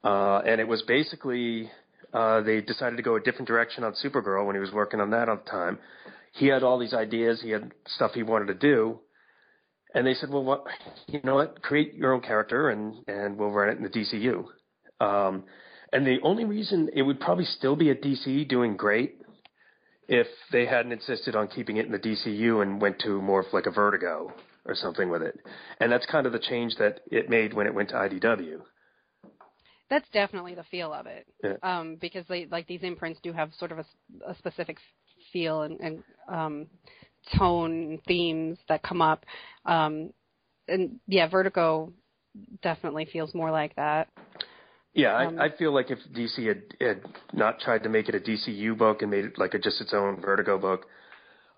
Uh 0.02 0.40
and 0.46 0.60
it 0.60 0.68
was 0.68 0.82
basically 0.82 1.70
uh 2.12 2.40
they 2.40 2.60
decided 2.60 2.96
to 2.96 3.02
go 3.02 3.16
a 3.16 3.20
different 3.20 3.48
direction 3.48 3.84
on 3.84 3.94
Supergirl 4.04 4.46
when 4.46 4.56
he 4.56 4.60
was 4.60 4.72
working 4.72 5.00
on 5.00 5.10
that 5.10 5.28
at 5.28 5.44
the 5.44 5.50
time. 5.50 5.78
He 6.32 6.46
had 6.46 6.62
all 6.62 6.78
these 6.78 6.94
ideas, 6.94 7.40
he 7.42 7.50
had 7.50 7.72
stuff 7.86 8.12
he 8.14 8.22
wanted 8.22 8.46
to 8.46 8.54
do. 8.54 9.00
And 9.92 10.06
they 10.06 10.14
said, 10.14 10.30
"Well, 10.30 10.44
what 10.44 10.64
you 11.08 11.20
know 11.24 11.34
what? 11.34 11.62
Create 11.62 11.94
your 11.94 12.12
own 12.12 12.20
character 12.20 12.70
and 12.70 12.94
and 13.08 13.36
we'll 13.36 13.50
run 13.50 13.70
it 13.70 13.76
in 13.76 13.82
the 13.82 13.90
DCU." 13.90 14.44
Um, 15.00 15.44
and 15.92 16.06
the 16.06 16.18
only 16.22 16.44
reason 16.44 16.90
it 16.94 17.02
would 17.02 17.18
probably 17.20 17.44
still 17.44 17.74
be 17.74 17.90
at 17.90 18.00
DC 18.02 18.48
doing 18.48 18.76
great 18.76 19.16
if 20.08 20.26
they 20.52 20.66
hadn't 20.66 20.92
insisted 20.92 21.34
on 21.34 21.48
keeping 21.48 21.76
it 21.76 21.86
in 21.86 21.92
the 21.92 21.98
DCU 21.98 22.62
and 22.62 22.80
went 22.80 22.98
to 23.00 23.20
more 23.20 23.40
of 23.40 23.46
like 23.52 23.66
a 23.66 23.70
Vertigo 23.70 24.32
or 24.66 24.74
something 24.74 25.08
with 25.08 25.22
it. 25.22 25.38
And 25.80 25.90
that's 25.90 26.06
kind 26.06 26.26
of 26.26 26.32
the 26.32 26.38
change 26.38 26.76
that 26.78 27.00
it 27.10 27.28
made 27.28 27.54
when 27.54 27.66
it 27.66 27.74
went 27.74 27.90
to 27.90 27.94
IDW. 27.94 28.60
That's 29.88 30.08
definitely 30.12 30.54
the 30.54 30.62
feel 30.64 30.92
of 30.92 31.06
it, 31.06 31.26
yeah. 31.42 31.54
um, 31.64 31.96
because 32.00 32.24
they 32.28 32.46
like 32.46 32.68
these 32.68 32.82
imprints 32.84 33.18
do 33.24 33.32
have 33.32 33.50
sort 33.58 33.72
of 33.72 33.78
a, 33.80 33.84
a 34.28 34.36
specific 34.36 34.78
feel 35.32 35.62
and, 35.62 35.80
and 35.80 36.02
um, 36.28 36.66
tone 37.36 37.98
themes 38.06 38.58
that 38.68 38.82
come 38.82 39.02
up. 39.02 39.24
Um, 39.66 40.12
and 40.68 41.00
yeah, 41.08 41.28
Vertigo 41.28 41.92
definitely 42.62 43.06
feels 43.12 43.34
more 43.34 43.50
like 43.50 43.74
that. 43.76 44.08
Yeah, 44.92 45.16
um, 45.16 45.38
I, 45.38 45.46
I 45.46 45.56
feel 45.56 45.72
like 45.72 45.90
if 45.90 45.98
DC 46.12 46.46
had, 46.46 46.62
had 46.80 47.02
not 47.32 47.60
tried 47.60 47.82
to 47.84 47.88
make 47.88 48.08
it 48.08 48.14
a 48.14 48.20
DCU 48.20 48.76
book 48.76 49.02
and 49.02 49.10
made 49.10 49.24
it 49.24 49.38
like 49.38 49.54
a, 49.54 49.58
just 49.58 49.80
its 49.80 49.94
own 49.94 50.20
Vertigo 50.20 50.58
book, 50.58 50.86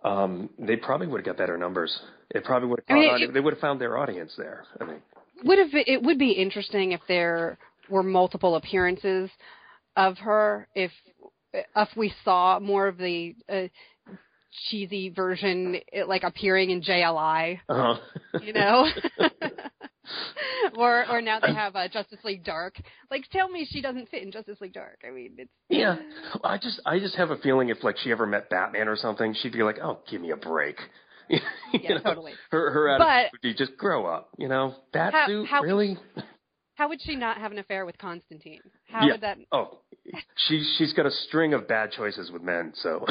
um, 0.04 0.50
they 0.58 0.76
probably 0.76 1.06
would 1.06 1.18
have 1.18 1.26
got 1.26 1.36
better 1.36 1.56
numbers. 1.56 2.00
It 2.30 2.44
probably 2.44 2.68
would 2.68 2.80
have. 2.86 2.96
I 2.96 3.00
mean, 3.00 3.22
it, 3.22 3.34
they 3.34 3.40
would 3.40 3.54
have 3.54 3.60
found 3.60 3.80
their 3.80 3.98
audience 3.98 4.32
there. 4.36 4.64
I 4.80 4.86
think. 4.86 5.02
Would 5.44 5.58
have. 5.58 5.68
It 5.72 6.02
would 6.02 6.18
be 6.18 6.32
interesting 6.32 6.92
if 6.92 7.00
there 7.08 7.58
were 7.88 8.02
multiple 8.02 8.56
appearances 8.56 9.30
of 9.96 10.18
her. 10.18 10.68
If 10.74 10.90
if 11.52 11.88
we 11.96 12.12
saw 12.24 12.58
more 12.58 12.88
of 12.88 12.98
the 12.98 13.34
uh, 13.48 13.68
cheesy 14.70 15.08
version, 15.10 15.76
like 16.06 16.22
appearing 16.22 16.70
in 16.70 16.82
JLI. 16.82 17.58
Uh-huh. 17.68 18.40
you 18.42 18.52
know. 18.52 18.86
or 20.76 21.08
or 21.08 21.20
now 21.20 21.38
they 21.40 21.52
have 21.52 21.76
uh, 21.76 21.88
Justice 21.88 22.18
League 22.24 22.44
Dark. 22.44 22.74
Like, 23.10 23.28
tell 23.30 23.48
me 23.48 23.66
she 23.70 23.80
doesn't 23.80 24.08
fit 24.08 24.22
in 24.22 24.32
Justice 24.32 24.60
League 24.60 24.72
Dark. 24.72 25.00
I 25.06 25.10
mean, 25.10 25.32
it's 25.38 25.50
yeah. 25.68 25.96
I 26.42 26.58
just 26.58 26.80
I 26.86 26.98
just 26.98 27.14
have 27.16 27.30
a 27.30 27.36
feeling 27.38 27.68
if 27.68 27.82
like 27.82 27.96
she 27.98 28.10
ever 28.10 28.26
met 28.26 28.50
Batman 28.50 28.88
or 28.88 28.96
something, 28.96 29.34
she'd 29.40 29.52
be 29.52 29.62
like, 29.62 29.78
oh, 29.82 30.00
give 30.10 30.20
me 30.20 30.30
a 30.30 30.36
break. 30.36 30.76
yeah, 31.28 31.94
know? 31.94 32.00
totally. 32.00 32.32
Her 32.50 32.70
her 32.70 32.88
attitude 32.88 33.06
but, 33.06 33.32
would 33.32 33.40
be 33.40 33.54
just 33.54 33.76
grow 33.76 34.06
up. 34.06 34.30
You 34.38 34.48
know, 34.48 34.74
that 34.92 35.12
how, 35.12 35.26
suit 35.26 35.46
how 35.46 35.62
really. 35.62 35.98
Would, 36.16 36.24
how 36.74 36.88
would 36.88 37.02
she 37.02 37.14
not 37.16 37.38
have 37.38 37.52
an 37.52 37.58
affair 37.58 37.84
with 37.86 37.98
Constantine? 37.98 38.60
How 38.88 39.06
yeah. 39.06 39.12
would 39.12 39.20
that? 39.20 39.38
Oh, 39.52 39.78
she 40.48 40.66
she's 40.78 40.92
got 40.94 41.06
a 41.06 41.10
string 41.10 41.54
of 41.54 41.68
bad 41.68 41.92
choices 41.92 42.30
with 42.30 42.42
men. 42.42 42.72
So. 42.76 43.06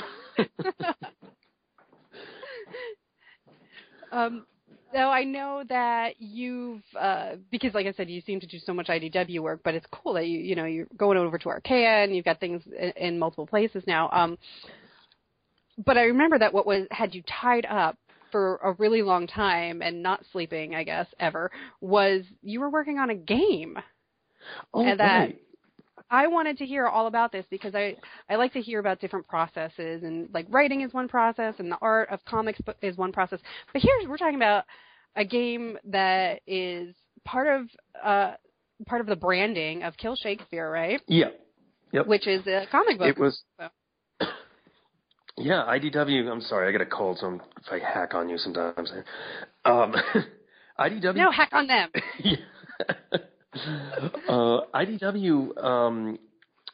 Um, 4.11 4.45
so 4.93 4.99
I 4.99 5.23
know 5.23 5.63
that 5.69 6.15
you've 6.19 6.81
uh, 6.99 7.35
because, 7.49 7.73
like 7.73 7.87
I 7.87 7.93
said, 7.93 8.09
you 8.09 8.21
seem 8.21 8.39
to 8.41 8.47
do 8.47 8.59
so 8.59 8.73
much 8.73 8.87
IDW 8.87 9.39
work, 9.39 9.61
but 9.63 9.73
it's 9.73 9.85
cool 9.91 10.13
that 10.13 10.27
you 10.27 10.39
you 10.39 10.55
know 10.55 10.65
you're 10.65 10.87
going 10.97 11.17
over 11.17 11.37
to 11.37 11.49
Archaia 11.49 12.03
and 12.03 12.15
you've 12.15 12.25
got 12.25 12.39
things 12.39 12.61
in, 12.77 12.91
in 12.91 13.19
multiple 13.19 13.47
places 13.47 13.83
now. 13.87 14.09
Um, 14.11 14.37
but 15.85 15.97
I 15.97 16.03
remember 16.03 16.37
that 16.39 16.53
what 16.53 16.65
was 16.65 16.87
had 16.91 17.15
you 17.15 17.23
tied 17.41 17.65
up 17.65 17.97
for 18.31 18.57
a 18.57 18.73
really 18.73 19.01
long 19.01 19.27
time 19.27 19.81
and 19.81 20.01
not 20.01 20.23
sleeping, 20.31 20.75
I 20.75 20.83
guess, 20.83 21.07
ever, 21.19 21.51
was 21.81 22.23
you 22.41 22.59
were 22.59 22.69
working 22.69 22.97
on 22.97 23.09
a 23.09 23.15
game. 23.15 23.77
Oh, 24.73 24.81
and 24.85 24.99
that 24.99 25.19
right. 25.19 25.41
I 26.11 26.27
wanted 26.27 26.57
to 26.57 26.65
hear 26.65 26.87
all 26.87 27.07
about 27.07 27.31
this 27.31 27.45
because 27.49 27.73
I 27.73 27.95
I 28.29 28.35
like 28.35 28.51
to 28.53 28.61
hear 28.61 28.79
about 28.79 28.99
different 28.99 29.27
processes 29.27 30.03
and 30.03 30.29
like 30.33 30.45
writing 30.49 30.81
is 30.81 30.93
one 30.93 31.07
process 31.07 31.55
and 31.57 31.71
the 31.71 31.77
art 31.81 32.09
of 32.09 32.23
comics 32.25 32.59
is 32.81 32.97
one 32.97 33.13
process. 33.13 33.39
But 33.71 33.81
here 33.81 33.93
we're 34.07 34.17
talking 34.17 34.35
about 34.35 34.65
a 35.15 35.23
game 35.23 35.77
that 35.85 36.41
is 36.45 36.93
part 37.23 37.47
of 37.47 37.67
uh 38.03 38.33
part 38.85 38.99
of 38.99 39.07
the 39.07 39.15
branding 39.15 39.83
of 39.83 39.95
Kill 39.95 40.17
Shakespeare, 40.17 40.69
right? 40.69 41.01
Yeah. 41.07 41.29
Yep. 41.93 42.07
Which 42.07 42.27
is 42.27 42.45
a 42.45 42.65
comic 42.69 42.97
book. 42.97 43.07
It 43.07 43.17
was. 43.17 43.41
So. 43.57 43.69
Yeah, 45.37 45.63
IDW. 45.65 46.29
I'm 46.29 46.41
sorry, 46.41 46.67
I 46.67 46.71
get 46.71 46.81
a 46.81 46.85
cold, 46.85 47.17
so 47.19 47.25
I'm, 47.25 47.35
if 47.35 47.71
I 47.71 47.79
hack 47.79 48.13
on 48.13 48.27
you 48.29 48.37
sometimes. 48.37 48.91
Um, 49.63 49.95
IDW. 50.79 51.15
No, 51.15 51.31
hack 51.31 51.49
on 51.53 51.67
them. 51.67 51.89
yeah 52.19 52.35
uh, 53.53 54.61
IDW 54.73 55.63
um, 55.63 56.19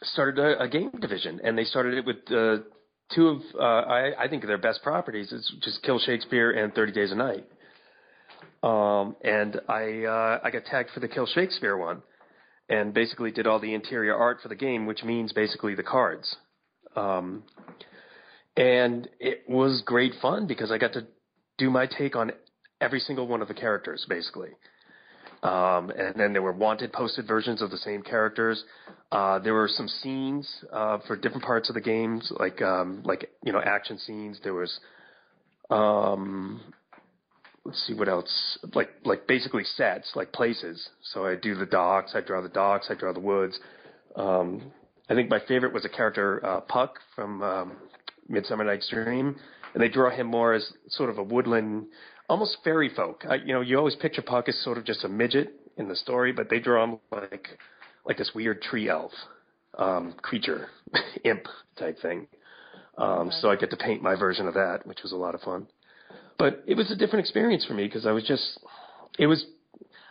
started 0.04 0.40
a, 0.40 0.64
a, 0.64 0.70
game 0.70 0.92
division, 1.00 1.42
and 1.44 1.58
they 1.58 1.64
started 1.64 1.96
it 1.96 2.06
with 2.06 2.18
uh, 2.32 2.64
two 3.14 3.28
of 3.28 3.42
uh, 3.60 3.64
I, 3.64 4.26
I, 4.26 4.28
think 4.28 4.46
their 4.46 4.60
best 4.60 4.84
properties. 4.84 5.32
It's 5.32 5.52
just 5.64 5.82
Kill 5.84 6.00
Shakespeare 6.00 6.52
and 6.52 6.74
Thirty 6.74 6.92
Days 6.92 7.12
of 7.12 7.18
Night. 7.18 7.46
Um, 8.62 9.16
and 9.24 9.60
I 9.68 10.04
uh, 10.04 10.40
I 10.44 10.52
got 10.52 10.66
tagged 10.66 10.92
for 10.92 11.00
the 11.00 11.08
Kill 11.08 11.26
Shakespeare 11.26 11.76
one, 11.76 12.04
and 12.70 12.94
basically 12.94 13.32
did 13.32 13.48
all 13.48 13.60
the 13.60 13.74
interior 13.74 14.16
art 14.16 14.40
for 14.42 14.50
the 14.50 14.56
game, 14.56 14.86
which 14.86 15.04
means 15.04 15.34
basically 15.34 15.74
the 15.74 15.84
cards. 15.84 16.36
Um, 16.96 17.44
and 18.56 19.08
it 19.20 19.44
was 19.48 19.84
great 19.86 20.14
fun 20.22 20.48
because 20.48 20.72
I 20.72 20.78
got 20.78 20.94
to 20.94 21.08
do 21.58 21.70
my 21.70 21.88
take 21.88 22.16
on 22.16 22.32
every 22.82 23.00
single 23.00 23.28
one 23.28 23.42
of 23.42 23.48
the 23.48 23.54
characters, 23.54 24.06
basically. 24.10 24.50
Um, 25.44 25.92
and 25.92 26.16
then 26.16 26.34
there 26.34 26.42
were 26.42 26.52
wanted 26.52 26.92
posted 26.92 27.28
versions 27.28 27.62
of 27.62 27.70
the 27.70 27.78
same 27.78 28.02
characters. 28.02 28.64
Uh, 29.12 29.40
there 29.40 29.54
were 29.54 29.68
some 29.68 29.88
scenes 29.88 30.48
uh, 30.74 30.98
for 31.06 31.16
different 31.16 31.44
parts 31.44 31.70
of 31.70 31.76
the 31.76 31.82
games, 31.82 32.32
like 32.40 32.62
um, 32.62 33.02
like 33.06 33.30
you 33.44 33.54
know 33.54 33.62
action 33.62 33.98
scenes. 34.00 34.40
There 34.44 34.54
was 34.54 34.80
um, 35.70 36.62
let's 37.64 37.86
see 37.86 37.94
what 37.94 38.08
else, 38.08 38.58
like 38.74 38.90
like 39.04 39.28
basically 39.28 39.64
sets, 39.64 40.12
like 40.16 40.32
places. 40.32 40.90
So 41.14 41.26
I 41.26 41.36
do 41.36 41.54
the 41.54 41.66
docks, 41.66 42.14
I 42.16 42.22
draw 42.22 42.42
the 42.42 42.50
docks, 42.50 42.88
I 42.90 42.96
draw 42.96 43.14
the 43.14 43.20
woods. 43.20 43.60
Um, 44.16 44.72
I 45.10 45.14
think 45.14 45.30
my 45.30 45.40
favorite 45.48 45.74
was 45.74 45.86
a 45.86 45.90
character 45.90 46.44
uh, 46.46 46.62
Puck 46.62 47.00
from 47.16 47.44
um, 47.44 47.78
Midsummer 48.28 48.64
Night's 48.64 48.90
Dream, 48.90 49.36
and 49.74 49.84
they 49.84 49.90
draw 49.90 50.10
him 50.10 50.28
more 50.28 50.54
as 50.54 50.74
sort 50.90 51.10
of 51.10 51.18
a 51.18 51.24
woodland 51.24 51.88
almost 52.30 52.58
fairy 52.64 52.90
folk. 52.96 53.24
I, 53.28 53.36
you 53.36 53.54
know, 53.54 53.62
you 53.62 53.78
always 53.78 53.96
picture 53.96 54.22
Puck 54.22 54.50
as 54.50 54.58
sort 54.64 54.78
of 54.78 54.86
just 54.86 55.04
a 55.04 55.10
midget 55.10 55.54
in 55.78 55.88
the 55.88 55.96
story, 55.96 56.32
but 56.32 56.50
they 56.50 56.60
draw 56.60 56.84
him 56.84 57.00
like 57.12 57.48
like 58.06 58.18
this 58.18 58.32
weird 58.34 58.62
tree 58.62 58.90
elf 58.90 59.12
um, 59.78 60.14
creature, 60.22 60.70
imp 61.24 61.46
type 61.78 62.00
thing. 62.02 62.28
Um, 62.98 63.32
so 63.32 63.50
I 63.50 63.56
get 63.56 63.70
to 63.72 63.78
paint 63.78 64.02
my 64.02 64.16
version 64.16 64.48
of 64.48 64.56
that, 64.56 64.86
which 64.86 65.04
was 65.04 65.12
a 65.12 65.16
lot 65.18 65.36
of 65.36 65.42
fun. 65.42 65.68
But 66.40 66.64
it 66.68 66.76
was 66.76 66.92
a 66.92 66.96
different 66.96 67.26
experience 67.26 67.66
for 67.66 67.74
me 67.74 67.86
because 67.86 68.06
I 68.06 68.12
was 68.12 68.24
just, 68.24 68.60
it 69.20 69.28
was, 69.28 69.46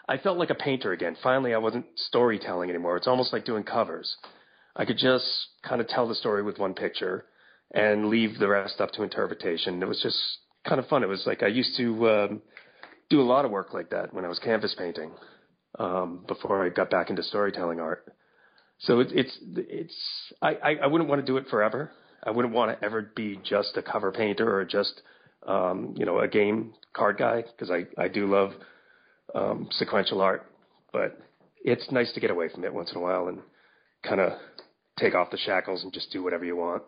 I 0.08 0.18
felt 0.18 0.38
like 0.38 0.50
a 0.50 0.54
painter 0.54 0.92
again. 0.92 1.16
Finally, 1.22 1.54
I 1.54 1.58
wasn't 1.58 1.86
storytelling 1.96 2.70
anymore. 2.70 2.96
It's 2.96 3.08
almost 3.08 3.32
like 3.32 3.44
doing 3.44 3.64
covers. 3.64 4.16
I 4.74 4.84
could 4.84 4.98
just 4.98 5.26
kind 5.62 5.80
of 5.80 5.88
tell 5.88 6.06
the 6.06 6.14
story 6.14 6.42
with 6.42 6.58
one 6.58 6.74
picture 6.74 7.24
and 7.72 8.08
leave 8.08 8.38
the 8.38 8.48
rest 8.48 8.80
up 8.80 8.92
to 8.92 9.02
interpretation. 9.02 9.82
It 9.82 9.88
was 9.88 10.00
just 10.00 10.18
kind 10.66 10.80
of 10.80 10.86
fun. 10.88 11.02
It 11.02 11.08
was 11.08 11.22
like 11.26 11.42
I 11.42 11.48
used 11.48 11.76
to 11.76 12.08
um, 12.08 12.42
do 13.08 13.20
a 13.20 13.22
lot 13.22 13.44
of 13.44 13.50
work 13.50 13.72
like 13.72 13.90
that 13.90 14.12
when 14.12 14.24
I 14.24 14.28
was 14.28 14.38
canvas 14.38 14.74
painting 14.78 15.12
um, 15.78 16.24
before 16.26 16.64
I 16.64 16.68
got 16.70 16.90
back 16.90 17.10
into 17.10 17.22
storytelling 17.22 17.80
art. 17.80 18.06
So 18.80 19.00
it, 19.00 19.08
it's 19.12 19.38
it's 19.56 19.96
I, 20.42 20.76
I, 20.82 20.86
wouldn't 20.86 21.08
want 21.08 21.20
to 21.20 21.26
do 21.26 21.38
it 21.38 21.46
forever. 21.48 21.92
I 22.22 22.30
wouldn't 22.30 22.52
want 22.52 22.78
to 22.78 22.84
ever 22.84 23.10
be 23.14 23.40
just 23.42 23.76
a 23.76 23.82
cover 23.82 24.12
painter 24.12 24.58
or 24.58 24.64
just 24.66 25.00
um, 25.46 25.94
you 25.96 26.04
know 26.04 26.18
a 26.20 26.28
game 26.28 26.74
card 26.94 27.16
guy 27.16 27.42
because 27.42 27.70
I 27.70 27.86
I 28.00 28.08
do 28.08 28.26
love 28.26 28.50
um, 29.34 29.68
sequential 29.72 30.20
art, 30.20 30.50
but 30.92 31.18
it's 31.64 31.90
nice 31.90 32.12
to 32.12 32.20
get 32.20 32.30
away 32.30 32.48
from 32.52 32.64
it 32.64 32.74
once 32.74 32.90
in 32.90 32.98
a 32.98 33.00
while 33.00 33.28
and 33.28 33.38
kind 34.02 34.20
of 34.20 34.32
take 34.98 35.14
off 35.14 35.30
the 35.30 35.38
shackles 35.38 35.82
and 35.82 35.92
just 35.92 36.12
do 36.12 36.22
whatever 36.22 36.44
you 36.44 36.56
want. 36.56 36.82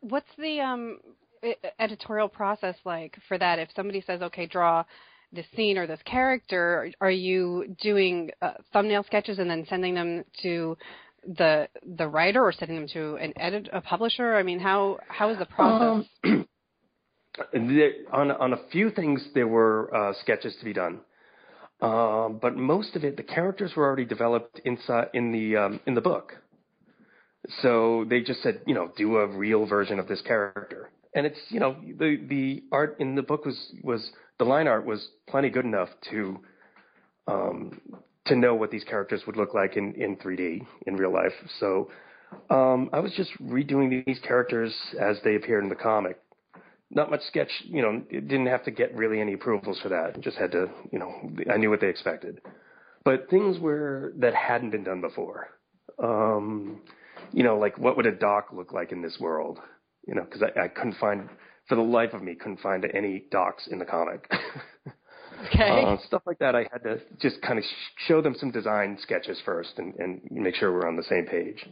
What's 0.00 0.30
the 0.38 0.60
um 0.60 1.00
editorial 1.78 2.28
process 2.28 2.76
like 2.84 3.16
for 3.28 3.38
that? 3.38 3.58
If 3.58 3.70
somebody 3.74 4.02
says, 4.06 4.22
"Okay, 4.22 4.46
draw 4.46 4.84
this 5.32 5.46
scene 5.54 5.78
or 5.78 5.86
this 5.86 6.00
character, 6.04 6.90
are 7.00 7.10
you 7.10 7.74
doing 7.80 8.30
uh, 8.42 8.52
thumbnail 8.72 9.04
sketches 9.04 9.38
and 9.38 9.48
then 9.48 9.64
sending 9.68 9.94
them 9.94 10.24
to 10.42 10.76
the 11.36 11.68
the 11.96 12.08
writer 12.08 12.42
or 12.42 12.52
sending 12.52 12.76
them 12.76 12.88
to 12.92 13.16
an 13.16 13.32
edit 13.36 13.68
a 13.72 13.80
publisher? 13.80 14.34
I 14.34 14.42
mean, 14.42 14.58
how 14.58 14.98
how 15.08 15.30
is 15.30 15.38
the 15.38 15.46
process? 15.46 16.06
Um, 16.24 16.46
on 18.12 18.30
on 18.30 18.52
a 18.52 18.58
few 18.70 18.90
things 18.90 19.24
there 19.34 19.48
were 19.48 19.94
uh, 19.94 20.12
sketches 20.20 20.54
to 20.58 20.64
be 20.64 20.72
done, 20.72 21.00
um, 21.80 22.38
but 22.40 22.56
most 22.56 22.96
of 22.96 23.04
it 23.04 23.16
the 23.16 23.22
characters 23.22 23.72
were 23.76 23.84
already 23.84 24.04
developed 24.04 24.60
inside 24.64 25.08
in 25.14 25.32
the 25.32 25.56
um, 25.56 25.80
in 25.86 25.94
the 25.94 26.00
book. 26.00 26.34
So 27.62 28.04
they 28.08 28.20
just 28.20 28.42
said, 28.42 28.60
you 28.66 28.74
know, 28.74 28.92
do 28.96 29.16
a 29.16 29.26
real 29.26 29.66
version 29.66 29.98
of 29.98 30.06
this 30.06 30.20
character, 30.20 30.90
and 31.14 31.26
it's 31.26 31.38
you 31.48 31.60
know 31.60 31.76
the 31.98 32.16
the 32.28 32.62
art 32.72 32.96
in 33.00 33.14
the 33.14 33.22
book 33.22 33.44
was 33.44 33.72
was 33.82 34.10
the 34.38 34.44
line 34.44 34.66
art 34.66 34.86
was 34.86 35.08
plenty 35.28 35.50
good 35.50 35.64
enough 35.64 35.88
to 36.10 36.38
um, 37.26 37.80
to 38.26 38.36
know 38.36 38.54
what 38.54 38.70
these 38.70 38.84
characters 38.84 39.22
would 39.26 39.36
look 39.36 39.54
like 39.54 39.76
in, 39.76 39.94
in 39.94 40.16
3D 40.16 40.66
in 40.86 40.96
real 40.96 41.12
life. 41.12 41.32
So 41.58 41.90
um, 42.48 42.90
I 42.92 43.00
was 43.00 43.12
just 43.16 43.30
redoing 43.42 44.04
these 44.06 44.18
characters 44.20 44.74
as 45.00 45.18
they 45.24 45.36
appeared 45.36 45.64
in 45.64 45.68
the 45.68 45.76
comic. 45.76 46.20
Not 46.90 47.10
much 47.10 47.22
sketch, 47.28 47.50
you 47.64 47.82
know, 47.82 48.02
it 48.10 48.26
didn't 48.28 48.46
have 48.46 48.64
to 48.64 48.70
get 48.70 48.96
really 48.96 49.20
any 49.20 49.34
approvals 49.34 49.78
for 49.80 49.90
that. 49.90 50.20
Just 50.20 50.36
had 50.36 50.52
to, 50.52 50.68
you 50.90 50.98
know, 50.98 51.12
I 51.52 51.56
knew 51.56 51.70
what 51.70 51.80
they 51.80 51.88
expected. 51.88 52.40
But 53.04 53.30
things 53.30 53.58
were 53.58 54.12
that 54.18 54.34
hadn't 54.34 54.70
been 54.70 54.84
done 54.84 55.00
before. 55.00 55.48
Um, 56.02 56.80
you 57.32 57.44
know, 57.44 57.58
like 57.58 57.78
what 57.78 57.96
would 57.96 58.06
a 58.06 58.12
doc 58.12 58.48
look 58.52 58.72
like 58.72 58.90
in 58.90 59.02
this 59.02 59.18
world? 59.20 59.60
You 60.06 60.14
know, 60.14 60.24
because 60.24 60.42
I, 60.42 60.64
I 60.64 60.68
couldn't 60.68 60.96
find, 61.00 61.28
for 61.68 61.74
the 61.74 61.82
life 61.82 62.14
of 62.14 62.22
me, 62.22 62.34
couldn't 62.34 62.60
find 62.60 62.84
any 62.94 63.24
docs 63.30 63.68
in 63.70 63.78
the 63.78 63.84
comic. 63.84 64.30
Okay. 65.46 65.84
Uh, 65.84 65.96
stuff 66.06 66.22
like 66.26 66.38
that, 66.40 66.54
I 66.54 66.66
had 66.70 66.82
to 66.82 67.00
just 67.18 67.40
kind 67.40 67.58
of 67.58 67.64
sh- 67.64 68.04
show 68.06 68.20
them 68.20 68.34
some 68.38 68.50
design 68.50 68.98
sketches 69.00 69.40
first 69.44 69.78
and, 69.78 69.94
and 69.96 70.20
make 70.30 70.54
sure 70.54 70.72
we're 70.72 70.88
on 70.88 70.96
the 70.96 71.02
same 71.04 71.24
page. 71.24 71.66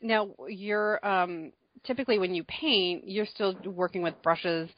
Now, 0.00 0.30
you're 0.48 1.04
um, 1.06 1.52
typically 1.84 2.18
when 2.18 2.34
you 2.34 2.44
paint, 2.44 3.04
you're 3.06 3.26
still 3.26 3.54
working 3.64 4.02
with 4.02 4.14
brushes 4.22 4.70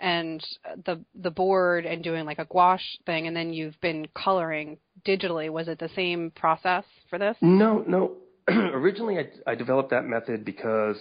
and 0.00 0.44
the 0.86 1.04
the 1.20 1.30
board 1.30 1.84
and 1.84 2.04
doing 2.04 2.24
like 2.24 2.38
a 2.38 2.44
gouache 2.44 3.00
thing, 3.04 3.26
and 3.26 3.36
then 3.36 3.52
you've 3.52 3.78
been 3.80 4.06
coloring 4.14 4.78
digitally. 5.04 5.50
Was 5.50 5.66
it 5.66 5.80
the 5.80 5.90
same 5.96 6.30
process 6.36 6.84
for 7.10 7.18
this? 7.18 7.36
No, 7.40 7.84
no. 7.86 8.16
Originally, 8.48 9.18
I, 9.18 9.50
I 9.50 9.54
developed 9.56 9.90
that 9.90 10.04
method 10.04 10.44
because 10.44 10.96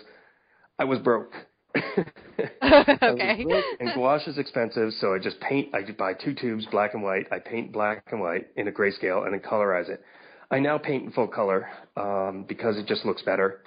I 0.80 0.86
was 0.86 1.00
broke. 1.00 1.32
okay. 1.76 3.46
and 3.80 3.94
gouache 3.94 4.30
is 4.30 4.38
expensive, 4.38 4.92
so 5.00 5.14
I 5.14 5.20
just 5.20 5.40
paint. 5.40 5.74
I 5.74 5.82
buy 5.92 6.14
two 6.14 6.34
tubes, 6.34 6.66
black 6.72 6.94
and 6.94 7.04
white. 7.04 7.28
I 7.32 7.40
paint 7.40 7.72
black 7.72 8.04
and 8.12 8.22
white 8.22 8.48
in 8.56 8.68
a 8.68 8.72
grayscale 8.72 9.26
and 9.26 9.34
then 9.34 9.42
colorize 9.42 9.90
it. 9.90 10.02
I 10.50 10.60
now 10.60 10.78
paint 10.78 11.06
in 11.06 11.12
full 11.12 11.28
color 11.28 11.68
um, 11.96 12.46
because 12.48 12.78
it 12.78 12.88
just 12.88 13.06
looks 13.06 13.22
better. 13.22 13.62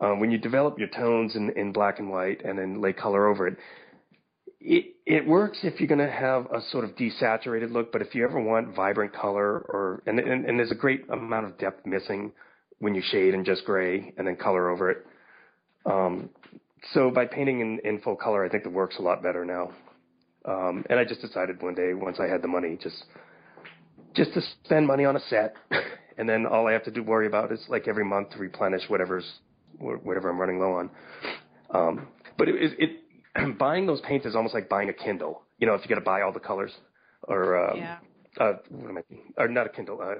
Um, 0.00 0.20
when 0.20 0.30
you 0.30 0.38
develop 0.38 0.78
your 0.78 0.88
tones 0.88 1.34
in, 1.34 1.50
in 1.56 1.72
black 1.72 1.98
and 1.98 2.08
white 2.08 2.44
and 2.44 2.58
then 2.58 2.80
lay 2.80 2.92
color 2.92 3.26
over 3.26 3.48
it, 3.48 3.56
it 4.60 4.94
it 5.06 5.26
works 5.26 5.58
if 5.62 5.80
you're 5.80 5.88
going 5.88 5.98
to 5.98 6.10
have 6.10 6.46
a 6.46 6.60
sort 6.70 6.84
of 6.84 6.96
desaturated 6.96 7.72
look. 7.72 7.92
But 7.92 8.02
if 8.02 8.14
you 8.14 8.24
ever 8.24 8.40
want 8.40 8.74
vibrant 8.74 9.12
color, 9.12 9.58
or 9.58 10.02
and, 10.06 10.18
and, 10.18 10.44
and 10.44 10.58
there's 10.58 10.70
a 10.70 10.76
great 10.76 11.04
amount 11.10 11.46
of 11.46 11.58
depth 11.58 11.84
missing 11.86 12.32
when 12.78 12.94
you 12.94 13.02
shade 13.10 13.34
in 13.34 13.44
just 13.44 13.64
gray 13.64 14.12
and 14.16 14.26
then 14.26 14.36
color 14.36 14.70
over 14.70 14.90
it. 14.90 15.06
Um, 15.88 16.30
so 16.92 17.10
by 17.10 17.26
painting 17.26 17.60
in, 17.60 17.80
in 17.84 18.00
full 18.00 18.16
color, 18.16 18.44
I 18.44 18.48
think 18.48 18.64
the 18.64 18.70
works 18.70 18.96
a 18.98 19.02
lot 19.02 19.22
better 19.22 19.44
now. 19.44 19.72
Um, 20.44 20.84
and 20.88 20.98
I 20.98 21.04
just 21.04 21.20
decided 21.20 21.62
one 21.62 21.74
day, 21.74 21.94
once 21.94 22.18
I 22.20 22.26
had 22.26 22.42
the 22.42 22.48
money, 22.48 22.78
just 22.80 23.04
just 24.14 24.32
to 24.34 24.40
spend 24.64 24.86
money 24.86 25.04
on 25.04 25.16
a 25.16 25.20
set, 25.28 25.54
and 26.18 26.28
then 26.28 26.46
all 26.46 26.66
I 26.66 26.72
have 26.72 26.84
to 26.84 26.90
do 26.90 27.02
worry 27.02 27.26
about 27.26 27.52
is 27.52 27.60
like 27.68 27.86
every 27.88 28.04
month 28.04 28.30
to 28.30 28.38
replenish 28.38 28.82
whatever's 28.88 29.40
whatever 29.78 30.30
I'm 30.30 30.40
running 30.40 30.58
low 30.58 30.72
on. 30.72 30.90
Um, 31.70 32.08
but 32.36 32.48
it, 32.48 32.54
it, 32.56 32.78
it 33.36 33.58
buying 33.58 33.86
those 33.86 34.00
paints 34.00 34.26
is 34.26 34.34
almost 34.34 34.54
like 34.54 34.68
buying 34.68 34.88
a 34.88 34.92
Kindle. 34.92 35.42
You 35.58 35.66
know, 35.66 35.74
if 35.74 35.82
you 35.82 35.88
got 35.88 35.96
to 35.96 36.00
buy 36.00 36.22
all 36.22 36.32
the 36.32 36.40
colors, 36.40 36.72
or 37.22 37.70
um, 37.70 37.78
yeah. 37.78 37.98
uh, 38.40 38.54
what 38.70 38.88
am 38.90 38.98
I? 38.98 39.42
Or 39.42 39.48
not 39.48 39.66
a 39.66 39.70
Kindle. 39.70 40.00
Uh, 40.00 40.14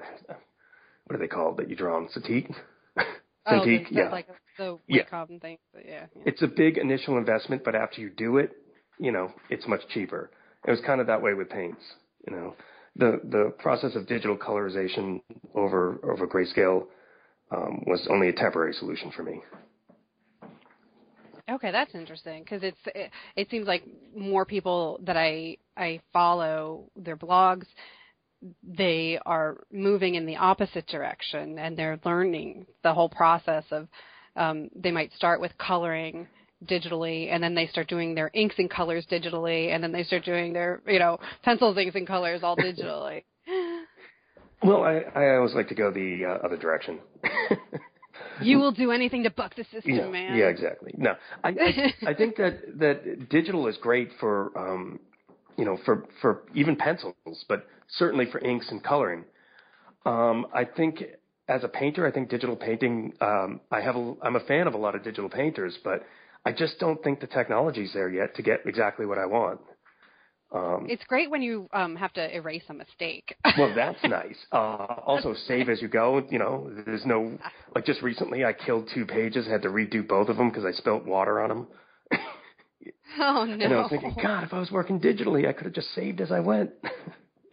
what 1.05 1.15
are 1.15 1.19
they 1.19 1.27
called 1.27 1.57
that 1.57 1.69
you 1.69 1.75
draw 1.75 1.97
on? 1.97 2.09
Cintiq. 2.09 2.53
Oh, 3.45 3.53
Cintiq, 3.53 3.89
the, 3.89 3.95
yeah. 3.95 4.09
like 4.09 4.27
the 4.59 4.77
Yeah. 4.87 5.03
Thing. 5.39 5.57
But 5.73 5.85
yeah. 5.85 6.05
yeah. 6.15 6.23
it's 6.25 6.41
a 6.43 6.47
big 6.47 6.77
initial 6.77 7.17
investment, 7.17 7.63
but 7.63 7.73
after 7.75 8.01
you 8.01 8.09
do 8.09 8.37
it, 8.37 8.51
you 8.99 9.11
know, 9.11 9.33
it's 9.49 9.67
much 9.67 9.81
cheaper. 9.89 10.29
It 10.67 10.71
was 10.71 10.81
kind 10.85 11.01
of 11.01 11.07
that 11.07 11.21
way 11.21 11.33
with 11.33 11.49
paints. 11.49 11.81
You 12.27 12.35
know, 12.35 12.55
the 12.95 13.21
the 13.23 13.53
process 13.57 13.95
of 13.95 14.05
digital 14.07 14.37
colorization 14.37 15.21
over 15.55 15.99
over 16.03 16.27
grayscale 16.27 16.85
um, 17.51 17.83
was 17.87 18.07
only 18.11 18.29
a 18.29 18.33
temporary 18.33 18.73
solution 18.73 19.11
for 19.15 19.23
me. 19.23 19.41
Okay, 21.49 21.71
that's 21.71 21.95
interesting 21.95 22.43
because 22.43 22.61
it's 22.61 22.77
it, 22.93 23.09
it 23.35 23.49
seems 23.49 23.65
like 23.65 23.83
more 24.15 24.45
people 24.45 24.99
that 25.03 25.17
I 25.17 25.57
I 25.75 26.01
follow 26.13 26.91
their 26.95 27.17
blogs 27.17 27.65
they 28.63 29.19
are 29.25 29.57
moving 29.71 30.15
in 30.15 30.25
the 30.25 30.37
opposite 30.37 30.87
direction 30.87 31.59
and 31.59 31.77
they're 31.77 31.99
learning 32.05 32.65
the 32.83 32.93
whole 32.93 33.09
process 33.09 33.63
of 33.71 33.87
um, 34.35 34.69
they 34.75 34.91
might 34.91 35.11
start 35.13 35.41
with 35.41 35.57
coloring 35.57 36.27
digitally 36.65 37.31
and 37.31 37.41
then 37.41 37.55
they 37.55 37.67
start 37.67 37.87
doing 37.87 38.13
their 38.13 38.29
inks 38.33 38.55
and 38.57 38.69
colors 38.69 39.05
digitally 39.09 39.73
and 39.73 39.81
then 39.81 39.91
they 39.91 40.03
start 40.03 40.25
doing 40.25 40.51
their 40.51 40.81
you 40.85 40.99
know 40.99 41.17
pencils 41.43 41.77
inks 41.77 41.95
and 41.95 42.05
colors 42.05 42.41
all 42.43 42.57
digitally 42.57 43.23
Well, 44.61 44.83
I, 44.83 45.03
I 45.15 45.35
always 45.37 45.53
like 45.53 45.69
to 45.69 45.75
go 45.75 45.91
the 45.91 46.25
uh, 46.25 46.45
other 46.45 46.57
direction. 46.57 46.99
you 48.41 48.57
will 48.57 48.71
do 48.71 48.91
anything 48.91 49.23
to 49.23 49.29
buck 49.29 49.55
the 49.55 49.63
system 49.65 49.95
yeah, 49.95 50.07
man 50.07 50.37
yeah, 50.37 50.45
exactly. 50.45 50.93
No, 50.97 51.15
I, 51.43 51.49
I 51.49 52.09
I 52.09 52.13
think 52.13 52.35
that 52.37 52.59
that 52.79 53.29
digital 53.29 53.67
is 53.67 53.77
great 53.77 54.09
for 54.19 54.57
um, 54.57 54.99
you 55.57 55.65
know 55.65 55.77
for 55.85 56.05
for 56.21 56.43
even 56.53 56.75
pencils, 56.75 57.15
but 57.47 57.67
certainly 57.97 58.25
for 58.31 58.39
inks 58.39 58.69
and 58.69 58.83
coloring. 58.83 59.23
Um, 60.05 60.47
I 60.53 60.65
think 60.65 61.03
as 61.49 61.63
a 61.63 61.67
painter, 61.67 62.05
I 62.05 62.11
think 62.11 62.29
digital 62.29 62.55
painting. 62.55 63.13
Um, 63.19 63.59
I 63.71 63.81
have 63.81 63.95
a, 63.95 64.13
I'm 64.21 64.35
a 64.35 64.41
fan 64.41 64.67
of 64.67 64.75
a 64.75 64.77
lot 64.77 64.95
of 64.95 65.03
digital 65.03 65.29
painters, 65.29 65.77
but 65.83 66.03
I 66.45 66.51
just 66.51 66.79
don't 66.79 67.03
think 67.03 67.19
the 67.19 67.27
technology's 67.27 67.91
there 67.93 68.09
yet 68.09 68.35
to 68.35 68.43
get 68.43 68.61
exactly 68.65 69.05
what 69.05 69.17
I 69.17 69.25
want. 69.25 69.59
Um, 70.51 70.87
it's 70.89 71.03
great 71.03 71.29
when 71.29 71.43
you 71.43 71.69
um, 71.73 71.95
have 71.95 72.11
to 72.13 72.35
erase 72.35 72.63
a 72.69 72.73
mistake 72.73 73.35
well, 73.57 73.71
that's 73.75 74.03
nice. 74.03 74.35
Uh, 74.51 74.95
also, 75.05 75.35
save 75.47 75.69
as 75.69 75.79
you 75.79 75.87
go. 75.87 76.25
You 76.29 76.39
know, 76.39 76.71
there's 76.85 77.05
no 77.05 77.37
like 77.75 77.85
just 77.85 78.01
recently 78.01 78.45
I 78.45 78.53
killed 78.53 78.89
two 78.93 79.05
pages, 79.05 79.47
had 79.47 79.61
to 79.63 79.69
redo 79.69 80.07
both 80.07 80.27
of 80.27 80.37
them 80.37 80.49
because 80.49 80.65
I 80.65 80.71
spilt 80.71 81.05
water 81.05 81.39
on 81.39 81.49
them. 81.49 81.67
oh 83.19 83.45
no 83.45 83.53
And 83.65 83.73
I 83.73 83.81
was 83.81 83.89
thinking, 83.91 84.15
God, 84.21 84.43
if 84.43 84.53
I 84.53 84.59
was 84.59 84.71
working 84.71 84.99
digitally, 84.99 85.47
I 85.47 85.53
could 85.53 85.65
have 85.65 85.75
just 85.75 85.93
saved 85.93 86.19
as 86.19 86.31
I 86.31 86.39
went. 86.39 86.71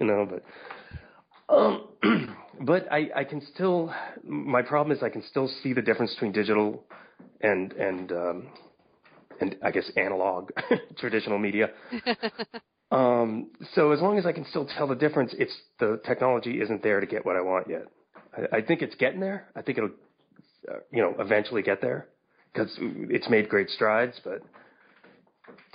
you 0.00 0.06
know, 0.06 0.26
but 0.30 1.54
um, 1.54 1.88
but 2.60 2.90
I 2.90 3.10
I 3.14 3.24
can 3.24 3.40
still. 3.54 3.92
My 4.24 4.62
problem 4.62 4.96
is 4.96 5.02
I 5.02 5.08
can 5.08 5.22
still 5.22 5.48
see 5.62 5.72
the 5.72 5.82
difference 5.82 6.12
between 6.14 6.32
digital 6.32 6.84
and 7.40 7.72
and 7.72 8.12
um, 8.12 8.48
and 9.40 9.56
I 9.62 9.70
guess 9.70 9.90
analog 9.96 10.50
traditional 10.98 11.38
media. 11.38 11.70
Um, 12.92 13.50
so 13.74 13.90
as 13.90 14.00
long 14.00 14.16
as 14.16 14.26
I 14.26 14.32
can 14.32 14.44
still 14.46 14.64
tell 14.64 14.86
the 14.86 14.94
difference, 14.94 15.34
it's 15.38 15.54
the 15.80 16.00
technology 16.06 16.60
isn't 16.60 16.82
there 16.82 17.00
to 17.00 17.06
get 17.06 17.26
what 17.26 17.34
I 17.34 17.40
want 17.40 17.68
yet. 17.68 17.86
I, 18.36 18.58
I 18.58 18.62
think 18.62 18.80
it's 18.80 18.94
getting 18.94 19.18
there. 19.20 19.48
I 19.56 19.62
think 19.62 19.78
it'll, 19.78 19.90
uh, 20.70 20.76
you 20.92 21.02
know, 21.02 21.14
eventually 21.18 21.62
get 21.62 21.80
there 21.80 22.06
because 22.52 22.70
it's 22.78 23.28
made 23.28 23.48
great 23.48 23.70
strides. 23.70 24.20
But 24.22 24.40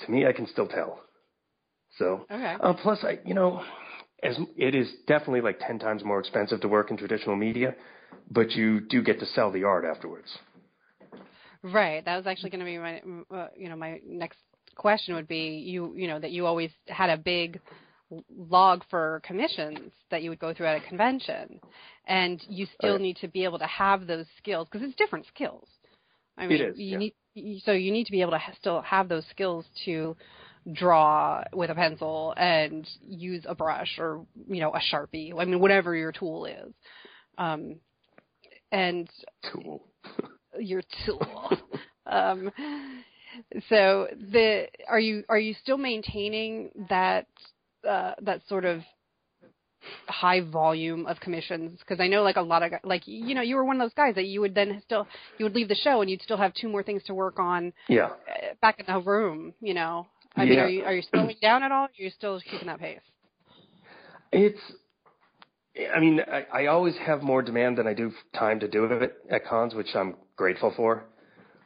to 0.06 0.12
me, 0.12 0.26
I 0.26 0.32
can 0.32 0.48
still 0.48 0.68
tell. 0.68 1.02
So 1.98 2.26
okay 2.32 2.56
uh, 2.62 2.74
plus, 2.82 3.04
I 3.04 3.20
you 3.26 3.34
know, 3.34 3.62
as 4.24 4.38
it 4.58 4.76
is 4.76 4.88
definitely 5.08 5.42
like 5.42 5.60
ten 5.60 5.80
times 5.80 6.04
more 6.04 6.20
expensive 6.20 6.62
to 6.62 6.68
work 6.68 6.92
in 6.92 6.98
traditional 6.98 7.36
media, 7.36 7.76
but 8.30 8.52
you 8.52 8.82
do 8.82 9.02
get 9.02 9.20
to 9.20 9.26
sell 9.26 9.52
the 9.52 9.64
art 9.64 9.86
afterwards. 9.86 10.38
Right. 11.64 12.04
That 12.06 12.18
was 12.18 12.28
actually 12.28 12.50
going 12.50 12.60
to 12.60 12.66
be 12.66 12.78
my, 12.78 13.02
uh, 13.36 13.48
you 13.56 13.70
know, 13.70 13.76
my 13.76 14.00
next 14.06 14.40
question 14.76 15.16
would 15.16 15.28
be 15.28 15.64
you, 15.64 15.94
you 15.96 16.08
know, 16.08 16.20
that 16.20 16.32
you 16.32 16.46
always 16.46 16.72
had 16.88 17.10
a 17.10 17.18
big 17.18 17.60
log 18.36 18.84
for 18.90 19.22
commissions 19.24 19.92
that 20.10 20.24
you 20.24 20.30
would 20.30 20.40
go 20.40 20.54
through 20.54 20.68
at 20.68 20.84
a 20.84 20.88
convention, 20.88 21.60
and 22.08 22.42
you 22.50 22.68
still 22.78 22.94
Right. 22.94 23.02
need 23.02 23.18
to 23.18 23.28
be 23.28 23.44
able 23.44 23.60
to 23.60 23.68
have 23.68 24.08
those 24.08 24.26
skills 24.38 24.68
because 24.72 24.86
it's 24.86 24.98
different 24.98 25.26
skills. 25.28 25.68
I 26.38 26.48
mean, 26.48 26.62
is, 26.62 26.78
you 26.78 26.92
yeah. 26.92 26.98
need 26.98 27.14
so 27.64 27.72
you 27.72 27.92
need 27.92 28.06
to 28.06 28.12
be 28.12 28.22
able 28.22 28.32
to 28.32 28.38
ha- 28.38 28.54
still 28.60 28.82
have 28.82 29.08
those 29.08 29.26
skills 29.30 29.66
to 29.86 30.16
draw 30.74 31.44
with 31.54 31.70
a 31.70 31.76
pencil 31.76 32.34
and 32.38 32.88
use 33.02 33.44
a 33.48 33.56
brush 33.56 33.98
or 33.98 34.26
you 34.48 34.62
know 34.62 34.72
a 34.74 34.80
sharpie. 34.80 35.34
I 35.38 35.46
mean, 35.46 35.60
whatever 35.60 35.96
your 35.96 36.12
tool 36.12 36.46
is. 36.46 36.74
Um, 37.38 37.76
and 38.72 39.10
Tool. 39.52 39.84
your 40.60 40.82
tool. 41.06 41.52
um, 42.06 42.52
so 43.70 44.08
the 44.32 44.68
are 44.88 45.00
you 45.00 45.24
are 45.30 45.40
you 45.40 45.54
still 45.62 45.78
maintaining 45.78 46.70
that 46.90 47.28
uh, 47.88 48.14
that 48.22 48.42
sort 48.48 48.66
of 48.66 48.82
high 50.08 50.42
volume 50.42 51.08
of 51.08 51.20
commissions 51.20 51.80
because 51.80 52.00
I 52.00 52.08
know 52.08 52.22
like 52.22 52.36
a 52.36 52.42
lot 52.42 52.62
of 52.62 52.72
like 52.84 53.04
you 53.06 53.34
know 53.34 53.42
you 53.42 53.56
were 53.56 53.66
one 53.66 53.78
of 53.78 53.86
those 53.86 53.96
guys 53.96 54.16
that 54.16 54.26
you 54.26 54.42
would 54.42 54.54
then 54.54 54.82
still 54.86 55.08
you 55.40 55.46
would 55.46 55.56
leave 55.56 55.70
the 55.70 55.76
show 55.76 56.02
and 56.02 56.10
you'd 56.10 56.22
still 56.22 56.38
have 56.38 56.54
two 56.54 56.70
more 56.70 56.84
things 56.84 57.02
to 57.06 57.16
work 57.16 57.40
on 57.40 57.74
Yeah. 57.88 58.10
uh, 58.10 58.54
back 58.62 58.80
in 58.80 58.86
the 58.94 59.00
room 59.00 59.54
you 59.60 59.74
know 59.74 60.06
I 60.36 60.46
mean 60.46 60.60
are 60.60 60.70
you 60.70 60.84
are 60.84 60.94
you 60.94 61.04
slowing 61.12 61.36
down 61.42 61.64
at 61.64 61.72
all 61.72 61.86
or 61.86 61.88
are 61.88 61.90
you 61.96 62.10
still 62.10 62.40
keeping 62.42 62.68
that 62.68 62.80
pace 62.80 63.00
It's, 64.32 64.60
I 65.96 66.00
mean, 66.00 66.22
I, 66.22 66.64
I 66.64 66.66
always 66.68 66.96
have 66.98 67.22
more 67.22 67.42
demand 67.42 67.78
than 67.78 67.88
I 67.88 67.94
do 67.94 68.12
time 68.34 68.60
to 68.62 68.68
do 68.68 68.86
it 68.86 69.14
at 69.30 69.46
cons, 69.46 69.74
which 69.76 69.94
I'm 69.96 70.16
grateful 70.36 70.74
for. 70.76 71.04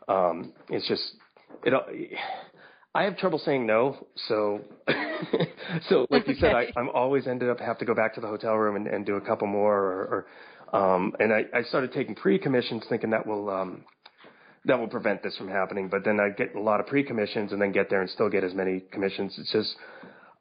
Um, 0.08 0.54
it's 0.70 0.88
just, 0.88 1.04
it, 1.64 1.74
I 2.94 3.04
have 3.04 3.18
trouble 3.18 3.40
saying 3.40 3.66
no. 3.66 4.08
So, 4.28 4.62
so 5.90 6.08
like 6.10 6.28
you 6.28 6.36
said, 6.40 6.54
I, 6.56 6.68
I'm 6.76 6.90
always 6.90 7.28
ended 7.28 7.50
up 7.50 7.60
have 7.60 7.78
to 7.80 7.86
go 7.86 7.94
back 7.94 8.14
to 8.16 8.22
the 8.22 8.28
hotel 8.28 8.56
room 8.56 8.76
and, 8.76 8.88
and 8.88 9.06
do 9.06 9.16
a 9.16 9.22
couple 9.22 9.48
more 9.48 9.76
or, 9.76 10.26
or 10.74 10.80
um, 10.80 11.14
and 11.20 11.32
I, 11.32 11.46
I 11.54 11.64
started 11.64 11.94
taking 11.94 12.16
pre-commissions 12.16 12.84
thinking 12.90 13.12
that 13.12 13.26
will, 13.26 13.50
um, 13.50 13.86
that 14.66 14.80
will 14.80 14.88
prevent 14.88 15.24
this 15.24 15.38
from 15.38 15.48
happening. 15.48 15.88
But 15.90 16.04
then 16.04 16.20
I 16.20 16.30
get 16.30 16.56
a 16.56 16.60
lot 16.60 16.80
of 16.80 16.88
pre-commissions 16.88 17.52
and 17.52 17.62
then 17.62 17.72
get 17.72 17.90
there 17.90 18.02
and 18.02 18.10
still 18.10 18.30
get 18.30 18.44
as 18.44 18.54
many 18.54 18.82
commissions. 18.92 19.36
It's 19.38 19.52
just, 19.52 19.76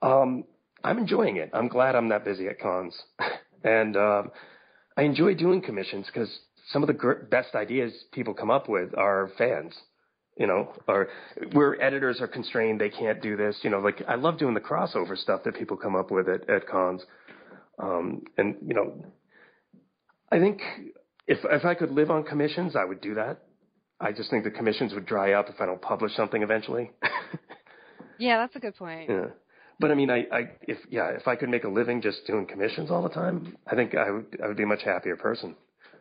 um, 0.03 0.45
I'm 0.83 0.99
enjoying 0.99 1.37
it. 1.37 1.51
I'm 1.53 1.69
glad 1.69 1.95
I'm 1.95 2.09
that 2.09 2.25
busy 2.25 2.49
at 2.49 2.61
cons, 2.61 2.95
and 3.65 3.97
um, 3.97 4.31
I 4.97 5.03
enjoy 5.03 5.35
doing 5.35 5.63
commissions 5.63 6.07
because 6.07 6.39
some 6.71 6.83
of 6.83 6.87
the 6.87 6.93
gr- 6.95 7.25
best 7.31 7.55
ideas 7.55 7.93
people 8.13 8.35
come 8.35 8.51
up 8.51 8.69
with 8.69 8.97
are 8.97 9.31
fans. 9.39 9.75
You 10.37 10.49
know, 10.49 10.73
or 10.89 11.11
where 11.53 11.81
editors 11.81 12.21
are 12.21 12.27
constrained, 12.27 12.81
they 12.81 12.91
can't 12.91 13.23
do 13.23 13.37
this. 13.37 13.57
You 13.63 13.71
know, 13.71 13.79
like 13.79 14.03
I 14.09 14.17
love 14.17 14.37
doing 14.37 14.55
the 14.55 14.61
crossover 14.61 15.17
stuff 15.17 15.45
that 15.45 15.55
people 15.55 15.77
come 15.77 15.95
up 15.95 16.11
with 16.11 16.29
at, 16.29 16.51
at 16.51 16.67
cons. 16.67 17.03
Um, 17.79 18.23
and 18.37 18.57
you 18.67 18.75
know, 18.75 19.05
I 20.33 20.41
think 20.41 20.61
if 21.29 21.39
if 21.45 21.65
I 21.65 21.75
could 21.75 21.93
live 21.93 22.11
on 22.11 22.25
commissions, 22.25 22.75
I 22.75 22.85
would 22.85 23.01
do 23.01 23.15
that. 23.15 23.43
I 24.01 24.13
just 24.13 24.31
think 24.31 24.45
the 24.45 24.51
commissions 24.51 24.93
would 24.95 25.07
dry 25.07 25.33
up 25.33 25.49
if 25.49 25.61
I 25.61 25.67
don't 25.67 25.81
publish 25.81 26.15
something 26.15 26.43
eventually. 26.43 26.91
yeah 28.19 28.39
that's 28.39 28.57
a 28.57 28.59
good 28.59 28.77
point 28.77 29.09
Yeah. 29.09 29.27
But 29.81 29.91
I 29.91 29.95
mean, 29.95 30.09
I, 30.09 30.19
I, 30.33 30.51
if 30.63 30.79
yeah, 30.89 31.09
if 31.11 31.27
I 31.27 31.35
could 31.35 31.49
make 31.49 31.65
a 31.65 31.69
living 31.69 32.01
just 32.01 32.27
doing 32.27 32.47
commissions 32.47 32.91
all 32.91 33.03
the 33.03 33.09
time, 33.09 33.57
I 33.67 33.75
think 33.75 33.95
I 33.97 34.11
would, 34.11 34.39
I 34.43 34.47
would 34.47 34.57
be 34.57 34.63
a 34.63 34.67
much 34.67 34.83
happier 34.85 35.17
person 35.17 35.57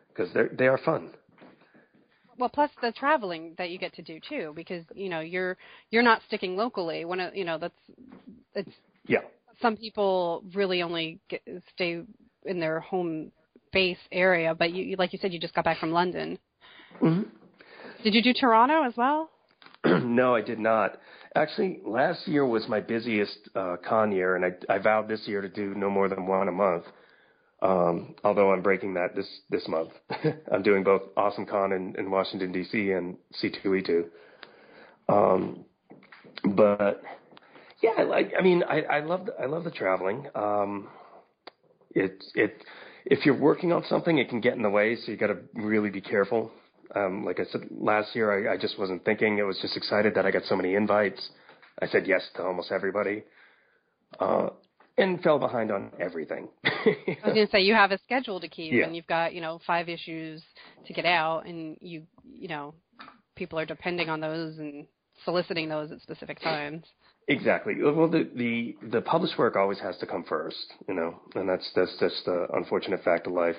because 0.08 0.32
they 0.32 0.42
they 0.56 0.66
are 0.68 0.78
fun. 0.78 1.10
well 2.38 2.48
plus 2.48 2.70
the 2.82 2.92
traveling 2.92 3.54
that 3.58 3.70
you 3.70 3.78
get 3.78 3.94
to 3.94 4.02
do 4.02 4.18
too 4.28 4.52
because 4.56 4.84
you 4.94 5.08
know 5.08 5.20
you're 5.20 5.56
you're 5.90 6.02
not 6.02 6.20
sticking 6.26 6.56
locally 6.56 7.04
when 7.04 7.20
it, 7.20 7.34
you 7.36 7.44
know 7.44 7.58
that's 7.58 7.74
it's 8.54 8.70
Yeah. 9.06 9.20
some 9.60 9.76
people 9.76 10.42
really 10.54 10.82
only 10.82 11.20
get, 11.28 11.42
stay 11.74 12.02
in 12.46 12.60
their 12.60 12.80
home 12.80 13.30
base 13.72 13.98
area 14.12 14.54
but 14.54 14.72
you 14.72 14.96
like 14.96 15.12
you 15.12 15.18
said 15.20 15.32
you 15.32 15.40
just 15.40 15.54
got 15.54 15.64
back 15.64 15.78
from 15.78 15.92
london 15.92 16.38
hmm 17.00 17.22
did 18.04 18.14
you 18.14 18.22
do 18.22 18.32
toronto 18.32 18.84
as 18.84 18.94
well 18.96 19.30
no, 20.02 20.34
I 20.34 20.40
did 20.40 20.58
not. 20.58 20.98
Actually, 21.34 21.80
last 21.84 22.26
year 22.26 22.46
was 22.46 22.66
my 22.68 22.80
busiest 22.80 23.36
uh, 23.54 23.76
con 23.86 24.12
year, 24.12 24.36
and 24.36 24.44
I, 24.44 24.74
I 24.74 24.78
vowed 24.78 25.08
this 25.08 25.22
year 25.26 25.42
to 25.42 25.48
do 25.48 25.74
no 25.74 25.90
more 25.90 26.08
than 26.08 26.26
one 26.26 26.48
a 26.48 26.52
month. 26.52 26.84
Um, 27.60 28.14
although 28.24 28.52
I'm 28.52 28.62
breaking 28.62 28.94
that 28.94 29.14
this 29.14 29.26
this 29.50 29.66
month. 29.68 29.90
I'm 30.52 30.62
doing 30.62 30.84
both 30.84 31.02
Awesome 31.16 31.46
Con 31.46 31.72
in, 31.72 31.96
in 31.98 32.10
Washington 32.10 32.52
D.C. 32.52 32.92
and 32.92 33.16
C2E2. 33.42 34.04
Um, 35.08 35.64
but 36.44 37.02
yeah, 37.82 37.90
I. 37.96 38.30
I 38.38 38.42
mean, 38.42 38.62
I, 38.68 38.82
I 38.82 39.00
love 39.00 39.26
the, 39.26 39.34
I 39.40 39.46
love 39.46 39.64
the 39.64 39.70
traveling. 39.70 40.28
Um, 40.34 40.88
it 41.90 42.24
it 42.34 42.62
if 43.06 43.26
you're 43.26 43.38
working 43.38 43.72
on 43.72 43.84
something, 43.88 44.18
it 44.18 44.28
can 44.28 44.40
get 44.40 44.54
in 44.54 44.62
the 44.62 44.70
way, 44.70 44.96
so 44.96 45.10
you 45.10 45.18
got 45.18 45.28
to 45.28 45.38
really 45.54 45.90
be 45.90 46.00
careful. 46.00 46.52
Um, 46.94 47.24
like 47.24 47.40
I 47.40 47.44
said 47.44 47.62
last 47.70 48.14
year, 48.14 48.50
I, 48.50 48.54
I 48.54 48.56
just 48.56 48.78
wasn't 48.78 49.04
thinking. 49.04 49.40
I 49.40 49.44
was 49.44 49.58
just 49.60 49.76
excited 49.76 50.14
that 50.14 50.26
I 50.26 50.30
got 50.30 50.44
so 50.44 50.56
many 50.56 50.74
invites. 50.74 51.28
I 51.80 51.86
said 51.88 52.06
yes 52.06 52.22
to 52.36 52.44
almost 52.44 52.70
everybody, 52.70 53.24
uh, 54.20 54.50
and 54.96 55.20
fell 55.22 55.38
behind 55.40 55.72
on 55.72 55.90
everything. 55.98 56.48
I 56.64 56.70
was 57.24 57.34
going 57.34 57.46
to 57.46 57.50
say 57.50 57.62
you 57.62 57.74
have 57.74 57.90
a 57.90 57.98
schedule 57.98 58.38
to 58.40 58.48
keep, 58.48 58.72
Yeah. 58.72 58.84
and 58.84 58.94
you've 58.94 59.08
got 59.08 59.34
you 59.34 59.40
know 59.40 59.60
five 59.66 59.88
issues 59.88 60.42
to 60.86 60.92
get 60.92 61.04
out, 61.04 61.46
and 61.46 61.76
you 61.80 62.04
you 62.24 62.48
know 62.48 62.74
people 63.34 63.58
are 63.58 63.66
depending 63.66 64.08
on 64.08 64.20
those 64.20 64.58
and 64.58 64.86
soliciting 65.24 65.68
those 65.68 65.90
at 65.90 66.00
specific 66.00 66.40
times. 66.40 66.84
Exactly. 67.26 67.74
Well, 67.82 68.08
the, 68.08 68.28
the 68.36 68.76
the 68.92 69.00
published 69.00 69.38
work 69.38 69.56
always 69.56 69.80
has 69.80 69.96
to 69.98 70.06
come 70.06 70.24
first, 70.28 70.74
you 70.86 70.94
know, 70.94 71.20
and 71.34 71.48
that's 71.48 71.68
that's 71.74 71.96
just 71.98 72.24
the 72.26 72.46
unfortunate 72.54 73.02
fact 73.02 73.26
of 73.26 73.32
life. 73.32 73.56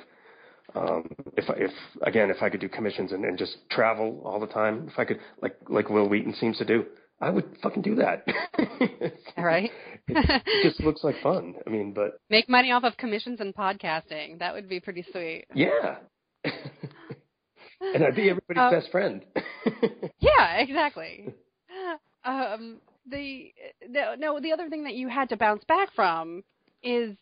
Um, 0.73 1.09
if 1.37 1.45
if 1.57 1.71
again, 2.01 2.29
if 2.29 2.41
I 2.41 2.49
could 2.49 2.59
do 2.59 2.67
commissions 2.69 3.11
and, 3.11 3.23
and 3.23 3.37
just 3.37 3.57
travel 3.69 4.21
all 4.25 4.39
the 4.39 4.47
time, 4.47 4.87
if 4.91 4.97
I 4.99 5.05
could, 5.05 5.19
like 5.41 5.55
like 5.69 5.89
Wil 5.89 6.09
Wheaton 6.09 6.33
seems 6.39 6.57
to 6.57 6.65
do, 6.65 6.85
I 7.21 7.29
would 7.29 7.45
fucking 7.61 7.81
do 7.83 7.95
that. 7.95 8.25
All 9.37 9.43
right. 9.43 9.69
it 10.07 10.63
just 10.63 10.79
looks 10.81 11.03
like 11.03 11.15
fun. 11.21 11.55
I 11.65 11.69
mean, 11.69 11.93
but 11.93 12.19
Make 12.29 12.49
money 12.49 12.71
off 12.71 12.83
of 12.83 12.97
commissions 12.97 13.39
and 13.39 13.55
podcasting. 13.55 14.39
That 14.39 14.53
would 14.53 14.67
be 14.67 14.79
pretty 14.79 15.05
sweet. 15.11 15.45
yeah, 15.53 15.97
and 16.43 18.03
I'd 18.03 18.15
be 18.15 18.29
everybody's 18.29 18.61
Um, 18.61 18.71
best 18.71 18.91
friend. 18.91 19.23
Yeah, 20.19 20.57
exactly. 20.57 21.27
Um, 22.23 22.77
the 23.09 23.53
no, 23.87 24.15
no, 24.17 24.39
the 24.39 24.51
other 24.51 24.69
thing 24.69 24.83
that 24.85 24.95
you 24.95 25.07
had 25.09 25.29
to 25.29 25.37
bounce 25.37 25.63
back 25.65 25.89
from 25.95 26.43
is 26.83 27.15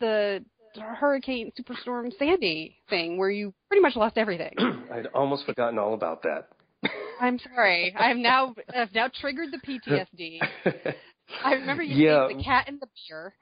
the 0.00 0.44
Hurricane 0.80 1.52
Superstorm 1.58 2.12
Sandy 2.18 2.76
thing, 2.88 3.18
where 3.18 3.30
you 3.30 3.52
pretty 3.68 3.82
much 3.82 3.96
lost 3.96 4.16
everything. 4.18 4.54
I'd 4.92 5.06
almost 5.14 5.44
forgotten 5.46 5.78
all 5.78 5.94
about 5.94 6.22
that. 6.22 6.48
I'm 7.20 7.38
sorry. 7.38 7.94
I've 7.98 8.16
now 8.16 8.54
I've 8.74 8.94
now 8.94 9.08
triggered 9.20 9.48
the 9.52 9.58
PTSD. 9.58 10.40
I 11.44 11.54
remember 11.54 11.82
you 11.82 11.96
Yeah. 11.96 12.28
the 12.28 12.42
cat 12.42 12.64
and 12.68 12.80
the 12.80 12.88
beer, 13.08 13.34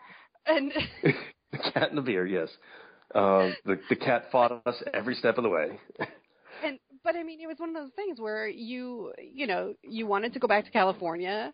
and 0.46 0.72
the 1.52 1.58
cat 1.72 1.88
and 1.88 1.98
the 1.98 2.02
beer, 2.02 2.26
yes. 2.26 2.48
Um, 3.14 3.56
the 3.64 3.80
the 3.88 3.96
cat 3.96 4.26
fought 4.30 4.62
us 4.66 4.82
every 4.94 5.14
step 5.14 5.36
of 5.38 5.42
the 5.44 5.48
way. 5.50 5.78
and 6.62 6.78
but 7.02 7.16
I 7.16 7.22
mean 7.22 7.40
it 7.40 7.46
was 7.46 7.58
one 7.58 7.70
of 7.70 7.74
those 7.74 7.92
things 7.96 8.20
where 8.20 8.46
you 8.46 9.12
you 9.18 9.46
know 9.46 9.74
you 9.82 10.06
wanted 10.06 10.32
to 10.34 10.38
go 10.38 10.46
back 10.46 10.64
to 10.66 10.70
California, 10.70 11.52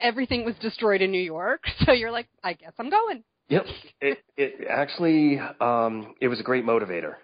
everything 0.00 0.44
was 0.44 0.54
destroyed 0.56 1.02
in 1.02 1.10
New 1.10 1.20
York, 1.22 1.62
so 1.84 1.92
you're 1.92 2.10
like, 2.10 2.26
I 2.42 2.54
guess 2.54 2.72
I'm 2.78 2.90
going. 2.90 3.22
Yep. 3.48 3.66
It 4.00 4.18
it 4.36 4.66
actually 4.68 5.38
um 5.60 6.14
it 6.20 6.28
was 6.28 6.40
a 6.40 6.42
great 6.42 6.64
motivator. 6.64 7.14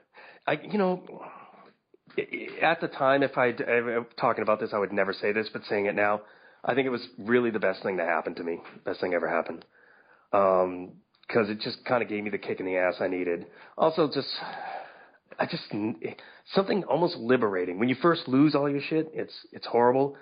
I 0.47 0.53
you 0.63 0.79
know 0.79 1.03
at 2.63 2.81
the 2.81 2.89
time 2.89 3.23
if 3.23 3.37
I 3.37 3.53
talking 4.21 4.43
about 4.43 4.61
this 4.61 4.71
I 4.73 4.79
would 4.79 4.93
never 4.93 5.13
say 5.13 5.33
this 5.33 5.49
but 5.53 5.63
saying 5.69 5.87
it 5.87 5.95
now 5.95 6.23
I 6.65 6.75
think 6.75 6.87
it 6.87 6.91
was 6.91 7.07
really 7.19 7.51
the 7.51 7.59
best 7.59 7.83
thing 7.83 7.97
that 7.97 8.07
happened 8.09 8.37
to 8.37 8.45
me. 8.45 8.61
Best 8.85 9.01
thing 9.01 9.15
ever 9.15 9.29
happened. 9.29 9.65
Um 10.33 10.93
cuz 11.29 11.49
it 11.51 11.61
just 11.61 11.85
kind 11.85 12.03
of 12.03 12.09
gave 12.09 12.23
me 12.23 12.31
the 12.31 12.39
kick 12.39 12.61
in 12.61 12.67
the 12.67 12.77
ass 12.77 12.97
I 13.01 13.09
needed. 13.09 13.47
Also 13.77 14.09
just 14.09 14.29
I 15.39 15.47
just 15.47 15.65
something 16.55 16.85
almost 16.85 17.17
liberating. 17.17 17.79
When 17.79 17.89
you 17.89 17.97
first 17.97 18.29
lose 18.29 18.55
all 18.55 18.69
your 18.69 18.81
shit, 18.81 19.11
it's 19.13 19.35
it's 19.53 19.67
horrible. 19.67 20.17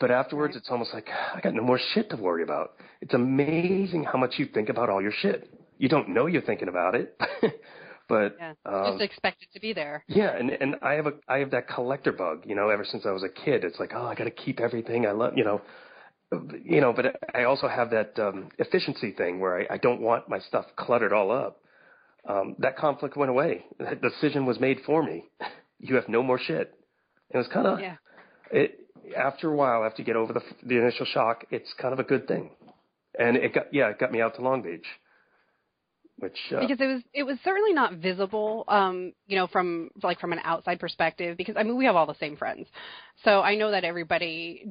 But 0.00 0.10
afterwards, 0.10 0.56
it's 0.56 0.68
almost 0.70 0.94
like 0.94 1.08
I 1.34 1.40
got 1.40 1.54
no 1.54 1.62
more 1.62 1.78
shit 1.92 2.08
to 2.10 2.16
worry 2.16 2.42
about. 2.42 2.72
It's 3.02 3.12
amazing 3.14 4.04
how 4.04 4.18
much 4.18 4.34
you 4.38 4.46
think 4.46 4.68
about 4.70 4.88
all 4.88 5.02
your 5.02 5.12
shit. 5.12 5.48
You 5.78 5.88
don't 5.88 6.08
know 6.10 6.26
you're 6.26 6.42
thinking 6.42 6.68
about 6.68 6.94
it, 6.94 7.18
but 8.08 8.36
Yeah, 8.38 8.52
um, 8.66 8.92
just 8.92 9.02
expect 9.02 9.42
it 9.42 9.48
to 9.54 9.60
be 9.60 9.72
there. 9.72 10.04
yeah, 10.08 10.36
and 10.36 10.50
and 10.50 10.76
I 10.82 10.94
have 10.94 11.06
a 11.06 11.12
I 11.28 11.38
have 11.38 11.50
that 11.52 11.68
collector 11.68 12.12
bug. 12.12 12.44
You 12.46 12.54
know, 12.54 12.70
ever 12.70 12.84
since 12.84 13.04
I 13.06 13.10
was 13.12 13.22
a 13.22 13.28
kid, 13.28 13.62
it's 13.64 13.78
like 13.78 13.92
oh, 13.94 14.04
I 14.06 14.14
got 14.14 14.24
to 14.24 14.30
keep 14.30 14.58
everything. 14.60 15.06
I 15.06 15.12
love 15.12 15.34
you 15.36 15.44
know, 15.44 15.60
you 16.64 16.80
know. 16.80 16.92
But 16.92 17.16
I 17.34 17.44
also 17.44 17.68
have 17.68 17.90
that 17.90 18.18
um, 18.18 18.48
efficiency 18.58 19.12
thing 19.12 19.38
where 19.40 19.60
I, 19.60 19.74
I 19.74 19.76
don't 19.78 20.00
want 20.00 20.28
my 20.28 20.38
stuff 20.38 20.64
cluttered 20.76 21.12
all 21.12 21.30
up. 21.30 21.60
Um, 22.28 22.56
that 22.58 22.76
conflict 22.76 23.16
went 23.16 23.30
away. 23.30 23.64
That 23.78 24.02
decision 24.02 24.44
was 24.46 24.58
made 24.60 24.80
for 24.86 25.02
me. 25.02 25.24
You 25.82 25.94
have 25.96 26.10
no 26.10 26.22
more 26.22 26.38
shit. 26.38 26.74
It 27.30 27.38
was 27.38 27.48
kind 27.48 27.66
of 27.66 27.80
Yeah. 27.80 27.96
it 28.50 28.80
after 29.16 29.50
a 29.50 29.56
while, 29.56 29.84
after 29.84 30.02
you 30.02 30.06
get 30.06 30.16
over 30.16 30.32
the 30.32 30.42
the 30.62 30.76
initial 30.76 31.06
shock, 31.06 31.44
it's 31.50 31.72
kind 31.80 31.92
of 31.92 31.98
a 31.98 32.04
good 32.04 32.26
thing. 32.26 32.50
And 33.18 33.36
it 33.36 33.54
got 33.54 33.72
yeah, 33.72 33.88
it 33.88 33.98
got 33.98 34.12
me 34.12 34.20
out 34.20 34.36
to 34.36 34.42
Long 34.42 34.62
Beach, 34.62 34.86
which 36.20 36.38
uh, 36.54 36.60
because 36.60 36.80
it 36.80 36.86
was 36.86 37.02
it 37.12 37.22
was 37.24 37.38
certainly 37.42 37.72
not 37.72 37.94
visible 37.94 38.64
um 38.68 39.12
you 39.26 39.36
know 39.36 39.46
from 39.46 39.90
like 40.02 40.20
from 40.20 40.32
an 40.32 40.38
outside 40.44 40.78
perspective 40.78 41.36
because 41.36 41.56
i 41.58 41.62
mean 41.62 41.76
we 41.76 41.84
have 41.86 41.96
all 41.96 42.06
the 42.06 42.14
same 42.20 42.36
friends 42.36 42.66
so 43.24 43.40
i 43.40 43.54
know 43.54 43.70
that 43.70 43.84
everybody 43.84 44.68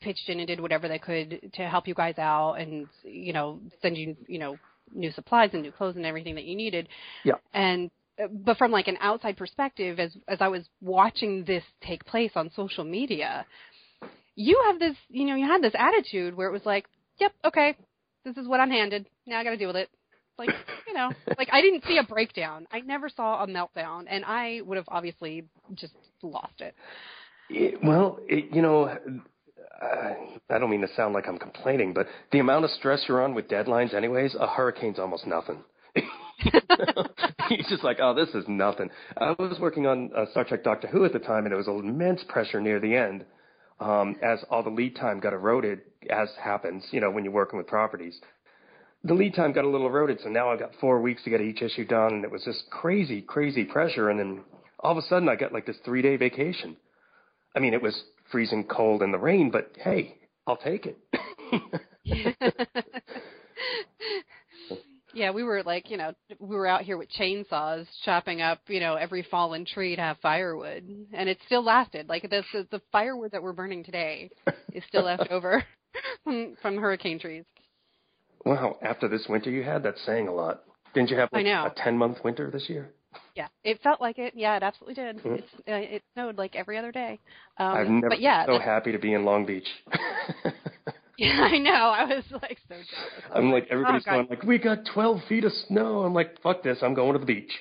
pitched 0.00 0.28
in 0.28 0.38
and 0.38 0.46
did 0.46 0.60
whatever 0.60 0.86
they 0.88 0.98
could 0.98 1.50
to 1.54 1.62
help 1.62 1.88
you 1.88 1.94
guys 1.94 2.16
out 2.18 2.54
and 2.54 2.86
you 3.02 3.32
know 3.32 3.60
send 3.82 3.96
you 3.96 4.16
you 4.28 4.38
know 4.38 4.56
new 4.94 5.10
supplies 5.12 5.50
and 5.52 5.62
new 5.62 5.72
clothes 5.72 5.96
and 5.96 6.06
everything 6.06 6.36
that 6.36 6.44
you 6.44 6.56
needed 6.56 6.88
Yeah. 7.24 7.34
and 7.52 7.90
but 8.30 8.56
from 8.56 8.70
like 8.70 8.88
an 8.88 8.96
outside 9.00 9.36
perspective 9.36 9.98
as 9.98 10.16
as 10.28 10.38
i 10.40 10.48
was 10.48 10.64
watching 10.80 11.44
this 11.44 11.62
take 11.82 12.04
place 12.04 12.32
on 12.34 12.50
social 12.56 12.84
media 12.84 13.44
you 14.34 14.60
have 14.66 14.78
this 14.78 14.96
you 15.08 15.26
know 15.26 15.34
you 15.34 15.46
had 15.46 15.62
this 15.62 15.74
attitude 15.78 16.34
where 16.34 16.48
it 16.48 16.52
was 16.52 16.64
like 16.64 16.86
yep 17.20 17.32
okay 17.44 17.76
this 18.24 18.36
is 18.36 18.48
what 18.48 18.60
i'm 18.60 18.70
handed 18.70 19.06
now 19.26 19.40
I 19.40 19.44
got 19.44 19.50
to 19.50 19.56
deal 19.56 19.68
with 19.68 19.76
it. 19.76 19.90
Like, 20.38 20.50
you 20.86 20.94
know, 20.94 21.10
like 21.38 21.48
I 21.52 21.60
didn't 21.60 21.84
see 21.86 21.98
a 21.98 22.04
breakdown. 22.04 22.66
I 22.70 22.80
never 22.80 23.08
saw 23.08 23.42
a 23.42 23.46
meltdown, 23.46 24.04
and 24.08 24.24
I 24.24 24.60
would 24.64 24.76
have 24.76 24.86
obviously 24.88 25.44
just 25.74 25.94
lost 26.22 26.60
it. 26.60 26.74
it 27.50 27.82
well, 27.82 28.18
it, 28.28 28.54
you 28.54 28.62
know, 28.62 28.96
I 29.82 30.58
don't 30.58 30.70
mean 30.70 30.82
to 30.82 30.88
sound 30.94 31.14
like 31.14 31.26
I'm 31.28 31.38
complaining, 31.38 31.92
but 31.92 32.06
the 32.32 32.38
amount 32.38 32.64
of 32.64 32.70
stress 32.70 33.04
you're 33.08 33.22
on 33.22 33.34
with 33.34 33.48
deadlines, 33.48 33.94
anyways, 33.94 34.34
a 34.38 34.46
hurricane's 34.46 34.98
almost 34.98 35.26
nothing. 35.26 35.62
He's 37.48 37.68
just 37.68 37.84
like, 37.84 37.98
oh, 38.00 38.14
this 38.14 38.28
is 38.34 38.44
nothing. 38.48 38.90
I 39.16 39.34
was 39.38 39.58
working 39.60 39.86
on 39.86 40.10
uh, 40.16 40.26
Star 40.30 40.44
Trek 40.44 40.64
Doctor 40.64 40.88
Who 40.88 41.04
at 41.04 41.12
the 41.12 41.18
time, 41.18 41.44
and 41.44 41.52
it 41.52 41.56
was 41.56 41.68
immense 41.68 42.22
pressure 42.28 42.60
near 42.60 42.80
the 42.80 42.94
end 42.94 43.24
um, 43.80 44.16
as 44.22 44.42
all 44.50 44.62
the 44.62 44.70
lead 44.70 44.96
time 44.96 45.20
got 45.20 45.32
eroded, 45.32 45.80
as 46.10 46.28
happens, 46.42 46.84
you 46.90 47.00
know, 47.00 47.10
when 47.10 47.24
you're 47.24 47.32
working 47.32 47.58
with 47.58 47.66
properties. 47.66 48.18
The 49.04 49.14
lead 49.14 49.34
time 49.34 49.52
got 49.52 49.64
a 49.64 49.68
little 49.68 49.86
eroded, 49.86 50.20
so 50.22 50.28
now 50.28 50.50
I've 50.50 50.58
got 50.58 50.72
four 50.80 51.00
weeks 51.00 51.22
to 51.24 51.30
get 51.30 51.40
each 51.40 51.62
issue 51.62 51.84
done, 51.84 52.14
and 52.14 52.24
it 52.24 52.30
was 52.30 52.44
just 52.44 52.64
crazy, 52.70 53.22
crazy 53.22 53.64
pressure. 53.64 54.10
And 54.10 54.18
then 54.18 54.40
all 54.80 54.92
of 54.92 54.98
a 54.98 55.02
sudden, 55.02 55.28
I 55.28 55.36
got 55.36 55.52
like 55.52 55.66
this 55.66 55.76
three 55.84 56.02
day 56.02 56.16
vacation. 56.16 56.76
I 57.54 57.60
mean, 57.60 57.74
it 57.74 57.82
was 57.82 58.02
freezing 58.32 58.64
cold 58.64 59.02
in 59.02 59.12
the 59.12 59.18
rain, 59.18 59.50
but 59.50 59.70
hey, 59.82 60.16
I'll 60.46 60.56
take 60.56 60.86
it. 60.86 60.98
yeah, 65.16 65.30
we 65.30 65.42
were 65.44 65.62
like, 65.62 65.90
you 65.90 65.96
know, 65.96 66.12
we 66.38 66.54
were 66.54 66.66
out 66.66 66.82
here 66.82 66.98
with 66.98 67.08
chainsaws 67.18 67.86
chopping 68.04 68.42
up, 68.42 68.60
you 68.68 68.80
know, 68.80 68.96
every 68.96 69.22
fallen 69.30 69.64
tree 69.64 69.96
to 69.96 70.02
have 70.02 70.18
firewood, 70.18 70.86
and 71.14 71.28
it 71.28 71.38
still 71.46 71.64
lasted. 71.64 72.06
Like 72.08 72.28
this, 72.28 72.44
is 72.52 72.66
the 72.70 72.82
firewood 72.92 73.32
that 73.32 73.42
we're 73.42 73.54
burning 73.54 73.82
today 73.82 74.30
is 74.74 74.84
still 74.88 75.04
left 75.04 75.26
over 75.30 75.64
from, 76.22 76.54
from 76.60 76.76
hurricane 76.76 77.18
trees. 77.18 77.44
Wow, 78.44 78.76
after 78.82 79.08
this 79.08 79.26
winter 79.26 79.50
you 79.50 79.62
had, 79.62 79.82
that's 79.82 80.04
saying 80.04 80.28
a 80.28 80.32
lot. 80.34 80.64
Didn't 80.92 81.10
you 81.10 81.16
have 81.16 81.30
like 81.32 81.46
a 81.46 81.72
ten 81.82 81.96
month 81.96 82.18
winter 82.22 82.50
this 82.50 82.68
year? 82.68 82.90
Yeah, 83.34 83.48
it 83.64 83.80
felt 83.82 84.00
like 84.00 84.18
it. 84.18 84.34
Yeah, 84.36 84.56
it 84.56 84.62
absolutely 84.62 85.02
did. 85.02 85.16
Mhm. 85.22 85.38
It's 85.38 85.54
uh, 85.68 85.94
it 85.94 86.02
snowed 86.14 86.36
like 86.36 86.54
every 86.54 86.76
other 86.78 86.92
day. 86.92 87.18
Um, 87.58 87.66
I've 87.68 87.88
never 87.88 88.08
but 88.10 88.20
yeah, 88.20 88.44
been 88.46 88.56
so 88.56 88.64
happy 88.64 88.92
to 88.92 88.98
be 88.98 89.14
in 89.14 89.24
Long 89.24 89.46
Beach. 89.46 89.68
yeah, 91.18 91.40
I 91.52 91.58
know. 91.58 91.70
I 91.70 92.04
was 92.04 92.24
like 92.30 92.58
so 92.68 92.74
jealous. 92.74 93.34
I'm 93.34 93.50
like 93.50 93.66
everybody's 93.70 94.04
oh, 94.06 94.12
going 94.12 94.26
like, 94.28 94.42
we 94.42 94.58
got 94.58 94.78
12 94.92 95.20
feet 95.28 95.44
of 95.44 95.52
snow. 95.68 96.02
I'm 96.02 96.14
like, 96.14 96.40
fuck 96.42 96.62
this. 96.62 96.78
I'm 96.82 96.94
going 96.94 97.12
to 97.14 97.18
the 97.18 97.26
beach. 97.26 97.52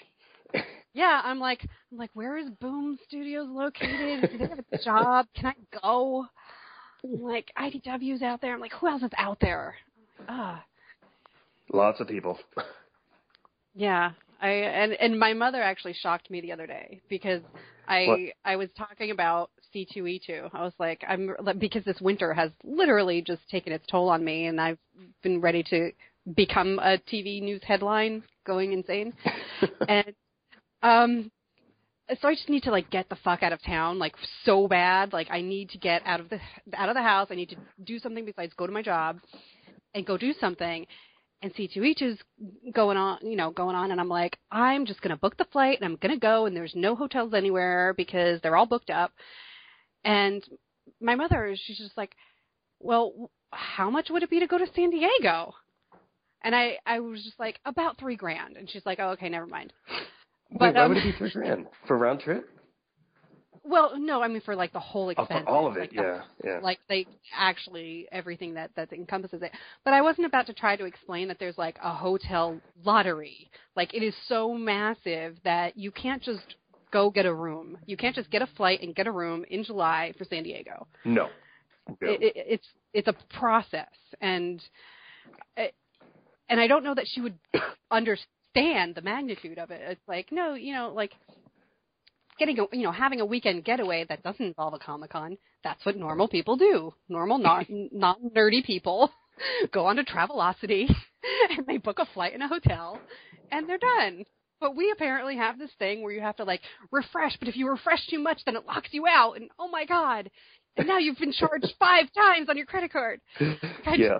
Yeah, 0.97 1.19
I'm 1.25 1.41
like, 1.41 1.59
I'm 1.91 1.97
like, 1.97 2.11
where 2.13 2.37
is 2.37 2.49
Boom 2.61 2.97
Studios 3.05 3.49
located? 3.49 4.31
Do 4.31 4.37
they 4.37 4.47
have 4.47 4.59
a 4.71 4.77
job? 4.77 5.25
Can 5.35 5.47
I 5.47 5.79
go? 5.81 6.25
I'm 7.03 7.21
like 7.21 7.51
IDW's 7.59 8.21
out 8.21 8.39
there. 8.39 8.53
I'm 8.53 8.61
like, 8.61 8.71
who 8.71 8.87
else 8.87 9.03
is 9.03 9.11
out 9.17 9.37
there? 9.41 9.75
Ah, 10.29 10.63
Lots 11.73 11.99
of 11.99 12.07
people. 12.07 12.39
yeah. 13.75 14.11
I 14.41 14.49
and 14.49 14.93
and 14.93 15.19
my 15.19 15.33
mother 15.33 15.61
actually 15.61 15.93
shocked 15.93 16.29
me 16.29 16.41
the 16.41 16.51
other 16.51 16.67
day 16.67 17.01
because 17.09 17.41
I 17.87 18.05
What? 18.05 18.19
I 18.43 18.55
was 18.55 18.69
talking 18.77 19.11
about 19.11 19.51
C2E2. 19.73 20.49
I 20.53 20.63
was 20.63 20.73
like, 20.79 21.03
I'm 21.07 21.35
because 21.59 21.83
this 21.83 21.99
winter 22.01 22.33
has 22.33 22.51
literally 22.63 23.21
just 23.21 23.47
taken 23.49 23.73
its 23.73 23.85
toll 23.87 24.09
on 24.09 24.23
me, 24.23 24.47
and 24.47 24.59
I've 24.59 24.79
been 25.21 25.41
ready 25.41 25.63
to 25.69 25.91
become 26.35 26.79
a 26.79 26.97
TV 27.11 27.41
news 27.41 27.61
headline, 27.63 28.23
going 28.45 28.73
insane. 28.73 29.13
and 29.87 30.13
um 30.81 31.31
so 32.21 32.27
I 32.27 32.35
just 32.35 32.49
need 32.49 32.63
to 32.63 32.71
like 32.71 32.89
get 32.91 33.09
the 33.09 33.15
fuck 33.23 33.41
out 33.41 33.51
of 33.51 33.63
town 33.63 33.97
like 33.97 34.13
so 34.43 34.67
bad 34.67 35.11
like 35.11 35.27
I 35.31 35.41
need 35.41 35.69
to 35.71 35.79
get 35.79 36.03
out 36.05 36.19
of 36.19 36.29
the 36.29 36.39
out 36.75 36.89
of 36.89 36.95
the 36.95 37.01
house 37.01 37.29
I 37.31 37.35
need 37.35 37.49
to 37.49 37.55
do 37.83 37.97
something 37.97 38.25
besides 38.25 38.53
go 38.55 38.67
to 38.67 38.71
my 38.71 38.83
job 38.83 39.19
and 39.95 40.05
go 40.05 40.17
do 40.17 40.33
something 40.39 40.85
and 41.41 41.53
C2E2 41.53 42.01
is 42.01 42.17
going 42.73 42.97
on 42.97 43.19
you 43.21 43.35
know 43.35 43.51
going 43.51 43.75
on 43.75 43.91
and 43.91 43.99
I'm 43.99 44.09
like 44.09 44.37
I'm 44.51 44.85
just 44.85 45.01
going 45.01 45.15
to 45.15 45.19
book 45.19 45.37
the 45.37 45.45
flight 45.45 45.79
and 45.79 45.85
I'm 45.85 45.97
going 45.97 46.13
to 46.13 46.19
go 46.19 46.45
and 46.45 46.55
there's 46.55 46.73
no 46.75 46.95
hotels 46.95 47.33
anywhere 47.33 47.93
because 47.95 48.41
they're 48.41 48.55
all 48.55 48.65
booked 48.65 48.89
up. 48.89 49.11
And 50.03 50.43
my 51.01 51.15
mother 51.15 51.55
she's 51.55 51.77
just 51.77 51.97
like 51.97 52.15
well 52.79 53.29
how 53.51 53.89
much 53.89 54.09
would 54.09 54.23
it 54.23 54.29
be 54.29 54.39
to 54.39 54.47
go 54.47 54.57
to 54.57 54.67
San 54.75 54.89
Diego? 54.89 55.53
And 56.43 56.55
I 56.55 56.77
I 56.85 56.99
was 56.99 57.23
just 57.23 57.39
like 57.39 57.59
about 57.65 57.99
3 57.99 58.15
grand. 58.15 58.57
And 58.57 58.69
she's 58.69 58.85
like 58.85 58.99
oh 58.99 59.09
okay 59.09 59.29
never 59.29 59.47
mind. 59.47 59.73
Wait, 60.51 60.59
But, 60.59 60.75
why 60.75 60.81
um, 60.83 60.89
would 60.89 60.97
it 60.99 61.03
be 61.03 61.17
three 61.17 61.31
grand? 61.31 61.67
For 61.87 61.97
round 61.97 62.19
trip? 62.21 62.47
Well, 63.67 63.97
no, 63.97 64.21
I 64.21 64.27
mean 64.27 64.41
for 64.41 64.55
like 64.55 64.73
the 64.73 64.79
whole 64.79 65.07
Oh, 65.07 65.21
expense. 65.21 65.45
all 65.47 65.67
of 65.67 65.75
it, 65.75 65.79
like 65.79 65.93
yeah, 65.93 66.21
yeah. 66.43 66.59
Like 66.61 66.79
they 66.87 67.07
actually 67.35 68.07
everything 68.11 68.53
that 68.53 68.71
that 68.75 68.93
encompasses 68.93 69.41
it. 69.41 69.51
But 69.83 69.93
I 69.93 70.01
wasn't 70.01 70.27
about 70.27 70.45
to 70.47 70.53
try 70.53 70.75
to 70.75 70.85
explain 70.85 71.27
that 71.29 71.39
there's 71.39 71.57
like 71.57 71.77
a 71.83 71.93
hotel 71.93 72.59
lottery. 72.83 73.49
Like 73.75 73.93
it 73.93 74.03
is 74.03 74.13
so 74.27 74.53
massive 74.53 75.37
that 75.43 75.77
you 75.77 75.91
can't 75.91 76.21
just 76.21 76.55
go 76.91 77.09
get 77.09 77.25
a 77.25 77.33
room. 77.33 77.77
You 77.87 77.97
can't 77.97 78.15
just 78.15 78.29
get 78.29 78.41
a 78.41 78.47
flight 78.55 78.81
and 78.81 78.95
get 78.95 79.07
a 79.07 79.11
room 79.11 79.45
in 79.49 79.63
July 79.63 80.13
for 80.17 80.25
San 80.25 80.43
Diego. 80.43 80.87
No. 81.03 81.29
No. 82.01 82.11
It, 82.11 82.21
it, 82.21 82.33
it's 82.35 82.67
it's 82.93 83.07
a 83.07 83.15
process, 83.37 83.89
and 84.21 84.61
it, 85.57 85.73
and 86.49 86.59
I 86.59 86.67
don't 86.67 86.83
know 86.83 86.95
that 86.95 87.05
she 87.07 87.21
would 87.21 87.37
understand 87.91 88.95
the 88.95 89.01
magnitude 89.03 89.57
of 89.59 89.71
it. 89.71 89.81
It's 89.83 90.07
like 90.07 90.31
no, 90.31 90.53
you 90.53 90.73
know, 90.73 90.91
like 90.95 91.11
getting 92.39 92.59
a 92.59 92.65
you 92.71 92.83
know 92.83 92.91
having 92.91 93.21
a 93.21 93.25
weekend 93.25 93.63
getaway 93.63 94.05
that 94.09 94.23
doesn't 94.23 94.45
involve 94.45 94.73
a 94.73 94.79
comic 94.79 95.11
con. 95.11 95.37
That's 95.63 95.85
what 95.85 95.97
normal 95.97 96.27
people 96.27 96.57
do. 96.57 96.93
Normal 97.09 97.37
non 97.39 97.65
non 97.91 98.31
nerdy 98.35 98.63
people 98.63 99.11
go 99.71 99.85
on 99.85 99.95
to 99.97 100.03
Travelocity 100.03 100.85
and 101.57 101.65
they 101.67 101.77
book 101.77 101.99
a 101.99 102.05
flight 102.13 102.33
and 102.33 102.43
a 102.43 102.47
hotel, 102.47 102.99
and 103.51 103.67
they're 103.67 103.77
done. 103.77 104.25
But 104.61 104.75
we 104.75 104.89
apparently 104.91 105.35
have 105.35 105.59
this 105.59 105.71
thing 105.77 106.01
where 106.01 106.13
you 106.13 106.21
have 106.21 106.37
to 106.37 106.45
like 106.45 106.61
refresh, 106.91 107.35
but 107.37 107.49
if 107.49 107.57
you 107.57 107.69
refresh 107.69 108.05
too 108.07 108.19
much, 108.19 108.39
then 108.45 108.55
it 108.55 108.65
locks 108.65 108.89
you 108.91 109.05
out, 109.07 109.33
and 109.33 109.49
oh 109.59 109.67
my 109.67 109.85
god, 109.85 110.29
and 110.77 110.87
now 110.87 110.97
you've 110.97 111.17
been 111.17 111.33
charged 111.33 111.73
five 111.79 112.05
times 112.15 112.49
on 112.49 112.57
your 112.57 112.65
credit 112.65 112.91
card. 112.91 113.19
Yeah. 113.39 114.19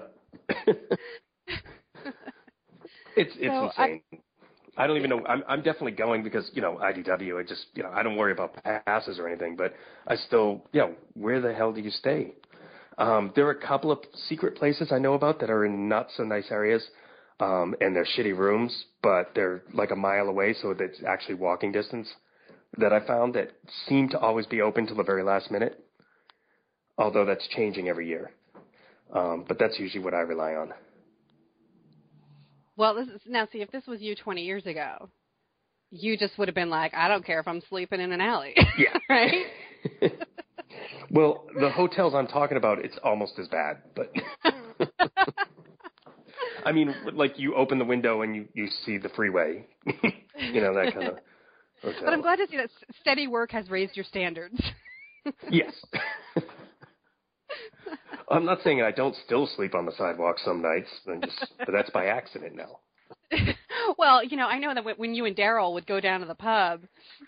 it's 3.15 3.33
it's 3.37 3.47
So, 3.47 3.65
insane. 3.67 4.01
I, 4.11 4.17
don't 4.87 4.97
even 4.97 5.09
know. 5.09 5.25
I'm 5.25 5.43
I'm 5.47 5.61
definitely 5.61 5.93
going 5.93 6.23
because 6.23 6.49
you 6.53 6.61
know 6.61 6.79
IDW. 6.81 7.39
I 7.39 7.47
just 7.47 7.67
you 7.75 7.83
know 7.83 7.91
I 7.93 8.03
don't 8.03 8.17
worry 8.17 8.33
about 8.33 8.55
passes 8.85 9.19
or 9.19 9.27
anything, 9.27 9.55
but 9.55 9.73
I 10.07 10.15
still 10.15 10.63
you 10.73 10.81
know 10.81 10.93
where 11.13 11.39
the 11.39 11.53
hell 11.53 11.71
do 11.71 11.81
you 11.81 11.91
stay? 11.91 12.33
Um, 12.97 13.31
there 13.35 13.45
are 13.47 13.51
a 13.51 13.67
couple 13.67 13.91
of 13.91 13.99
secret 14.27 14.55
places 14.55 14.91
I 14.91 14.99
know 14.99 15.13
about 15.13 15.39
that 15.39 15.49
are 15.49 15.65
in 15.65 15.89
not 15.89 16.07
so 16.15 16.23
nice 16.23 16.49
areas, 16.49 16.85
um, 17.39 17.75
and 17.81 17.95
they're 17.95 18.07
shitty 18.17 18.37
rooms, 18.37 18.85
but 19.03 19.31
they're 19.35 19.63
like 19.73 19.91
a 19.91 19.95
mile 19.95 20.27
away, 20.27 20.53
so 20.61 20.73
that's 20.73 21.01
actually 21.05 21.35
walking 21.35 21.71
distance. 21.71 22.07
That 22.77 22.91
I 22.91 23.05
found 23.05 23.35
that 23.35 23.51
seem 23.87 24.09
to 24.09 24.19
always 24.19 24.45
be 24.45 24.61
open 24.61 24.87
till 24.87 24.97
the 24.97 25.03
very 25.03 25.23
last 25.23 25.49
minute, 25.51 25.79
although 26.97 27.25
that's 27.25 27.47
changing 27.55 27.87
every 27.87 28.07
year. 28.07 28.31
Um, 29.13 29.45
but 29.47 29.57
that's 29.59 29.79
usually 29.79 30.03
what 30.03 30.13
I 30.13 30.19
rely 30.19 30.55
on. 30.55 30.73
Well, 32.77 32.95
this 32.95 33.07
is 33.07 33.21
now 33.25 33.47
see 33.51 33.61
if 33.61 33.71
this 33.71 33.85
was 33.87 34.01
you 34.01 34.15
20 34.15 34.43
years 34.43 34.65
ago, 34.65 35.09
you 35.91 36.17
just 36.17 36.37
would 36.37 36.47
have 36.47 36.55
been 36.55 36.69
like, 36.69 36.93
I 36.93 37.07
don't 37.07 37.25
care 37.25 37.39
if 37.39 37.47
I'm 37.47 37.61
sleeping 37.69 38.01
in 38.01 38.11
an 38.11 38.21
alley. 38.21 38.53
Yeah. 38.77 38.97
right? 39.09 39.45
well, 41.09 41.45
the 41.59 41.69
hotels 41.69 42.13
I'm 42.13 42.27
talking 42.27 42.57
about, 42.57 42.83
it's 42.83 42.97
almost 43.03 43.39
as 43.39 43.47
bad, 43.47 43.77
but 43.95 44.11
I 46.65 46.71
mean, 46.71 46.93
like 47.13 47.37
you 47.39 47.55
open 47.55 47.79
the 47.79 47.85
window 47.85 48.23
and 48.23 48.35
you 48.35 48.47
you 48.53 48.67
see 48.85 48.97
the 48.97 49.09
freeway, 49.09 49.67
you 49.85 50.61
know 50.61 50.73
that 50.73 50.93
kind 50.93 51.07
of 51.07 51.17
hotel. 51.81 52.01
But 52.03 52.13
I'm 52.13 52.21
glad 52.21 52.37
to 52.37 52.47
see 52.49 52.57
that 52.57 52.69
steady 52.99 53.27
work 53.27 53.51
has 53.51 53.69
raised 53.69 53.95
your 53.95 54.05
standards. 54.05 54.59
Yes. 55.49 55.73
I'm 58.29 58.45
not 58.45 58.59
saying 58.63 58.81
I 58.81 58.91
don't 58.91 59.15
still 59.25 59.47
sleep 59.55 59.75
on 59.75 59.85
the 59.85 59.91
sidewalk 59.97 60.37
some 60.43 60.61
nights, 60.61 60.89
just, 61.23 61.53
but 61.59 61.71
that's 61.71 61.89
by 61.91 62.07
accident 62.07 62.55
now. 62.55 62.79
well, 63.97 64.23
you 64.23 64.37
know, 64.37 64.47
I 64.47 64.59
know 64.59 64.73
that 64.73 64.97
when- 64.97 65.13
you 65.13 65.25
and 65.25 65.35
Daryl 65.35 65.73
would 65.73 65.85
go 65.85 65.99
down 65.99 66.21
to 66.21 66.25
the 66.25 66.35
pub, 66.35 66.81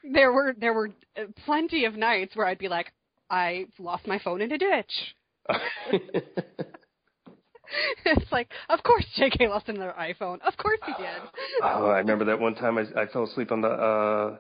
there 0.04 0.32
were 0.32 0.56
there 0.58 0.74
were 0.74 0.90
uh, 1.16 1.24
plenty 1.46 1.86
of 1.86 1.96
nights 1.96 2.36
where 2.36 2.48
I'd 2.48 2.58
be 2.58 2.68
like, 2.68 2.92
I 3.30 3.68
lost 3.80 4.08
my 4.08 4.20
phone 4.20 4.42
in 4.42 4.52
a 4.52 4.58
ditch. 4.58 5.16
it's 8.06 8.32
like, 8.32 8.50
of 8.70 8.84
course 8.84 9.06
J.K. 9.16 9.48
lost 9.48 9.70
another 9.70 9.94
iPhone. 10.00 10.42
Of 10.42 10.58
course 10.58 10.80
he 10.86 10.94
did. 10.94 11.22
oh, 11.62 11.88
I 11.88 12.00
remember 12.00 12.26
that 12.26 12.40
one 12.40 12.56
time 12.56 12.78
I, 12.78 12.86
I 13.02 13.08
fell 13.08 13.24
asleep 13.24 13.52
on 13.52 13.62
the 13.62 13.70
uh 13.70 14.38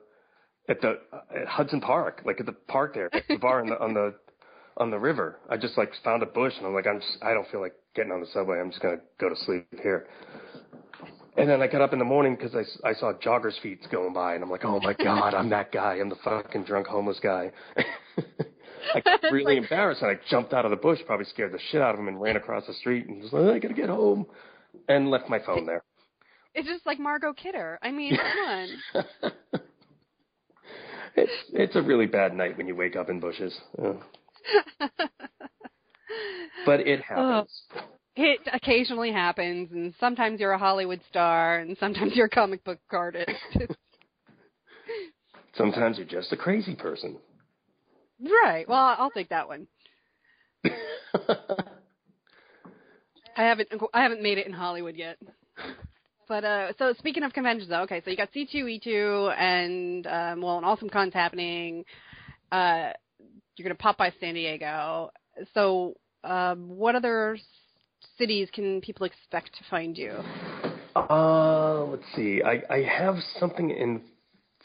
at 0.70 0.82
the 0.82 1.00
at 1.36 1.48
Hudson 1.48 1.82
Park, 1.82 2.22
like 2.26 2.40
at 2.40 2.46
the 2.46 2.52
park 2.54 2.94
there, 2.94 3.10
at 3.14 3.24
the 3.28 3.38
bar 3.38 3.62
on 3.62 3.68
the 3.68 3.80
on 3.80 3.94
the 3.94 4.16
on 4.78 4.92
the 4.92 5.00
river. 5.00 5.40
I 5.50 5.58
just 5.58 5.78
like 5.78 5.92
found 6.04 6.24
a 6.24 6.26
bush 6.28 6.54
and 6.58 6.66
I'm 6.68 6.74
like, 6.74 6.88
I'm 6.88 7.00
just 7.00 7.18
I 7.22 7.34
don't 7.34 7.48
feel 7.50 7.62
like 7.62 7.74
getting 7.96 8.12
on 8.12 8.22
the 8.22 8.28
subway. 8.28 8.60
I'm 8.60 8.70
just 8.70 8.82
gonna 8.82 9.00
go 9.20 9.30
to 9.30 9.36
sleep 9.36 9.68
here. 9.82 10.08
And 11.38 11.48
then 11.48 11.62
I 11.62 11.68
got 11.68 11.82
up 11.82 11.94
in 11.94 12.00
the 12.00 12.06
morning 12.06 12.36
because 12.36 12.56
I, 12.56 12.62
s- 12.62 12.82
I 12.84 12.94
saw 12.94 13.14
joggers' 13.14 13.60
feet 13.62 13.86
going 13.92 14.12
by, 14.12 14.34
and 14.34 14.44
I'm 14.44 14.50
like, 14.50 14.66
oh 14.66 14.80
my 14.80 14.94
god, 15.04 15.36
I'm 15.36 15.50
that 15.50 15.72
guy. 15.72 15.96
I'm 15.96 16.10
the 16.10 16.16
fucking 16.24 16.64
drunk 16.64 16.88
homeless 16.88 17.20
guy. 17.22 17.52
I 18.96 19.02
got 19.02 19.22
really 19.32 19.58
embarrassed, 19.58 20.02
and 20.02 20.10
I 20.10 20.20
jumped 20.32 20.54
out 20.54 20.66
of 20.66 20.72
the 20.72 20.78
bush, 20.78 21.00
probably 21.06 21.26
scared 21.28 21.52
the 21.54 21.60
shit 21.72 21.80
out 21.80 21.94
of 21.94 22.00
him, 22.00 22.08
and 22.08 22.20
ran 22.20 22.38
across 22.38 22.66
the 22.66 22.74
street, 22.74 23.06
and 23.08 23.22
was 23.22 23.32
like, 23.34 23.54
I 23.54 23.60
gotta 23.60 23.76
get 23.76 23.90
home. 23.90 24.26
and 24.88 25.12
left 25.12 25.30
my 25.30 25.38
phone 25.46 25.68
there. 25.68 25.84
It's 26.56 26.68
just 26.68 26.88
like 26.88 27.00
Margot 27.00 27.34
Kidder. 27.34 27.78
I 27.84 27.92
mean, 27.92 28.18
come 28.96 29.04
on. 29.04 29.32
it's 31.16 31.32
it's 31.54 31.76
a 31.76 31.82
really 31.82 32.06
bad 32.08 32.34
night 32.36 32.58
when 32.58 32.68
you 32.68 32.76
wake 32.76 32.96
up 32.96 33.10
in 33.10 33.20
bushes. 33.20 33.56
Yeah. 33.80 33.94
but 36.66 36.80
it 36.82 37.02
happens. 37.02 37.50
Oh, 37.74 37.82
it 38.16 38.40
occasionally 38.52 39.12
happens, 39.12 39.72
and 39.72 39.94
sometimes 40.00 40.40
you're 40.40 40.54
a 40.54 40.58
Hollywood 40.58 41.02
star, 41.10 41.60
and 41.60 41.78
sometimes 41.80 42.14
you're 42.16 42.26
a 42.26 42.30
comic 42.30 42.64
book 42.64 42.80
artist. 42.92 43.30
sometimes 45.56 45.98
you're 45.98 46.08
just 46.08 46.32
a 46.32 46.38
crazy 46.38 46.76
person. 46.76 47.18
Right. 48.20 48.68
Well, 48.68 48.96
I'll 48.98 49.12
take 49.12 49.30
that 49.30 49.48
one. 49.48 49.68
I 53.38 53.44
haven't 53.44 53.70
I 53.94 54.02
haven't 54.02 54.24
made 54.24 54.40
it 54.40 54.48
in 54.48 54.54
Hollywood 54.54 54.96
yet. 54.96 55.18
But 56.28 56.44
uh, 56.44 56.74
so 56.78 56.94
speaking 56.98 57.24
of 57.24 57.32
conventions, 57.34 57.70
though, 57.70 57.84
okay, 57.84 58.02
so 58.04 58.10
you 58.10 58.18
got 58.18 58.34
C2E2 58.34 59.40
and 59.40 60.08
um, 60.08 60.42
well, 60.42 60.58
an 60.58 60.66
awesome 60.66 60.90
con's 60.90 61.14
happening. 61.14 61.86
Uh, 62.52 62.90
you're 63.58 63.68
gonna 63.68 63.76
pop 63.76 63.98
by 63.98 64.12
San 64.20 64.34
Diego. 64.34 65.12
So, 65.54 65.96
um, 66.24 66.70
what 66.70 66.96
other 66.96 67.38
cities 68.18 68.50
can 68.54 68.82
people 68.82 69.06
expect 69.06 69.54
to 69.58 69.64
find 69.70 69.98
you? 69.98 70.14
Uh, 70.96 71.86
let's 71.86 72.04
see. 72.16 72.42
I 72.44 72.62
I 72.74 72.82
have 72.84 73.16
something 73.40 73.70
in 73.70 74.02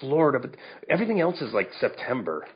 Florida, 0.00 0.38
but 0.38 0.56
everything 0.88 1.20
else 1.20 1.40
is 1.40 1.52
like 1.52 1.70
September. 1.80 2.46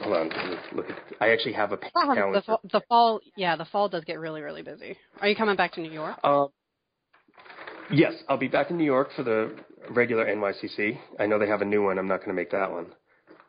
Hold 0.00 0.16
on, 0.16 0.30
look 0.74 0.90
at. 0.90 0.96
I 1.20 1.30
actually 1.30 1.52
have 1.52 1.72
a 1.72 1.76
calendar. 1.76 2.32
The 2.32 2.42
fall, 2.42 2.60
the 2.72 2.80
fall, 2.88 3.20
yeah, 3.36 3.56
the 3.56 3.64
fall 3.66 3.88
does 3.88 4.04
get 4.04 4.18
really, 4.18 4.42
really 4.42 4.62
busy. 4.62 4.96
Are 5.20 5.28
you 5.28 5.36
coming 5.36 5.56
back 5.56 5.72
to 5.74 5.80
New 5.80 5.92
York? 5.92 6.16
Uh, 6.24 6.46
yes, 7.90 8.12
I'll 8.28 8.38
be 8.38 8.48
back 8.48 8.70
in 8.70 8.76
New 8.76 8.84
York 8.84 9.10
for 9.14 9.22
the 9.22 9.54
regular 9.90 10.26
NYCC. 10.26 10.98
I 11.18 11.26
know 11.26 11.38
they 11.38 11.46
have 11.46 11.62
a 11.62 11.66
new 11.66 11.84
one. 11.84 11.98
I'm 11.98 12.08
not 12.08 12.18
going 12.18 12.30
to 12.30 12.34
make 12.34 12.50
that 12.50 12.70
one, 12.70 12.86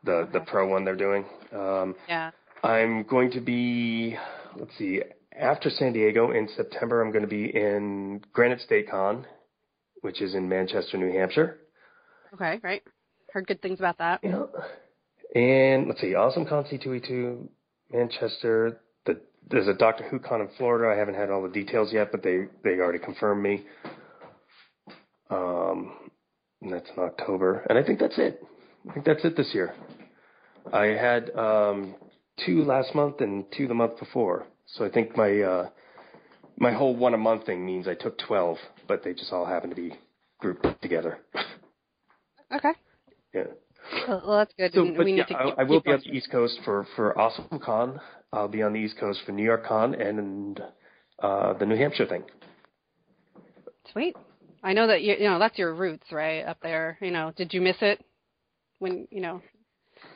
the 0.06 0.12
okay. 0.12 0.32
the 0.34 0.40
pro 0.42 0.68
one 0.68 0.86
they're 0.86 0.96
doing. 0.96 1.26
Um, 1.52 1.96
yeah. 2.08 2.32
I'm 2.64 3.04
going 3.04 3.32
to 3.32 3.42
be. 3.42 4.16
Let's 4.58 4.72
see. 4.78 5.02
After 5.38 5.70
San 5.70 5.94
Diego 5.94 6.32
in 6.32 6.48
September, 6.56 7.02
I'm 7.02 7.12
going 7.12 7.24
to 7.24 7.28
be 7.28 7.46
in 7.46 8.22
Granite 8.32 8.62
State 8.62 8.90
Con, 8.90 9.26
which 10.02 10.22
is 10.22 10.34
in 10.34 10.48
Manchester, 10.48 10.98
New 10.98 11.12
Hampshire. 11.12 11.58
Okay, 12.34 12.58
great. 12.58 12.84
Heard 13.34 13.48
good 13.48 13.62
things 13.62 13.80
about 13.80 13.98
that. 13.98 14.22
Yeah. 14.24 14.46
And 15.36 15.88
let's 15.88 16.00
see, 16.00 16.16
Awesome 16.16 16.46
Con 16.46 16.64
C2E2, 16.64 17.48
Manchester. 17.92 18.80
The, 19.06 19.20
there's 19.50 19.68
a 19.68 19.74
Doctor 19.74 20.06
Who 20.06 20.20
Con 20.20 20.40
in 20.40 20.50
Florida. 20.58 20.94
I 20.94 20.98
haven't 20.98 21.16
had 21.16 21.30
all 21.30 21.44
the 21.44 21.50
details 21.50 21.92
yet, 21.92 22.12
but 22.12 22.24
they, 22.24 22.46
they 22.64 22.80
already 22.80 23.00
confirmed 23.00 23.44
me. 23.44 23.66
Um, 25.30 25.94
that's 26.62 26.90
in 26.96 27.04
October. 27.04 27.66
And 27.70 27.78
I 27.78 27.84
think 27.84 28.00
that's 28.00 28.18
it. 28.18 28.42
I 28.90 28.94
think 28.94 29.06
that's 29.06 29.26
it 29.26 29.36
this 29.36 29.52
year. 29.54 29.76
I 30.74 30.86
had 30.86 31.36
um, 31.36 31.96
two 32.46 32.64
last 32.64 32.94
month 32.96 33.22
and 33.22 33.46
two 33.56 33.68
the 33.68 33.74
month 33.74 34.00
before. 34.00 34.48
So 34.68 34.86
I 34.86 34.90
think 34.90 35.16
my 35.16 35.42
uh, 35.42 35.70
my 36.58 36.72
whole 36.72 36.96
one 36.96 37.14
a 37.14 37.18
month 37.18 37.46
thing 37.46 37.66
means 37.66 37.88
I 37.88 37.96
took 37.96 38.18
12, 38.20 38.58
but 38.88 39.04
they 39.04 39.14
just 39.14 39.32
all 39.32 39.46
happen 39.46 39.70
to 39.70 39.76
be 39.76 39.94
grouped 40.40 40.82
together. 40.82 41.20
Okay. 42.56 42.72
Yeah. 43.34 43.44
Well, 44.08 44.38
that's 44.38 44.54
good. 44.58 44.74
So, 44.74 44.86
but 44.96 45.06
we 45.06 45.14
yeah, 45.14 45.26
to 45.26 45.34
I, 45.36 45.50
I 45.60 45.64
will 45.64 45.82
be 45.82 45.92
on 45.92 46.02
the 46.04 46.12
East 46.12 46.32
Coast 46.32 46.60
for 46.64 46.88
for 46.96 47.18
Awesome 47.20 47.60
Con. 47.64 48.00
I'll 48.34 48.48
be 48.48 48.62
on 48.64 48.74
the 48.74 48.80
East 48.80 48.98
Coast 49.00 49.20
for 49.26 49.32
New 49.32 49.44
York 49.44 49.66
Con 49.66 49.94
and 49.96 50.60
uh, 51.22 51.54
the 51.54 51.66
New 51.66 51.76
Hampshire 51.76 52.08
thing. 52.08 52.24
Sweet. 53.92 54.16
I 54.64 54.74
know 54.74 54.88
that 54.88 55.04
you, 55.04 55.16
you 55.20 55.26
know 55.26 55.38
that's 55.38 55.58
your 55.58 55.74
roots, 55.76 56.06
right 56.12 56.44
up 56.44 56.58
there. 56.62 56.98
You 57.02 57.12
know, 57.12 57.32
did 57.36 57.54
you 57.54 57.62
miss 57.62 57.78
it 57.82 58.04
when 58.80 59.08
you 59.12 59.22
know? 59.22 59.42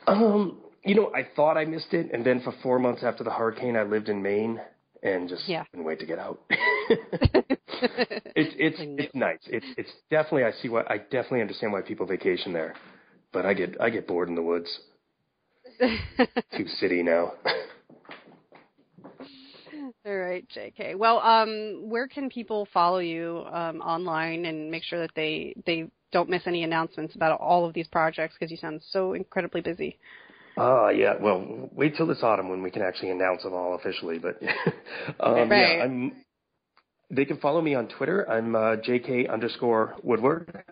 Um, 0.06 0.58
you 0.84 0.94
know, 0.94 1.12
I 1.14 1.26
thought 1.36 1.56
I 1.56 1.64
missed 1.64 1.92
it, 1.92 2.10
and 2.12 2.24
then 2.24 2.40
for 2.40 2.52
four 2.62 2.78
months 2.78 3.02
after 3.04 3.24
the 3.24 3.30
hurricane, 3.30 3.76
I 3.76 3.82
lived 3.82 4.08
in 4.08 4.22
Maine 4.22 4.60
and 5.02 5.28
just 5.28 5.48
yeah. 5.48 5.64
couldn't 5.70 5.84
wait 5.84 6.00
to 6.00 6.06
get 6.06 6.18
out. 6.18 6.40
it's 6.50 8.54
it's 8.58 8.76
it's 8.78 9.14
nice. 9.14 9.38
It's 9.46 9.66
it's 9.76 9.90
definitely 10.10 10.44
I 10.44 10.52
see 10.60 10.68
why 10.68 10.82
I 10.88 10.98
definitely 10.98 11.42
understand 11.42 11.72
why 11.72 11.82
people 11.82 12.06
vacation 12.06 12.52
there 12.52 12.74
but 13.32 13.46
I 13.46 13.54
get 13.54 13.80
I 13.80 13.90
get 13.90 14.06
bored 14.06 14.28
in 14.28 14.34
the 14.34 14.42
woods. 14.42 14.68
Too 15.80 16.66
city 16.78 17.02
now. 17.02 17.32
All 20.06 20.16
right, 20.16 20.46
JK. 20.56 20.96
Well, 20.96 21.20
um, 21.20 21.88
where 21.88 22.08
can 22.08 22.30
people 22.30 22.66
follow 22.72 22.98
you 22.98 23.44
um, 23.50 23.80
online 23.80 24.46
and 24.46 24.70
make 24.70 24.82
sure 24.82 25.00
that 25.00 25.10
they 25.14 25.54
they 25.66 25.90
don't 26.12 26.28
miss 26.28 26.42
any 26.46 26.62
announcements 26.62 27.14
about 27.14 27.40
all 27.40 27.64
of 27.64 27.74
these 27.74 27.86
projects 27.88 28.34
because 28.38 28.50
you 28.50 28.56
sound 28.56 28.80
so 28.90 29.14
incredibly 29.14 29.60
busy. 29.60 29.98
Ah, 30.56 30.86
uh, 30.86 30.88
yeah. 30.88 31.14
Well, 31.20 31.70
wait 31.72 31.96
till 31.96 32.06
this 32.06 32.22
autumn 32.22 32.48
when 32.48 32.62
we 32.62 32.70
can 32.70 32.82
actually 32.82 33.10
announce 33.10 33.42
them 33.42 33.54
all 33.54 33.74
officially. 33.74 34.18
But 34.18 34.40
um, 35.20 35.48
right. 35.48 35.76
yeah, 35.78 35.84
I'm. 35.84 36.12
They 37.10 37.24
can 37.24 37.38
follow 37.38 37.60
me 37.60 37.74
on 37.74 37.88
Twitter. 37.88 38.28
I'm 38.30 38.54
uh, 38.54 38.76
JK 38.76 39.30
underscore 39.30 39.96
Woodward. 40.02 40.64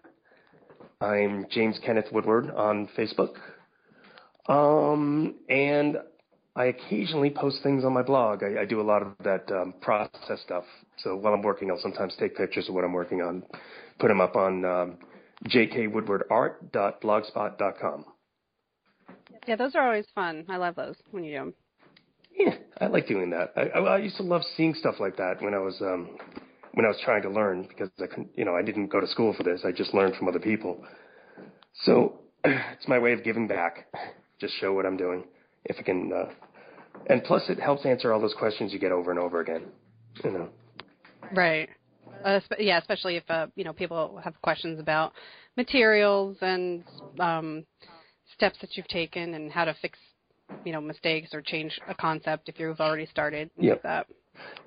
I'm 1.01 1.47
James 1.51 1.79
Kenneth 1.85 2.07
Woodward 2.13 2.51
on 2.51 2.89
Facebook. 2.97 3.35
Um, 4.49 5.35
and 5.49 5.99
I 6.57 6.67
occasionally 6.67 7.31
post 7.31 7.63
things 7.63 7.85
on 7.85 7.93
my 7.93 8.03
blog. 8.03 8.43
I, 8.43 8.63
I 8.63 8.65
do 8.65 8.81
a 8.81 8.83
lot 8.83 9.03
of 9.03 9.13
that 9.23 9.51
um, 9.53 9.75
process 9.81 10.41
stuff. 10.45 10.65
So 10.99 11.15
while 11.15 11.33
I'm 11.35 11.43
working, 11.43 11.71
I'll 11.71 11.81
sometimes 11.81 12.17
take 12.19 12.37
pictures 12.37 12.69
of 12.69 12.75
what 12.75 12.83
I'm 12.83 12.93
working 12.93 13.23
on, 13.23 13.45
put 14.01 14.09
them 14.09 14.21
up 14.21 14.35
on 14.35 14.65
um, 14.65 14.99
jkwoodwardart.blogspot.com. 15.47 18.05
Yeah, 19.47 19.57
those 19.57 19.75
are 19.75 19.87
always 19.87 20.07
fun. 20.15 20.45
I 20.49 20.57
love 20.57 20.75
those 20.75 20.97
when 21.11 21.25
you 21.25 21.33
do 21.33 21.39
them. 21.39 21.55
Yeah, 22.37 22.55
I 22.81 22.87
like 22.87 23.09
doing 23.09 23.31
that. 23.31 23.53
I, 23.57 23.63
I, 23.63 23.81
I 23.81 23.99
used 23.99 24.17
to 24.19 24.23
love 24.23 24.43
seeing 24.57 24.75
stuff 24.75 24.97
like 25.01 25.17
that 25.17 25.43
when 25.43 25.55
I 25.55 25.59
was 25.59 25.81
um, 25.81 26.11
when 26.75 26.85
I 26.85 26.89
was 26.89 26.99
trying 27.05 27.23
to 27.23 27.31
learn 27.31 27.67
because 27.69 27.91
I 28.01 28.07
couldn't, 28.07 28.29
you 28.37 28.45
know, 28.45 28.55
I 28.55 28.63
didn't 28.63 28.89
go 28.89 29.01
to 29.01 29.07
school 29.07 29.35
for 29.37 29.43
this. 29.43 29.63
I 29.65 29.73
just 29.73 29.95
learned 29.95 30.17
from 30.17 30.29
other 30.29 30.39
people. 30.39 30.85
So 31.85 32.21
it's 32.45 32.87
my 32.87 32.99
way 32.99 33.13
of 33.13 33.25
giving 33.25 33.49
back. 33.49 33.87
Just 34.41 34.55
show 34.61 34.73
what 34.73 34.87
I'm 34.87 34.97
doing 34.97 35.25
if 35.65 35.77
I 35.79 35.83
can. 35.83 36.13
Uh, 36.13 36.31
and 37.09 37.25
plus, 37.25 37.43
it 37.49 37.59
helps 37.59 37.85
answer 37.85 38.13
all 38.13 38.21
those 38.21 38.35
questions 38.39 38.73
you 38.73 38.79
get 38.79 38.93
over 38.93 39.11
and 39.11 39.19
over 39.19 39.41
again. 39.41 39.63
You 40.23 40.31
know. 40.31 40.49
Right. 41.33 41.69
Uh, 42.25 42.41
yeah, 42.59 42.79
especially 42.79 43.17
if 43.17 43.25
uh, 43.31 43.47
you 43.55 43.65
know 43.65 43.73
people 43.73 44.21
have 44.23 44.41
questions 44.43 44.81
about 44.81 45.13
materials 45.57 46.37
and 46.41 46.85
um, 47.21 47.65
steps 48.35 48.57
that 48.61 48.77
you've 48.77 48.89
taken 48.89 49.35
and 49.35 49.51
how 49.51 49.65
to 49.65 49.75
fix 49.81 49.99
you 50.65 50.73
know 50.73 50.81
mistakes 50.81 51.31
or 51.33 51.43
change 51.43 51.79
a 51.89 51.95
concept 51.95 52.49
if 52.49 52.59
you've 52.59 52.81
already 52.81 53.07
started. 53.07 53.51
Yeah. 53.59 53.73
Like 53.73 53.83
that. 53.83 54.07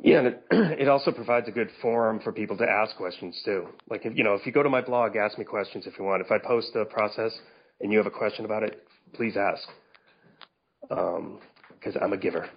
Yeah, 0.03 0.19
and 0.19 0.27
it, 0.27 0.43
it 0.81 0.87
also 0.87 1.11
provides 1.11 1.47
a 1.47 1.51
good 1.51 1.69
forum 1.81 2.19
for 2.23 2.31
people 2.31 2.57
to 2.57 2.65
ask 2.65 2.95
questions 2.97 3.39
too. 3.45 3.67
Like 3.89 4.05
if 4.05 4.15
you 4.15 4.23
know, 4.23 4.33
if 4.33 4.45
you 4.45 4.51
go 4.51 4.63
to 4.63 4.69
my 4.69 4.81
blog, 4.81 5.15
ask 5.15 5.37
me 5.37 5.45
questions 5.45 5.85
if 5.87 5.97
you 5.97 6.05
want. 6.05 6.21
If 6.21 6.31
I 6.31 6.37
post 6.37 6.75
a 6.75 6.85
process 6.85 7.31
and 7.79 7.91
you 7.91 7.97
have 7.97 8.07
a 8.07 8.11
question 8.11 8.45
about 8.45 8.63
it, 8.63 8.83
please 9.13 9.37
ask. 9.37 9.67
Because 10.81 11.95
um, 11.95 12.01
I'm 12.01 12.13
a 12.13 12.17
giver. 12.17 12.49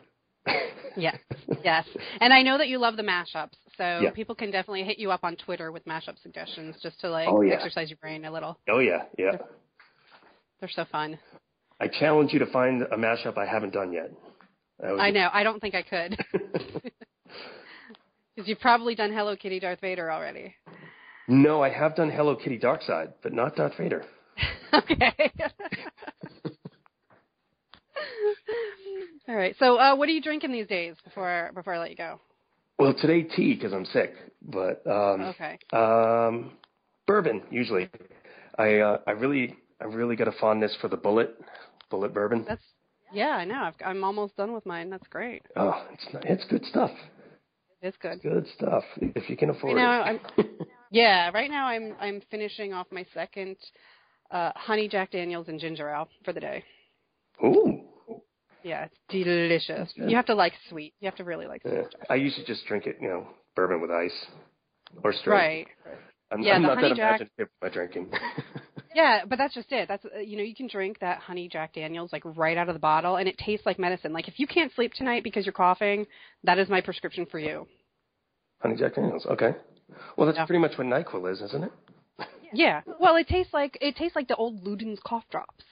Yes, 0.97 1.17
yes, 1.65 1.85
and 2.21 2.33
I 2.33 2.43
know 2.43 2.59
that 2.59 2.69
you 2.69 2.79
love 2.79 2.97
the 2.97 3.03
mashups, 3.03 3.57
so 3.77 4.01
Yeah. 4.03 4.11
people 4.11 4.35
can 4.35 4.51
definitely 4.51 4.85
hit 4.85 4.99
you 4.99 5.11
up 5.11 5.21
on 5.25 5.37
Twitter 5.37 5.73
with 5.73 5.85
mashup 5.85 6.21
suggestions 6.23 6.77
just 6.83 7.01
to 7.01 7.11
like 7.11 7.29
Oh, 7.29 7.41
yeah. 7.43 7.55
exercise 7.55 7.91
your 7.91 7.99
brain 7.99 8.25
a 8.25 8.31
little. 8.33 8.59
Oh 8.69 8.79
yeah, 8.81 9.05
yeah. 9.19 9.33
They're 10.61 10.69
so 10.71 10.85
fun. 10.91 11.19
I 11.81 11.89
challenge 11.89 12.33
you 12.33 12.39
to 12.39 12.47
find 12.47 12.83
a 12.83 12.97
mashup 12.97 13.37
I 13.37 13.47
haven't 13.47 13.73
done 13.73 13.93
yet. 13.93 14.11
I 14.83 15.11
know. 15.11 15.29
I 15.33 15.43
don't 15.43 15.61
think 15.61 15.75
I 15.75 15.83
could. 15.83 16.19
Because 18.37 18.49
you've 18.49 18.59
probably 18.61 18.97
done 18.97 19.13
Hello 19.13 19.37
Kitty 19.37 19.61
Darth 19.61 19.81
Vader 19.81 20.11
already. 20.11 20.57
no, 21.29 21.63
I 21.63 21.69
have 21.71 21.95
done 21.95 22.11
Hello 22.11 22.35
Kitty 22.35 22.59
Darkseid, 22.59 23.13
but 23.23 23.33
not 23.33 23.55
Darth 23.55 23.77
Vader. 23.79 24.05
okay. 24.73 25.31
All 29.29 29.37
right. 29.37 29.55
So, 29.59 29.77
uh, 29.79 29.97
what 29.97 30.09
are 30.09 30.13
you 30.13 30.23
drinking 30.23 30.53
these 30.53 30.67
days 30.67 30.95
before 31.05 31.51
before 31.55 31.75
I 31.75 31.79
let 31.79 31.91
you 31.91 31.97
go? 31.97 32.21
Well, 32.79 32.95
today 32.95 33.23
tea 33.23 33.55
because 33.55 33.73
I'm 33.73 33.85
sick, 33.87 34.15
but 34.43 34.87
um, 34.87 35.23
Okay. 35.23 35.59
um, 35.73 36.53
bourbon 37.07 37.43
usually. 37.51 37.89
I 38.59 38.79
uh, 38.79 38.99
I 39.07 39.13
really 39.13 39.57
I 39.81 39.85
really 39.85 40.17
got 40.17 40.29
a 40.29 40.33
fondness 40.33 40.77
for 40.81 40.89
the 40.89 40.97
Bulleit 40.97 41.31
Bulleit 41.91 42.13
bourbon. 42.13 42.45
That's 42.47 42.63
yeah. 43.13 43.31
I 43.31 43.45
know. 43.45 43.63
I've, 43.63 43.75
I'm 43.85 44.05
almost 44.05 44.37
done 44.37 44.53
with 44.53 44.67
mine. 44.67 44.91
That's 44.91 45.07
great. 45.09 45.43
Oh, 45.57 45.87
it's 45.93 46.07
it's 46.25 46.45
good 46.51 46.65
stuff. 46.67 46.91
It's 47.81 47.97
good. 47.99 48.23
Good 48.23 48.47
stuff 48.57 48.83
if 48.97 49.29
you 49.29 49.37
can 49.37 49.51
afford 49.51 49.77
Right 49.77 50.21
it. 50.39 50.47
Yeah. 50.91 51.31
Right 51.33 51.51
now, 51.51 51.67
I'm 51.67 51.95
I'm 52.01 52.23
finishing 52.31 52.73
off 52.73 52.87
my 52.91 53.05
second 53.15 53.57
uh, 54.31 54.53
honey 54.55 54.89
Jack 54.89 55.11
Daniels 55.13 55.49
and 55.49 55.59
ginger 55.61 55.89
ale 55.89 56.09
for 56.25 56.33
the 56.33 56.41
day. 56.41 56.65
Ooh. 57.45 57.84
Yeah, 58.65 58.87
it's 58.87 58.97
delicious. 59.09 59.93
You 59.95 60.17
have 60.17 60.27
to 60.27 60.35
like 60.35 60.55
sweet. 60.71 60.95
You 61.01 61.07
have 61.07 61.17
to 61.17 61.25
really 61.25 61.47
like 61.47 61.63
sweet. 61.63 61.75
Yeah. 61.75 61.83
I 62.11 62.15
usually 62.17 62.47
just 62.47 62.65
drink 62.67 62.87
it, 62.87 62.97
you 63.01 63.09
know, 63.09 63.27
bourbon 63.55 63.81
with 63.81 63.91
ice. 63.91 64.27
or 65.05 65.13
straight. 65.13 65.67
Right. 65.85 65.95
I'm, 66.33 66.41
Yeah, 66.43 66.55
I'm 66.55 66.63
the 66.63 66.69
not 66.69 66.77
honey 66.79 66.89
that 66.91 66.97
jack- 66.97 67.21
imaginative 67.21 67.49
my 67.63 67.69
drinking. 67.69 68.11
Yeah, 68.97 69.25
but 69.29 69.39
that's 69.39 69.53
just 69.55 69.73
it. 69.73 69.89
That's 69.89 70.05
you 70.25 70.37
know 70.37 70.45
you 70.45 70.55
can 70.55 70.69
drink 70.69 71.01
that 71.01 71.19
honey 71.19 71.49
Jack 71.49 71.73
Daniels 71.75 72.13
like 72.13 72.23
right 72.37 72.57
out 72.57 72.69
of 72.69 72.75
the 72.77 72.79
bottle, 72.79 73.17
and 73.17 73.29
it 73.29 73.37
tastes 73.39 73.67
like 73.67 73.77
medicine. 73.77 74.13
Like 74.13 74.29
if 74.29 74.39
you 74.39 74.47
can't 74.47 74.73
sleep 74.77 74.93
tonight 74.95 75.25
because 75.25 75.45
you're 75.45 75.53
coughing, 75.53 76.07
that 76.45 76.61
is 76.61 76.69
my 76.69 76.81
prescription 76.81 77.27
for 77.27 77.41
you. 77.41 77.67
honey 78.63 78.77
Jack 78.77 78.95
Daniels. 78.95 79.27
Okay. 79.27 79.53
Well, 80.17 80.27
that's 80.29 80.39
Yeah. 80.39 80.47
pretty 80.47 80.61
much 80.61 80.79
what 80.79 80.87
Nyquil 80.87 81.29
is, 81.33 81.43
isn't 81.43 81.65
it? 81.65 81.73
Yeah. 82.53 82.83
Well, 83.01 83.17
it 83.17 83.27
tastes 83.27 83.53
like 83.53 83.77
it 83.81 83.97
tastes 83.97 84.15
like 84.15 84.29
the 84.29 84.37
old 84.37 84.63
Luden's 84.65 85.01
cough 85.05 85.25
drops. 85.29 85.65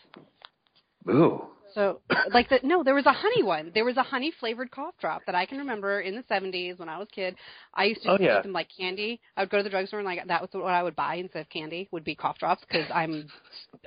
Ooh. 1.08 1.46
So 1.74 2.00
like 2.32 2.48
the 2.48 2.60
no, 2.62 2.82
there 2.82 2.94
was 2.94 3.06
a 3.06 3.12
honey 3.12 3.42
one. 3.42 3.70
There 3.74 3.84
was 3.84 3.96
a 3.96 4.02
honey 4.02 4.32
flavored 4.38 4.70
cough 4.70 4.94
drop 5.00 5.22
that 5.26 5.34
I 5.34 5.46
can 5.46 5.58
remember 5.58 6.00
in 6.00 6.14
the 6.14 6.24
seventies 6.28 6.78
when 6.78 6.88
I 6.88 6.98
was 6.98 7.08
a 7.10 7.14
kid. 7.14 7.36
I 7.74 7.84
used 7.84 8.02
to 8.02 8.10
Oh, 8.10 8.12
just 8.12 8.22
yeah. 8.22 8.38
eat 8.38 8.42
them 8.42 8.52
like 8.52 8.68
candy. 8.76 9.20
I 9.36 9.42
would 9.42 9.50
go 9.50 9.58
to 9.58 9.62
the 9.62 9.70
drugstore 9.70 10.00
and 10.00 10.06
like 10.06 10.26
that 10.26 10.40
was 10.40 10.50
what 10.52 10.66
I 10.66 10.82
would 10.82 10.96
buy 10.96 11.16
instead 11.16 11.40
of 11.40 11.48
candy 11.48 11.88
would 11.90 12.04
be 12.04 12.14
cough 12.14 12.38
drops 12.38 12.62
because 12.68 12.86
I'm 12.92 13.26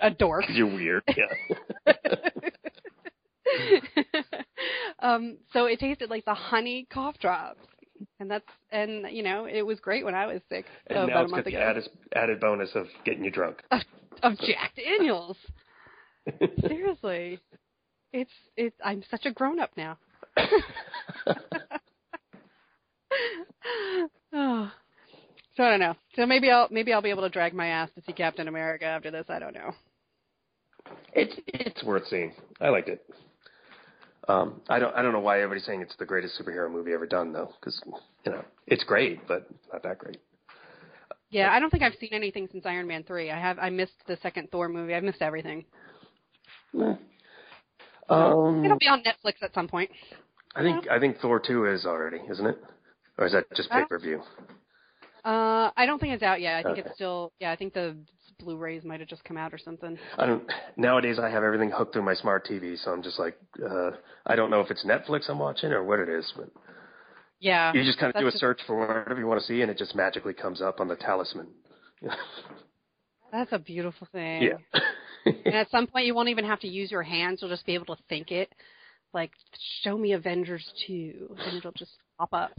a 0.02 0.10
dork. 0.12 0.46
You're 0.50 0.68
weird. 0.68 1.04
Yeah. 1.16 1.94
um, 5.00 5.38
so 5.54 5.66
it 5.66 5.80
tasted 5.80 6.10
like 6.10 6.26
the 6.26 6.34
honey 6.34 6.88
cough 6.92 7.18
drops, 7.20 7.60
and 8.20 8.30
that's 8.30 8.46
and 8.72 9.06
you 9.12 9.24
know 9.24 9.46
it 9.46 9.62
was 9.62 9.80
great 9.80 10.04
when 10.04 10.16
I 10.16 10.26
was 10.26 10.42
sick 10.50 10.66
and 10.88 10.98
uh, 10.98 11.06
now 11.06 11.14
about 11.14 11.22
a 11.22 11.26
it's 11.26 11.34
got 11.34 11.46
the 11.46 11.56
added, 11.58 11.90
added 12.16 12.40
bonus 12.40 12.72
of 12.76 12.88
getting 13.06 13.24
you 13.24 13.32
drunk. 13.32 13.62
of 14.24 14.38
Jack 14.40 14.74
Daniels. 14.76 15.38
Seriously, 16.68 17.40
it's 18.16 18.32
it's 18.56 18.76
I'm 18.84 19.04
such 19.12 19.26
a 19.26 19.32
grown 19.32 19.60
up 19.60 19.72
now. 19.78 19.98
oh. 24.34 24.72
So 25.56 25.64
I 25.64 25.70
don't 25.70 25.80
know. 25.80 25.96
So 26.18 26.26
maybe 26.26 26.52
I'll 26.52 26.68
maybe 26.70 26.92
I'll 26.92 27.02
be 27.02 27.12
able 27.12 27.22
to 27.22 27.30
drag 27.30 27.54
my 27.54 27.68
ass 27.68 27.90
to 27.96 28.02
see 28.02 28.12
Captain 28.12 28.50
America 28.50 28.84
after 28.84 29.10
this. 29.10 29.26
I 29.30 29.40
don't 29.40 29.54
know. 29.54 29.74
It's 31.14 31.34
it's 31.48 31.82
worth 31.82 32.06
seeing. 32.10 32.34
I 32.60 32.68
liked 32.68 32.90
it. 32.90 33.02
Um, 34.28 34.60
I 34.68 34.80
don't 34.80 34.94
I 34.94 35.02
don't 35.02 35.14
know 35.14 35.22
why 35.22 35.38
everybody's 35.38 35.66
saying 35.66 35.82
it's 35.82 35.96
the 35.96 36.06
greatest 36.06 36.38
superhero 36.38 36.70
movie 36.70 36.92
ever 36.92 37.06
done 37.06 37.32
though, 37.32 37.54
because 37.58 37.82
you 38.26 38.34
know 38.34 38.44
it's 38.68 38.84
great, 38.84 39.26
but 39.30 39.48
not 39.72 39.82
that 39.84 39.98
great. 39.98 40.18
Yeah, 41.30 41.54
I 41.54 41.62
don't 41.62 41.70
think 41.70 41.84
I've 41.84 41.96
seen 42.02 42.10
anything 42.12 42.50
since 42.52 42.66
Iron 42.66 42.88
Man 42.88 43.04
three. 43.04 43.32
I 43.32 43.40
have 43.40 43.58
I 43.58 43.70
missed 43.70 43.94
the 44.08 44.18
second 44.22 44.52
Thor 44.52 44.68
movie. 44.68 44.94
I've 44.94 45.04
missed 45.04 45.22
everything. 45.22 45.64
Um, 48.10 48.64
It'll 48.64 48.78
be 48.78 48.88
on 48.88 49.04
Netflix 49.04 49.42
at 49.42 49.54
some 49.54 49.68
point. 49.68 49.90
I 50.56 50.62
think 50.62 50.88
I 50.90 51.00
think 51.00 51.18
Thor 51.20 51.40
two 51.40 51.66
is 51.66 51.86
already, 51.86 52.20
isn't 52.30 52.46
it? 52.46 52.58
Or 53.18 53.26
is 53.26 53.32
that 53.34 53.46
just 53.56 53.70
pay 53.70 53.84
per 53.88 54.00
view? 54.00 54.22
Uh, 55.24 55.72
I 55.76 55.86
don't 55.86 56.00
think 56.00 56.14
it's 56.14 56.24
out 56.24 56.40
yet. 56.42 56.56
I 56.58 56.64
think 56.64 56.78
Okay. 56.80 56.88
it's 56.88 56.96
still. 56.96 57.32
Yeah, 57.40 57.52
I 57.52 57.56
think 57.56 57.74
the 57.74 57.98
Blu-rays 58.40 58.84
might 58.84 59.00
have 59.00 59.10
just 59.10 59.24
come 59.24 59.38
out 59.38 59.54
or 59.54 59.58
something. 59.58 59.98
I 60.18 60.26
don't. 60.26 60.44
Nowadays, 60.78 61.18
I 61.20 61.30
have 61.30 61.44
everything 61.44 61.72
hooked 61.72 61.94
through 61.94 62.04
my 62.04 62.14
smart 62.14 62.46
TV, 62.46 62.78
so 62.78 62.92
I'm 62.92 63.02
just 63.02 63.18
like, 63.18 63.38
uh, 63.66 63.92
I 64.28 64.36
don't 64.36 64.50
know 64.52 64.60
if 64.62 64.70
it's 64.70 64.86
Netflix 64.86 65.30
I'm 65.30 65.40
watching 65.40 65.72
or 65.72 65.84
what 65.84 66.00
it 66.00 66.10
is, 66.10 66.32
but 66.38 66.50
Yeah. 67.40 67.74
you 67.74 67.84
just 67.84 67.98
kind 67.98 68.14
of 68.14 68.20
do 68.22 68.28
a 68.28 68.32
just- 68.32 68.40
search 68.42 68.62
for 68.68 68.78
whatever 68.78 69.18
you 69.20 69.26
want 69.26 69.40
to 69.40 69.46
see, 69.48 69.62
and 69.62 69.72
it 69.72 69.78
just 69.78 69.96
magically 69.96 70.34
comes 70.34 70.62
up 70.62 70.80
on 70.80 70.88
the 70.90 70.96
talisman. 70.98 71.48
That's 73.32 73.52
a 73.52 73.60
beautiful 73.60 74.08
thing. 74.12 74.44
yeah. 74.44 74.58
And 75.46 75.56
at 75.56 75.70
some 75.72 75.88
point, 75.88 76.06
you 76.06 76.14
won't 76.14 76.30
even 76.30 76.46
have 76.46 76.60
to 76.60 76.68
use 76.68 76.92
your 76.92 77.04
hands. 77.04 77.40
You'll 77.42 77.50
just 77.50 77.66
be 77.66 77.74
able 77.74 77.96
to 77.96 77.98
think 78.10 78.32
it. 78.32 78.54
Like, 79.14 79.32
show 79.82 79.98
me 79.98 80.14
Avengers 80.14 80.64
2, 80.88 81.36
and 81.46 81.58
it'll 81.58 81.72
just 81.72 81.94
pop 82.18 82.34
up. 82.34 82.52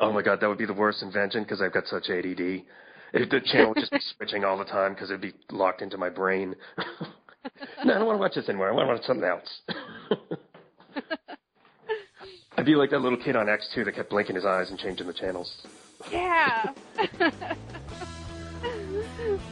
Oh 0.00 0.12
my 0.12 0.22
god, 0.22 0.40
that 0.40 0.48
would 0.48 0.58
be 0.58 0.66
the 0.66 0.74
worst 0.74 1.02
invention 1.02 1.42
because 1.42 1.60
I've 1.62 1.72
got 1.72 1.86
such 1.86 2.10
ADD. 2.10 2.62
If 3.14 3.28
the 3.28 3.40
channel 3.44 3.68
would 3.68 3.78
just 3.78 3.92
be 3.92 4.00
switching 4.16 4.44
all 4.44 4.58
the 4.58 4.64
time 4.64 4.94
because 4.94 5.10
it'd 5.10 5.20
be 5.20 5.34
locked 5.50 5.82
into 5.82 5.98
my 5.98 6.08
brain. 6.08 6.54
no, 7.84 7.94
I 7.94 7.98
don't 7.98 8.06
want 8.06 8.16
to 8.16 8.20
watch 8.20 8.34
this 8.34 8.48
anymore. 8.48 8.70
I 8.70 8.72
want 8.72 8.88
to 8.88 8.94
watch 8.94 9.04
something 9.04 9.24
else. 9.24 9.60
I'd 12.56 12.66
be 12.66 12.74
like 12.74 12.90
that 12.90 13.00
little 13.00 13.18
kid 13.18 13.36
on 13.36 13.46
X2 13.46 13.84
that 13.84 13.94
kept 13.94 14.10
blinking 14.10 14.36
his 14.36 14.44
eyes 14.44 14.70
and 14.70 14.78
changing 14.78 15.06
the 15.06 15.12
channels. 15.12 15.66
Yeah. 16.10 16.72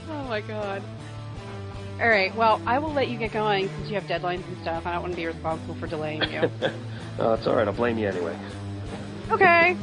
oh 0.09 0.25
my 0.29 0.41
god. 0.41 0.83
All 2.01 2.09
right. 2.09 2.35
Well, 2.35 2.63
I 2.65 2.79
will 2.79 2.93
let 2.93 3.09
you 3.09 3.19
get 3.19 3.33
going 3.33 3.69
since 3.69 3.89
you 3.89 3.95
have 3.97 4.05
deadlines 4.05 4.47
and 4.49 4.57
stuff. 4.63 4.87
I 4.87 4.93
don't 4.93 5.03
want 5.03 5.13
to 5.13 5.17
be 5.17 5.27
responsible 5.27 5.75
for 5.75 5.87
delaying 5.87 6.23
you. 6.33 6.51
oh, 7.19 7.35
it's 7.35 7.47
all 7.47 7.55
right. 7.55 7.69
I'll 7.69 7.75
blame 7.75 7.99
you 7.99 8.09
anyway. 8.09 8.35
okay. 9.31 9.77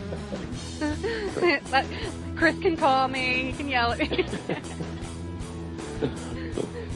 Chris 2.36 2.58
can 2.60 2.76
call 2.76 3.08
me. 3.08 3.52
He 3.52 3.54
can 3.54 3.68
yell 3.68 3.92
at 3.92 4.00
me. 4.00 4.08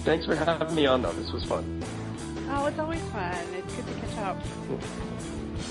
Thanks 0.04 0.26
for 0.26 0.36
having 0.36 0.74
me 0.74 0.88
on, 0.88 1.04
though. 1.04 1.12
This 1.12 1.32
was 1.32 1.44
fun. 1.44 1.84
oh, 2.50 2.66
it's 2.66 2.80
always 2.80 3.02
fun. 3.10 3.46
It's 3.54 3.76
good 3.76 3.86
to 3.86 3.94
catch 3.94 4.18
up. 4.18 4.38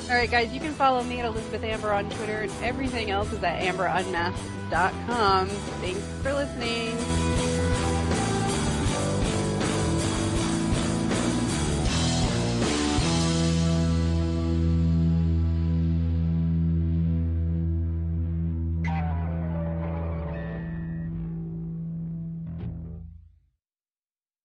All 0.09 0.15
right, 0.15 0.31
guys. 0.31 0.53
You 0.53 0.61
can 0.61 0.73
follow 0.75 1.03
me 1.03 1.19
at 1.19 1.25
Elizabeth 1.25 1.65
Amber 1.65 1.93
on 1.93 2.09
Twitter, 2.11 2.43
and 2.43 2.53
everything 2.63 3.11
else 3.11 3.33
is 3.33 3.43
at 3.43 3.61
amberunmasked.com. 3.63 5.49
Thanks 5.49 6.01
for 6.23 6.33
listening. 6.35 7.40